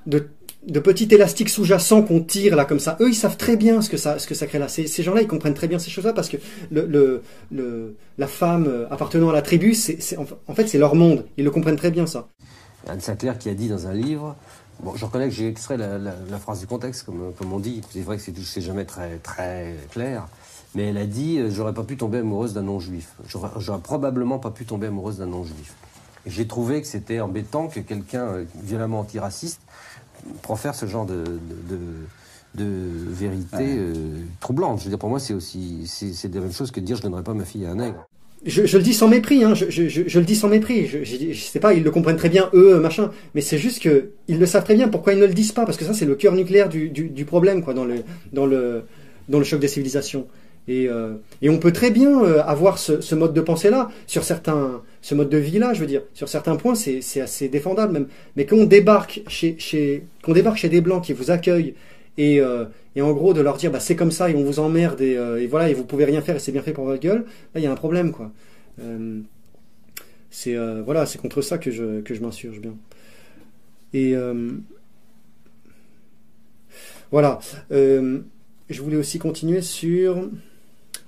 [0.09, 0.27] de,
[0.67, 2.97] de petit élastique sous-jacent qu'on tire là comme ça.
[3.01, 4.69] Eux, ils savent très bien ce que ça, ce que ça crée là.
[4.69, 6.37] Ces, gens-là, ils comprennent très bien ces choses-là parce que
[6.73, 9.77] la femme euh, appartenant à la tribu,
[10.47, 11.25] en fait, c'est leur monde.
[11.37, 12.29] Ils le comprennent très bien ça.
[12.89, 14.37] Anne Sinclair qui a dit dans un livre,
[14.83, 18.01] bon, je reconnais que j'ai extrait la, phrase du contexte, comme, comme on dit, c'est
[18.01, 20.27] vrai que c'est, jamais très, très clair,
[20.75, 23.15] mais elle a dit euh, J'aurais pas pu tomber amoureuse d'un non-juif.
[23.27, 25.75] J'aurais, probablement pas pu tomber amoureuse d'un non-juif.
[26.27, 29.61] J'ai trouvé que c'était embêtant que quelqu'un euh, violemment antiraciste
[30.43, 32.07] profère ce genre de, de, de-
[32.55, 32.65] de
[33.11, 33.93] vérité euh,
[34.41, 34.79] troublante.
[34.81, 36.97] Je veux dire, pour moi, c'est aussi c'est, c'est la même chose que de dire
[36.97, 38.07] Je donnerai pas ma fille à un nègre.
[38.47, 40.87] je, je le dis sans mépris, hein, je, je, je, je le dis sans mépris.
[40.87, 43.11] Je, je, je sais pas, ils le comprennent très bien, eux, machin.
[43.35, 44.89] Mais c'est juste que ils le savent très bien.
[44.89, 45.67] Pourquoi ils ne le disent pas?
[45.67, 47.97] Parce que ça, c'est le cœur nucléaire du, du, du problème, quoi, dans le,
[48.33, 48.85] dans le,
[49.29, 50.27] dans le choc des civilisations.
[50.69, 54.83] Et, euh, et on peut très bien euh, avoir ce, mode de pensée-là sur certains,
[55.01, 58.07] ce mode de vie-là, je veux dire, sur certains points, c'est assez défendable même.
[58.37, 61.75] Mais quand on débarque chez, qu'on débarque chez des blancs qui vous accueillent
[62.19, 62.67] et, euh,
[62.97, 65.13] et en gros de leur dire bah c'est comme ça et on vous emmerde et,
[65.13, 67.25] et voilà et vous pouvez rien faire et c'est bien fait pour votre gueule,
[67.55, 68.31] là il y a un problème quoi.
[70.31, 70.55] C'est
[70.85, 72.75] voilà, contre ça que je que je m'insurge bien.
[73.95, 74.15] Et
[77.11, 77.39] voilà,
[77.71, 80.29] je voulais aussi continuer sur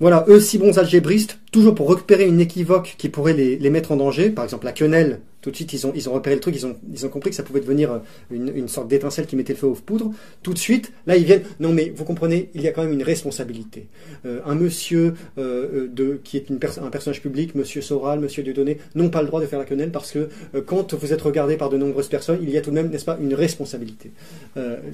[0.00, 3.92] voilà, eux, si bons algébristes, toujours pour récupérer une équivoque qui pourrait les, les mettre
[3.92, 6.40] en danger, par exemple la quenelle, tout de suite ils ont, ils ont repéré le
[6.40, 7.98] truc, ils ont, ils ont compris que ça pouvait devenir euh,
[8.30, 10.10] une, une sorte d'étincelle qui mettait le feu aux poudres.
[10.42, 12.92] Tout de suite, là ils viennent, non mais vous comprenez, il y a quand même
[12.92, 13.86] une responsabilité.
[14.26, 18.78] Euh, un monsieur euh, de, qui est une un personnage public, monsieur Soral, monsieur Dieudonné,
[18.94, 20.28] n'ont pas le droit de faire la quenelle parce que
[20.66, 23.04] quand vous êtes regardé par de nombreuses personnes, il y a tout de même, n'est-ce
[23.04, 24.10] pas, une responsabilité.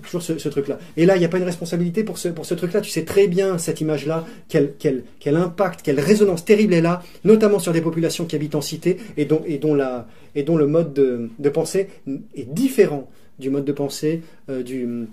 [0.03, 0.79] Toujours ce, ce truc-là.
[0.97, 2.81] Et là, il n'y a pas une responsabilité pour ce, pour ce truc-là.
[2.81, 7.03] Tu sais très bien, cette image-là, quel, quel, quel impact, quelle résonance terrible est là,
[7.25, 10.07] notamment sur des populations qui habitent en cité et dont, et dont, la,
[10.37, 11.89] et dont le mode de, pensée
[12.37, 13.11] est différent
[13.41, 15.09] du mode de pensée euh, du,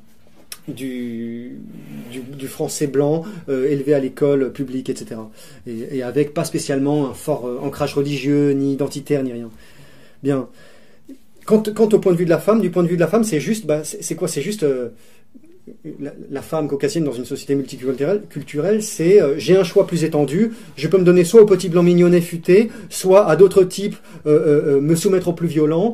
[0.68, 5.16] du, français blanc euh, élevé à l'école publique, etc.
[5.66, 9.50] Et, avec pas spécialement un fort euh, ancrage religieux, ni identitaire, ni rien.
[10.22, 10.48] Bien.
[11.46, 13.24] Quant, au point de vue de la femme, du point de vue de la femme,
[13.24, 14.30] c'est juste, bah, c'est quoi?
[14.30, 14.66] C'est juste
[16.30, 20.52] la, femme caucasienne dans une société multiculturelle, culturelle, c'est euh, j'ai un choix plus étendu.
[20.76, 23.96] Je peux me donner soit au petit blanc mignonnet futé, soit à d'autres types
[24.26, 25.94] euh, euh, me soumettre au plus violent.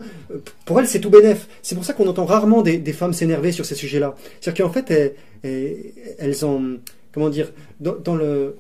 [0.65, 1.47] Pour elle, c'est tout bénef.
[1.61, 4.15] C'est pour ça qu'on entend rarement des, femmes s'énerver sur ces sujets-là.
[4.41, 6.79] C'est-à-dire qu'en fait, elles, ont
[7.13, 8.55] comment dire dans, dans le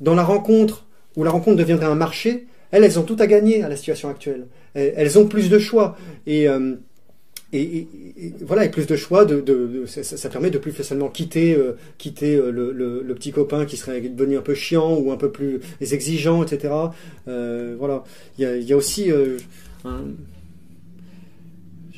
[0.00, 0.86] dans la rencontre
[1.16, 4.08] où la rencontre deviendrait un marché, elles, elles ont tout à gagner à la situation
[4.08, 4.46] actuelle.
[4.74, 5.96] Elles, ont plus de choix
[6.28, 6.46] et
[7.52, 7.88] et, et-
[8.26, 11.08] et voilà, et plus de choix, de, de, de- ça, ça- permet de plus facilement
[11.08, 14.96] quitter, euh, quitter euh, le, le, le petit copain qui serait devenu un peu chiant
[14.98, 16.74] ou un peu plus exigeant, etc.
[17.26, 18.04] Euh, voilà,
[18.38, 19.38] il y a, y a aussi euh,
[19.84, 20.04] un-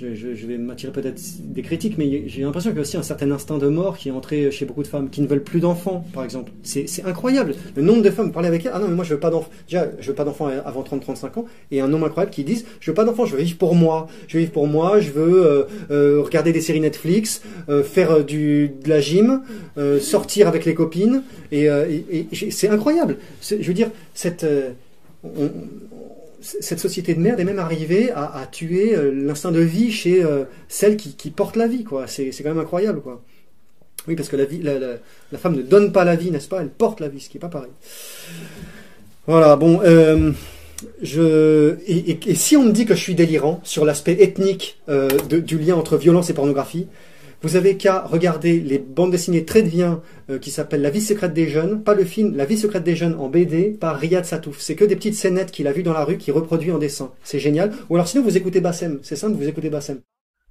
[0.00, 3.30] je, vais m'attirer peut-être des critiques, mais j'ai l'impression qu'il y a aussi un certain
[3.30, 6.04] instinct de mort qui est entré chez beaucoup de femmes qui ne veulent plus d'enfants,
[6.12, 6.52] par exemple.
[6.62, 7.54] C'est incroyable.
[7.76, 9.30] Le nombre de femmes, vous parlez avec elles, ah non, mais moi je veux pas
[9.30, 9.50] d'enfants.
[9.68, 12.94] Je veux pas d'enfants avant 30-35 ans, et un nombre incroyable qui disent, je veux
[12.94, 14.08] pas d'enfants, je veux vivre pour moi.
[14.28, 18.24] Je veux vivre pour moi, je veux euh, euh, regarder des séries Netflix, euh, faire
[18.24, 19.42] de la gym,
[20.00, 21.22] sortir avec les copines,
[21.52, 21.68] et,
[22.50, 23.16] c'est incroyable.
[23.42, 24.46] Je veux dire, cette...
[26.40, 30.44] cette société de merde est même arrivée à, tuer euh, l'instinct de vie chez euh,
[30.68, 32.06] celle qui, qui porte la vie, quoi.
[32.06, 33.22] C'est quand même incroyable, quoi.
[34.08, 36.62] Oui, parce que la, vie, la, la, femme ne donne pas la vie, n'est-ce pas?
[36.62, 37.70] Elle porte la vie, ce qui est pas pareil.
[39.26, 39.80] Voilà, bon.
[39.84, 40.32] Euh,
[41.02, 45.58] je, et, si on me dit que je suis délirant sur l'aspect ethnique euh, du
[45.58, 46.86] lien entre violence et pornographie,
[47.42, 51.32] vous avez qu'à regarder les bandes dessinées très bien euh, qui s'appellent La vie secrète
[51.32, 54.58] des jeunes, pas le film, La vie secrète des jeunes en BD par Riyad Satouf.
[54.58, 57.12] C'est que des petites scénettes qu'il a vues dans la rue qui reproduit en dessin.
[57.22, 57.72] C'est génial.
[57.88, 59.00] Ou alors sinon vous écoutez Bassem.
[59.02, 60.00] C'est simple, vous écoutez Bassem.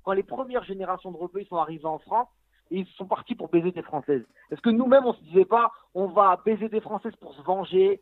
[0.04, 2.28] quand les premières générations de rebeux sont arrivées en France,
[2.72, 4.22] ils sont partis pour baiser des Françaises.
[4.52, 8.02] Est-ce que nous-mêmes, on se disait pas, on va baiser des Françaises pour se venger?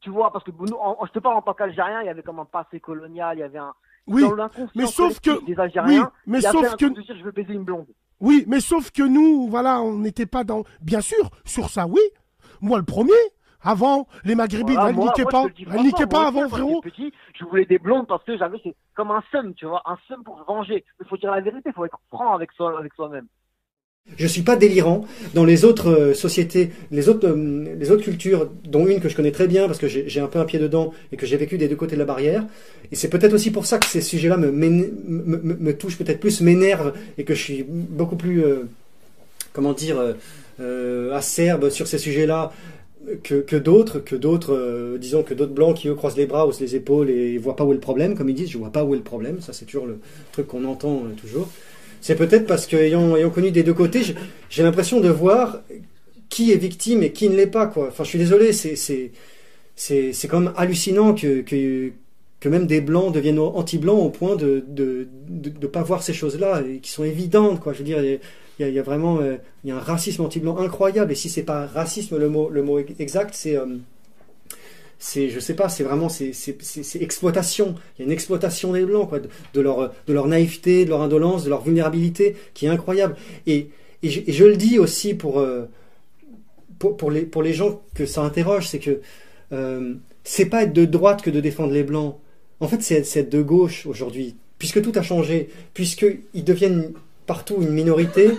[0.00, 2.22] Tu vois, parce que nous, en- je te parle en tant qu'Algérien, il y avait
[2.22, 3.72] comme un passé colonial, il y avait un...
[4.06, 6.96] Oui, dans mais sauf que- des Algériens, oui, mais il y avait sauf que- truc
[6.96, 7.86] de dire je veux baiser une blonde.
[8.20, 10.64] Oui, mais sauf que nous, voilà, on n'était pas dans.
[10.80, 12.00] Bien sûr, sur ça, oui.
[12.60, 13.12] Moi, le premier.
[13.60, 15.44] Avant, les Maghrébines, Voilà, elles moi- niquaient moi, pas.
[15.74, 16.80] Elles niquaient pas avant, frérot.
[16.80, 19.96] petit, je voulais des blondes parce que j'avais c'est comme un seum, tu vois, un
[20.06, 20.84] seum pour se venger.
[21.00, 23.26] Il faut dire la vérité, il faut être franc avec soi, avec soi-même.
[24.16, 25.04] Je suis pas délirant.
[25.34, 29.14] Dans les autres euh, sociétés, les autres, euh, les autres cultures, dont une que je
[29.14, 31.56] connais très bien parce que j'ai un peu un pied dedans et que j'ai vécu
[31.56, 32.44] des deux côtés de la barrière.
[32.90, 37.24] Et c'est peut-être aussi pour ça que ces sujets-là me, touchent peut-être plus, m'énervent et
[37.24, 38.64] que je suis beaucoup plus, euh,
[39.52, 39.98] comment dire,
[41.12, 42.52] acerbe sur ces sujets-là
[43.22, 46.74] que, d'autres, que d'autres, disons que d'autres blancs qui eux croisent les bras, haussent les
[46.74, 48.50] épaules et voient pas où est le problème, comme ils disent.
[48.50, 49.40] Je vois pas où est le problème.
[49.40, 50.00] Ça c'est toujours le
[50.32, 51.48] truc qu'on entend toujours.
[52.00, 54.02] C'est peut-être parce que ayant, connu des deux côtés,
[54.50, 55.62] j'ai- l'impression de voir
[56.28, 57.66] qui est victime et qui ne l'est pas.
[57.66, 57.88] Quoi.
[57.88, 58.76] Enfin, je suis désolé, c'est
[59.76, 61.90] c'est quand même hallucinant que, que
[62.40, 66.12] que même des blancs deviennent anti-blancs au point de de, de de pas voir ces
[66.12, 67.60] choses-là qui sont évidentes.
[67.60, 67.72] Quoi.
[67.72, 71.12] Je veux dire, il y a, vraiment euh, y a un racisme anti-blanc incroyable.
[71.12, 73.66] Et si c'est pas racisme le mot le mot exact, c'est euh,
[74.98, 76.32] c'est je sais pas c'est vraiment c'est
[77.00, 80.90] exploitation il y a une exploitation des blancs quoi de, leur de leur naïveté de
[80.90, 83.16] leur indolence de leur vulnérabilité qui est incroyable
[83.46, 83.70] et
[84.02, 85.64] et je, le dis aussi pour euh,
[86.78, 89.00] pour, pour les pour les gens que ça interroge c'est que
[89.52, 89.94] euh,
[90.24, 92.16] c'est pas être de droite que de défendre les blancs.
[92.60, 96.92] En fait, c'est être de gauche aujourd'hui, puisque tout a changé, puisqu'ils deviennent
[97.26, 98.32] partout une minorité,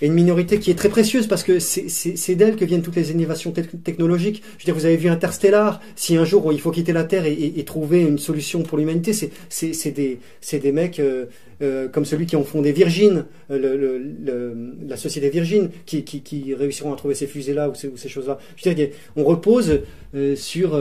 [0.00, 3.12] et une minorité qui est très précieuse parce que c'est- d'elle que viennent toutes les
[3.12, 4.42] innovations tec- technologiques.
[4.58, 5.80] Je veux dire, vous avez vu Interstellar.
[5.94, 9.90] Si un jour il faut quitter la Terre et, trouver une solution pour l'humanité, c'est
[9.92, 11.26] des mecs euh,
[11.62, 17.14] euh, comme celui qui ont fondé Virgin, euh, la société Virgin, qui, réussiront à trouver
[17.14, 18.38] ces fusées-là ou ces, choses-là.
[18.56, 19.80] Je veux dire, on repose
[20.36, 20.78] sur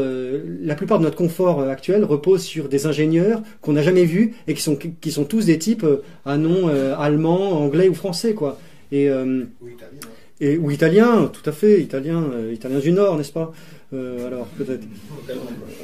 [0.61, 4.53] la plupart de notre confort actuel repose sur des ingénieurs qu'on n'a jamais vus et
[4.53, 5.85] qui sont qui sont tous des types
[6.25, 6.67] à nom
[6.97, 8.59] allemand, anglais ou français quoi.
[8.93, 9.43] Et, euh,
[10.39, 13.51] et ou italien, tout à fait, italien, euh, italien du Nord, n'est-ce pas
[13.93, 14.83] Euh, Alors peut-être.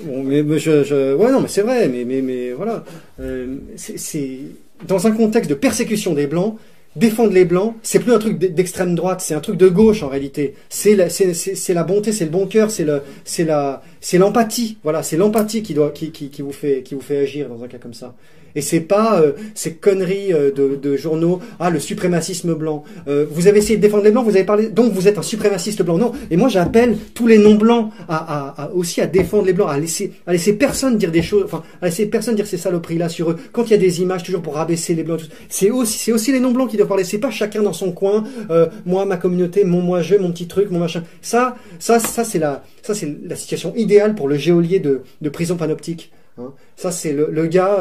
[0.05, 2.83] Bon, mais, je, ouais, non, mais c'est vrai, mais, mais, mais voilà.
[3.19, 4.39] Euh, c'est-
[4.87, 6.55] dans un contexte de persécution des blancs.
[6.95, 10.07] Défendre les blancs, c'est plus un truc d'extrême droite, c'est un truc de gauche en
[10.09, 10.55] réalité.
[10.69, 14.77] C'est la, la bonté, c'est le bon cœur, c'est l'empathie.
[14.83, 16.41] Voilà, c'est l'empathie qui qui, qui, qui
[16.83, 18.15] qui vous fait agir dans un cas comme ça.
[18.55, 21.39] Et c'est pas euh, ces conneries euh, de, de journaux.
[21.59, 22.83] Ah, le suprémacisme blanc.
[23.07, 24.69] Euh, vous avez essayé de défendre les blancs, vous avez parlé.
[24.69, 25.97] Donc vous êtes un suprémaciste blanc.
[25.97, 26.11] Non.
[26.31, 29.69] Et moi j'appelle tous les non blancs à, à, à- aussi à défendre les blancs,
[29.69, 31.43] à laisser, à laisser personne dire des choses.
[31.45, 33.37] Enfin, à laisser personne dire ces saloperies là sur eux.
[33.51, 36.31] Quand il y a des images toujours pour rabaisser les blancs, c'est aussi, c'est aussi
[36.31, 37.03] les non blancs qui doivent parler.
[37.03, 38.23] C'est pas chacun dans son coin.
[38.49, 41.03] euh, moi, ma communauté, mon moi je, mon petit truc, mon machin.
[41.21, 45.29] Ça, ça, ça c'est la, ça c'est la situation idéale pour le géolier de, de
[45.29, 46.11] prison panoptique.
[46.37, 46.53] hein.
[46.75, 47.79] Ça c'est le, le gars.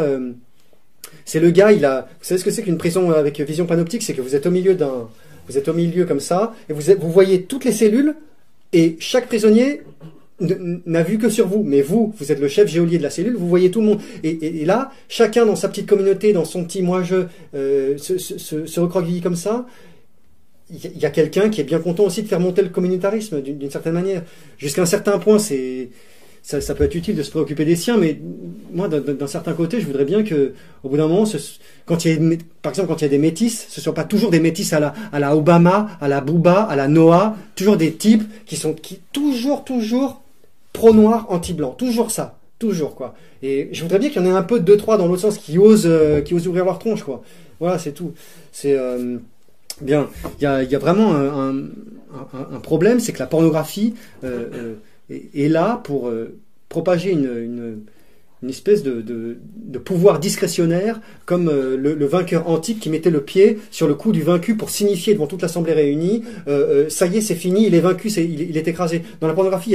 [1.29, 2.09] C'est le gars, il a.
[2.21, 4.03] Vous savez ce que c'est qu'une prison avec vision panoptique?
[4.03, 5.11] C'est que vous êtes au milieu d'un.
[5.47, 8.15] Vous êtes au milieu comme ça, et vous, voyez toutes les cellules,
[8.73, 9.83] et chaque prisonnier
[10.41, 11.63] n'a vu que sur vous.
[11.63, 14.01] Mais vous, vous êtes le chef géolier de la cellule, vous voyez tout le monde.
[14.25, 17.17] Et, là, chacun dans sa petite communauté, dans son petit moi-je,
[17.55, 19.67] euh, se, se, comme ça.
[20.71, 23.71] Il y a- quelqu'un qui est bien content aussi de faire monter le communautarisme d'une
[23.71, 24.23] certaine manière.
[24.57, 25.91] Jusqu'à un certain point, c'est
[26.43, 28.19] ça, peut être utile de se préoccuper des siens, mais
[28.73, 31.25] moi, d'un- certain côté, je voudrais bien que, au bout d'un moment,
[31.85, 33.95] quand il y a, par exemple, quand il y a des métis, ce ne soient
[33.95, 37.37] pas toujours des métis à la, à la Obama, à la Booba, à la Noah,
[37.55, 40.23] toujours des types qui sont qui, toujours, toujours
[40.73, 43.15] pro-noir, anti-blanc, toujours ça, toujours quoi.
[43.43, 45.39] Et je voudrais bien qu'il y en ait un peu deux trois dans l'autre sens
[45.39, 47.23] qui osent, euh, qui osent ouvrir leur tronche quoi.
[47.61, 48.13] Voilà, c'est tout.
[48.53, 49.19] C'est euh,
[49.81, 50.09] bien.
[50.41, 53.95] Il y a, vraiment un, problème, c'est que la pornographie
[54.25, 54.75] euh,
[55.11, 57.83] est, là pour euh, propager une,
[58.43, 63.59] une, espèce de, de, pouvoir discrétionnaire, comme euh, le, vainqueur antique qui mettait le pied
[63.71, 67.21] sur le cou du vaincu pour signifier devant toute l'assemblée réunie, euh, ça y est,
[67.21, 69.03] c'est fini, il est vaincu, il, est écrasé.
[69.21, 69.75] Dans la pornographie,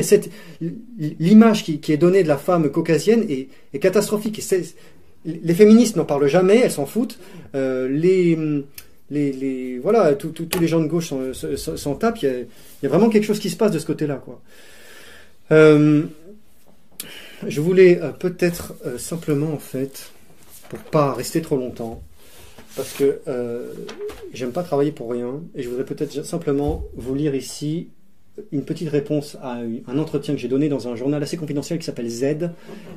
[1.19, 4.39] l'image qui, est donnée de la femme caucasienne est, catastrophique.
[4.39, 4.61] Et
[5.25, 7.19] les féministes n'en parlent jamais, elles s'en foutent.
[7.53, 8.37] Les
[9.13, 12.21] les, voilà, tous les gens de gauche s'en- tapent.
[12.23, 14.41] Il y, y a vraiment quelque chose qui se passe de ce côté-là, quoi.
[15.51, 16.03] Euh,
[17.45, 20.11] je voulais euh, peut-être euh, simplement, en fait,
[20.69, 22.01] pour pas rester trop longtemps,
[22.75, 23.21] parce que
[24.33, 27.89] j'aime pas travailler pour rien, et je voudrais peut-être simplement vous lire ici
[28.51, 31.85] une petite réponse à un entretien que j'ai donné dans un journal assez confidentiel qui
[31.85, 32.49] s'appelle Z.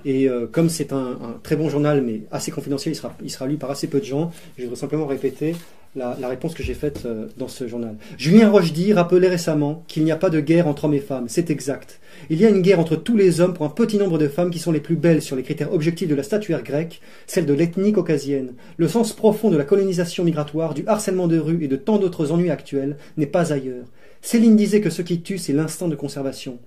[0.05, 3.71] Et euh, comme c'est un, très bon journal, mais assez confidentiel, il sera, lu par
[3.71, 5.55] assez peu de gens, je voudrais simplement répéter
[5.95, 7.97] la, réponse que j'ai faite euh, dans ce journal.
[8.19, 11.27] Julien Rochedy rappelait récemment qu'il n'y a pas de guerre entre hommes et femmes.
[11.29, 12.01] C'est exact.
[12.31, 14.51] Il y a une guerre entre tous les hommes pour un petit nombre de femmes
[14.51, 17.55] qui sont les plus belles sur les critères objectifs de la statuaire grecque, celle de
[17.55, 18.55] l'ethnie caucasienne.
[18.77, 22.33] Le sens profond de la colonisation migratoire, du harcèlement de rue et de tant d'autres
[22.33, 23.85] ennuis actuels n'est pas ailleurs.
[24.27, 26.59] Céline disait que ce qui tue, c'est l'instinct de conservation.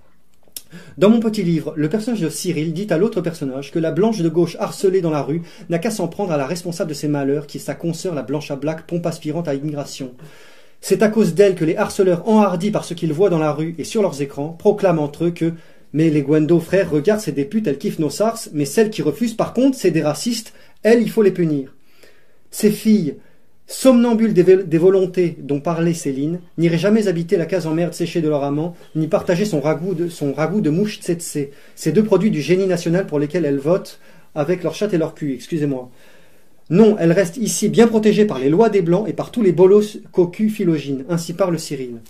[0.96, 4.22] Dans mon petit livre, le personnage de Cyril dit à l'autre personnage que la blanche
[4.22, 7.06] de gauche harcelée dans la rue n'a qu'à s'en prendre à la responsable de ses
[7.06, 10.14] malheurs, qui est sa consoeur la blanche à black, pompe aspirante à immigration.
[10.80, 13.74] C'est à cause d'elle que les harceleurs enhardis par ce qu'ils voient dans la rue
[13.76, 15.52] et sur leurs écrans proclament entre eux que
[15.92, 19.02] mais les Gwendo frères regardent ces des putes, elles kiffent nos sars, mais celles qui
[19.02, 21.74] refusent par contre, c'est des racistes, elles il faut les punir.
[22.50, 23.16] Ces filles,
[23.70, 28.28] somnambules des, volontés dont parlait Céline, n'iraient jamais habiter la case en merde séchée de
[28.28, 31.38] leur amant, ni partager son ragoût de, son ragoût de mouche tsetse,
[31.76, 34.00] ces deux produits du génie national pour lesquels elles votent
[34.34, 35.88] avec leur chatte et leur cul, excusez-moi.
[36.68, 39.52] Non, elles restent ici bien protégées par les lois des Blancs et par tous les
[39.52, 42.00] bolos cocus philogines, ainsi parle Cyril.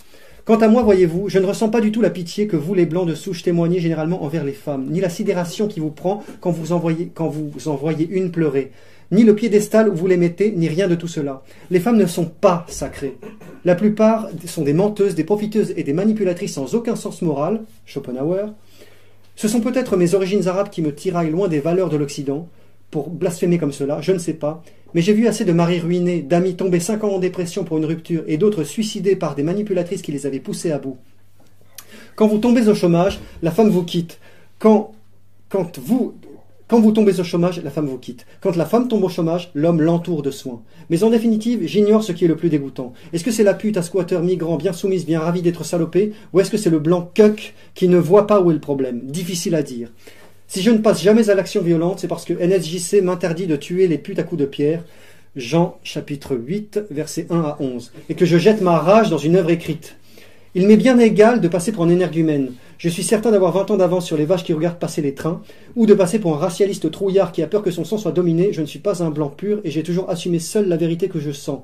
[0.43, 2.87] Quant à moi, voyez-vous, je ne ressens pas du tout la pitié que vous, les
[2.87, 6.49] Blancs de souche, témoignez généralement envers les femmes, ni la sidération qui vous prend quand
[6.49, 8.71] vous envoyez, quand vous en voyez une pleurer,
[9.11, 11.43] ni le piédestal où vous les mettez, ni rien de tout cela.
[11.69, 13.17] Les femmes ne sont pas sacrées.
[13.65, 18.47] La plupart sont des menteuses, des profiteuses et des manipulatrices sans aucun sens moral, Schopenhauer.
[19.35, 22.47] Ce sont peut-être mes origines arabes qui me tiraillent loin des valeurs de l'Occident,
[22.89, 24.63] pour blasphémer comme cela, je ne sais pas,
[24.93, 27.85] mais j'ai vu assez de maris ruinés, d'amis tombés cinq ans en dépression pour une
[27.85, 30.97] rupture et d'autres suicidés par des manipulatrices qui les avaient poussés à bout.
[32.15, 34.19] Quand vous tombez au chômage, la femme vous quitte.
[34.59, 34.91] quand,
[35.79, 36.13] vous,
[36.67, 38.25] quand vous tombez au chômage, la femme vous quitte.
[38.41, 40.61] Quand la femme tombe au chômage, l'homme l'entoure de soins.
[40.89, 42.93] Mais en définitive, j'ignore ce qui est le plus dégoûtant.
[43.11, 46.39] Est-ce que c'est la pute à squatter migrant bien soumise, bien ravie d'être salopée, ou
[46.39, 49.01] est-ce que c'est le blanc cuck qui ne voit pas où est le problème?
[49.03, 49.89] Difficile à dire.
[50.53, 53.87] Si je ne passe jamais à l'action violente, c'est parce que NSJC m'interdit de tuer
[53.87, 54.83] les putes à coups de pierre.
[55.37, 57.93] Jean chapitre 8, versets 1 à 11.
[58.09, 59.95] Et que je jette ma rage dans une œuvre écrite.
[60.53, 62.51] Il m'est bien égal de passer pour un énergumène.
[62.79, 65.41] Je suis certain d'avoir 20 ans d'avance sur les vaches qui regardent passer les trains,
[65.77, 68.51] ou de passer pour un racialiste trouillard qui a peur que son sang soit dominé.
[68.51, 71.21] Je ne suis pas un blanc pur et j'ai toujours assumé seul la vérité que
[71.21, 71.61] je sens.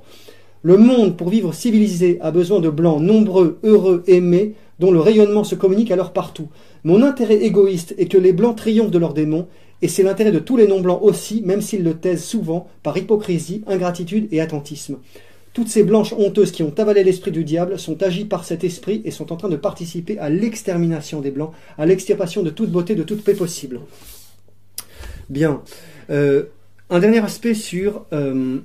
[0.63, 5.43] Le monde, pour vivre civilisé, a besoin de blancs nombreux, heureux, aimés, dont le rayonnement
[5.43, 6.49] se communique alors partout.
[6.83, 9.47] Mon intérêt égoïste est que les blancs triomphent de leurs démons,
[9.81, 13.63] et c'est l'intérêt de tous les non-blancs aussi, même s'ils le taisent souvent par hypocrisie,
[13.67, 14.97] ingratitude et attentisme.
[15.53, 19.01] Toutes ces blanches honteuses qui ont avalé l'esprit du diable sont agies par cet esprit
[19.05, 22.93] et sont en train de participer à l'extermination des blancs, à l'extirpation de toute beauté,
[22.93, 23.81] de toute paix possible.
[25.29, 25.61] Bien.
[26.09, 26.43] Euh,
[26.89, 28.59] un dernier aspect sur euh,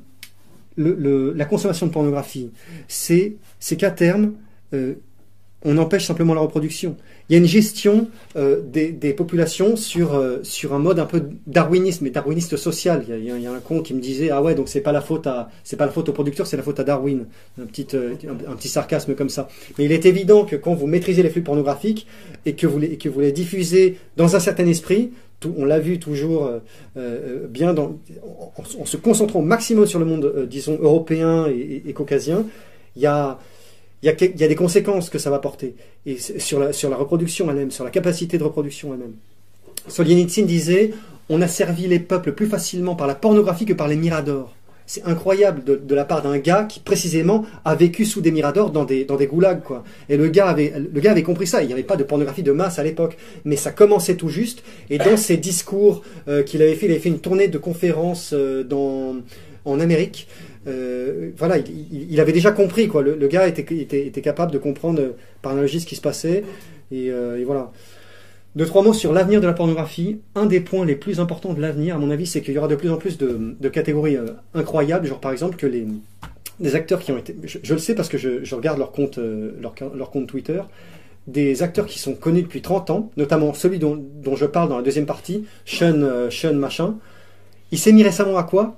[0.76, 2.50] la consommation de pornographie,
[2.88, 3.36] c'est
[3.78, 4.32] qu'à terme,
[4.74, 4.94] euh,
[5.64, 6.96] on empêche simplement la reproduction.
[7.28, 11.28] Il y a une gestion euh, des, populations sur, euh, sur un mode un peu
[11.46, 13.04] darwinisme, mais darwiniste social.
[13.08, 15.24] Il y, a, un con qui me disait ah ouais donc c'est pas la faute
[15.24, 17.26] pas la faute au producteur, c'est la faute à Darwin.
[17.60, 19.48] Un petit sarcasme comme ça.
[19.78, 22.06] Mais il est évident que quand vous maîtrisez les flux pornographiques
[22.44, 22.78] et que vous
[23.20, 25.12] les diffusez dans un certain esprit,
[25.56, 26.58] on l'a vu toujours euh,
[26.96, 27.96] euh, bien en,
[28.84, 32.44] se concentrant au maximum sur le monde, euh, disons, européen et, caucasien,
[32.96, 33.38] il y a,
[34.02, 35.74] des conséquences que ça va porter
[36.18, 39.14] sur la, sur la reproduction elle-même, sur la capacité de reproduction elle-même.
[39.88, 40.92] Solzhenitsyn disait
[41.28, 44.54] On a servi les peuples plus facilement par la pornographie que par les miradors.
[44.94, 48.70] C'est incroyable de, de la part d'un gars qui précisément a vécu sous des miradors
[48.70, 49.62] dans des, dans des goulags.
[49.62, 49.84] Quoi.
[50.10, 51.62] Et le gars, avait, le gars avait compris ça.
[51.62, 53.16] Il n'y avait pas de pornographie de masse à l'époque.
[53.46, 54.62] Mais ça commençait tout juste.
[54.90, 58.32] Et dans ses discours euh, qu'il avait fait, il avait fait une tournée de conférences
[58.34, 59.16] euh, dans,
[59.64, 60.28] en Amérique.
[60.68, 62.86] Euh, voilà, il, il- il avait déjà compris.
[62.86, 63.00] Quoi.
[63.00, 65.00] Le, le gars était, était, était capable de comprendre
[65.40, 66.44] par analogie ce qui se passait.
[66.90, 67.72] Et, et voilà.
[68.54, 70.20] Deux, trois mots sur l'avenir de la pornographie.
[70.34, 72.68] Un des points les plus importants de l'avenir, à mon avis, c'est qu'il y aura
[72.68, 75.86] de plus en plus de, catégories euh, incroyables, genre par exemple que les,
[76.60, 77.34] des acteurs qui ont été...
[77.44, 80.60] Je, le sais parce que je, regarde leur compte, euh, leur, compte Twitter.
[81.26, 84.02] Des acteurs qui sont connus depuis 30 ans, notamment celui dont,
[84.36, 86.96] je parle dans la deuxième partie, Sean, euh, Sean machin.
[87.70, 88.76] Il s'est mis récemment à quoi?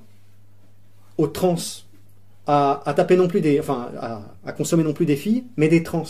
[1.19, 1.57] Aux trans.
[2.47, 3.59] À, taper non plus des...
[3.59, 3.89] Enfin,
[4.45, 6.05] à consommer non plus des filles, mais des trans.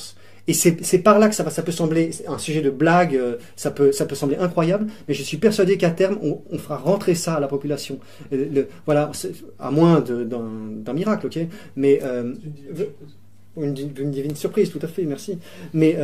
[0.47, 3.37] Et c'est par là que ça, va, ça peut sembler un sujet de blague, euh,
[3.57, 7.15] ça peut, ça peut sembler incroyable, mais je suis persuadé qu'à terme, on, fera rentrer
[7.15, 7.99] ça à la population.
[8.33, 9.11] Euh, voilà,
[9.59, 11.39] à moins d'un miracle, ok?
[11.77, 12.35] Mais euh,
[13.57, 15.39] une, di- une divine surprise, tout à fait, merci.
[15.73, 15.97] Mais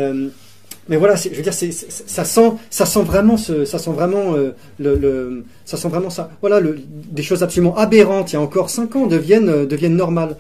[0.89, 4.37] mais voilà, je veux dire, ça sent, ça sent vraiment, ça sent vraiment
[4.79, 6.31] le, ça sent vraiment ça.
[6.41, 8.33] Voilà, des choses absolument aberrantes.
[8.33, 10.37] Il y a encore cinq ans deviennent, deviennent normales.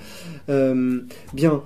[0.49, 1.63] Bien.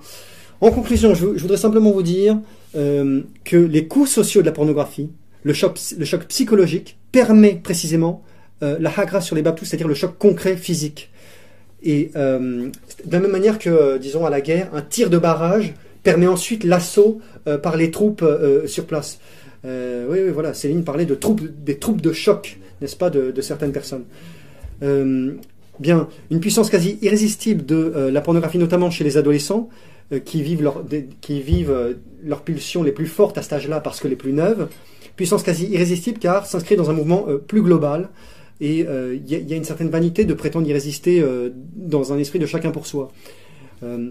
[0.61, 2.39] En conclusion, je, voudrais simplement vous dire
[2.75, 5.09] euh, que les coûts sociaux de la pornographie,
[5.43, 5.77] le choc,
[6.27, 8.23] psychologique, permet précisément
[8.63, 11.11] euh, la hagra sur les babtous, c'est-à-dire le choc concret physique.
[11.83, 12.69] Et euh,
[13.05, 15.73] de la même manière que, disons, à la guerre, un tir de barrage
[16.03, 17.19] permet ensuite l'assaut
[17.63, 18.23] par les troupes
[18.67, 19.19] sur place.
[19.63, 23.41] Oui, oui, voilà, Céline parlait de troupes, des troupes de choc, n'est-ce pas, de, de
[23.41, 24.05] certaines personnes.
[25.79, 29.69] Bien, une puissance quasi irrésistible de la pornographie, notamment chez les adolescents,
[30.19, 30.83] qui vivent, leur,
[31.21, 34.33] qui vivent euh, leurs pulsions les plus fortes à cet âge-là parce que les plus
[34.33, 34.67] neuves.
[35.15, 38.09] Puissance quasi irrésistible car s'inscrit dans un mouvement euh, plus global.
[38.61, 42.17] Et euh, il y, a- une certaine vanité de prétendre y résister euh, dans un
[42.17, 43.11] esprit de chacun pour soi.
[43.83, 44.09] Euh,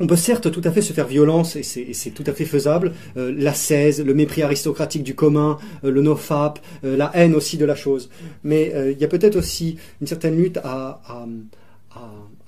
[0.00, 2.92] on peut certes tout à fait se faire violence, et c'est tout à fait faisable,
[3.16, 7.56] euh, la cèse, le mépris aristocratique du commun, euh, le nofap, euh, la haine aussi
[7.56, 8.10] de la chose.
[8.42, 11.00] Mais euh, il y a peut-être aussi une certaine lutte à,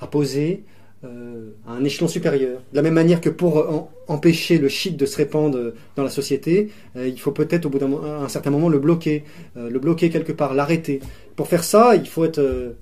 [0.01, 0.65] à poser
[1.05, 2.61] euh, à un échelon supérieur.
[2.73, 6.03] De la même manière que pour en- empêcher le shit de se répandre euh, dans
[6.03, 9.25] la société, euh, il faut peut-être au bout d'un certain moment le bloquer,
[9.57, 11.01] euh, le bloquer quelque part, l'arrêter.
[11.37, 12.73] Pour faire ça, il faut être, euh,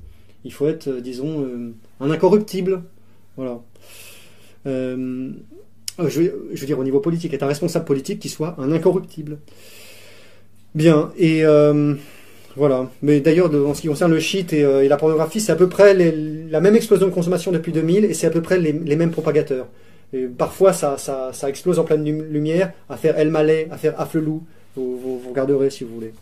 [0.44, 2.82] il faut être, euh, disons, euh, un incorruptible.
[3.36, 3.60] Voilà.
[4.66, 5.30] Euh,
[6.00, 6.22] euh, je,
[6.52, 9.38] je veux dire au niveau politique, être un responsable politique qui soit un incorruptible.
[10.74, 11.94] Bien, et euh,
[12.56, 12.90] voilà.
[13.02, 15.68] Mais d'ailleurs, en ce qui concerne le shit et, euh, la pornographie, c'est à peu
[15.68, 19.10] près la même explosion de consommation depuis 2000 et c'est à peu près les, mêmes
[19.10, 19.66] propagateurs.
[20.38, 24.00] Parfois, ça, ça, ça explose en pleine lum- lumière, à faire El Malais, à faire
[24.00, 24.42] Afflelou.
[24.74, 26.12] Vous, vous, regarderez si vous voulez.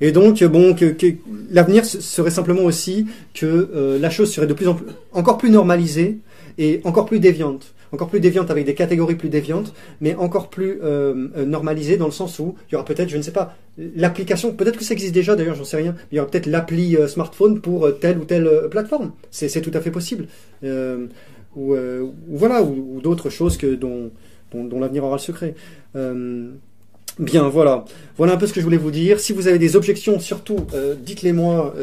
[0.00, 1.06] Et donc, bon, que, que
[1.50, 5.50] l'avenir serait simplement aussi que euh, la chose serait de plus en plus, encore plus
[5.50, 6.18] normalisée
[6.58, 7.72] et encore plus déviante.
[7.96, 12.04] Encore plus déviante avec des catégories plus déviantes, mais encore plus euh, euh, normalisée dans
[12.04, 14.92] le sens où il y aura peut-être, je ne sais pas, l'application, peut-être que ça
[14.92, 18.18] existe déjà d'ailleurs, j'en sais rien, il y aura peut-être l'appli euh, smartphone pour telle
[18.18, 19.12] ou telle plateforme.
[19.30, 20.26] C'est tout à fait possible.
[20.62, 21.74] Ou,
[22.28, 24.10] voilà, ou, d'autres choses que dont,
[24.52, 25.54] l'avenir aura le secret.
[27.18, 27.86] Bien, voilà.
[28.18, 29.20] Voilà un peu ce que je voulais vous dire.
[29.20, 30.66] Si vous avez des objections, surtout,
[31.00, 31.74] dites-les moi.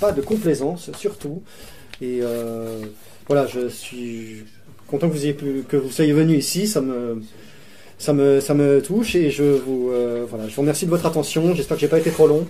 [0.00, 1.42] pas de complaisance, surtout.
[2.00, 2.20] Et
[3.28, 4.44] voilà, je suis
[4.92, 6.68] content que vous, ayez que vous soyez venu ici.
[6.68, 7.22] Ça me,
[7.98, 11.06] ça me, ça me touche et je vous, euh, voilà, je vous remercie de votre
[11.06, 11.54] attention.
[11.54, 12.46] J'espère que j'ai pas été trop long.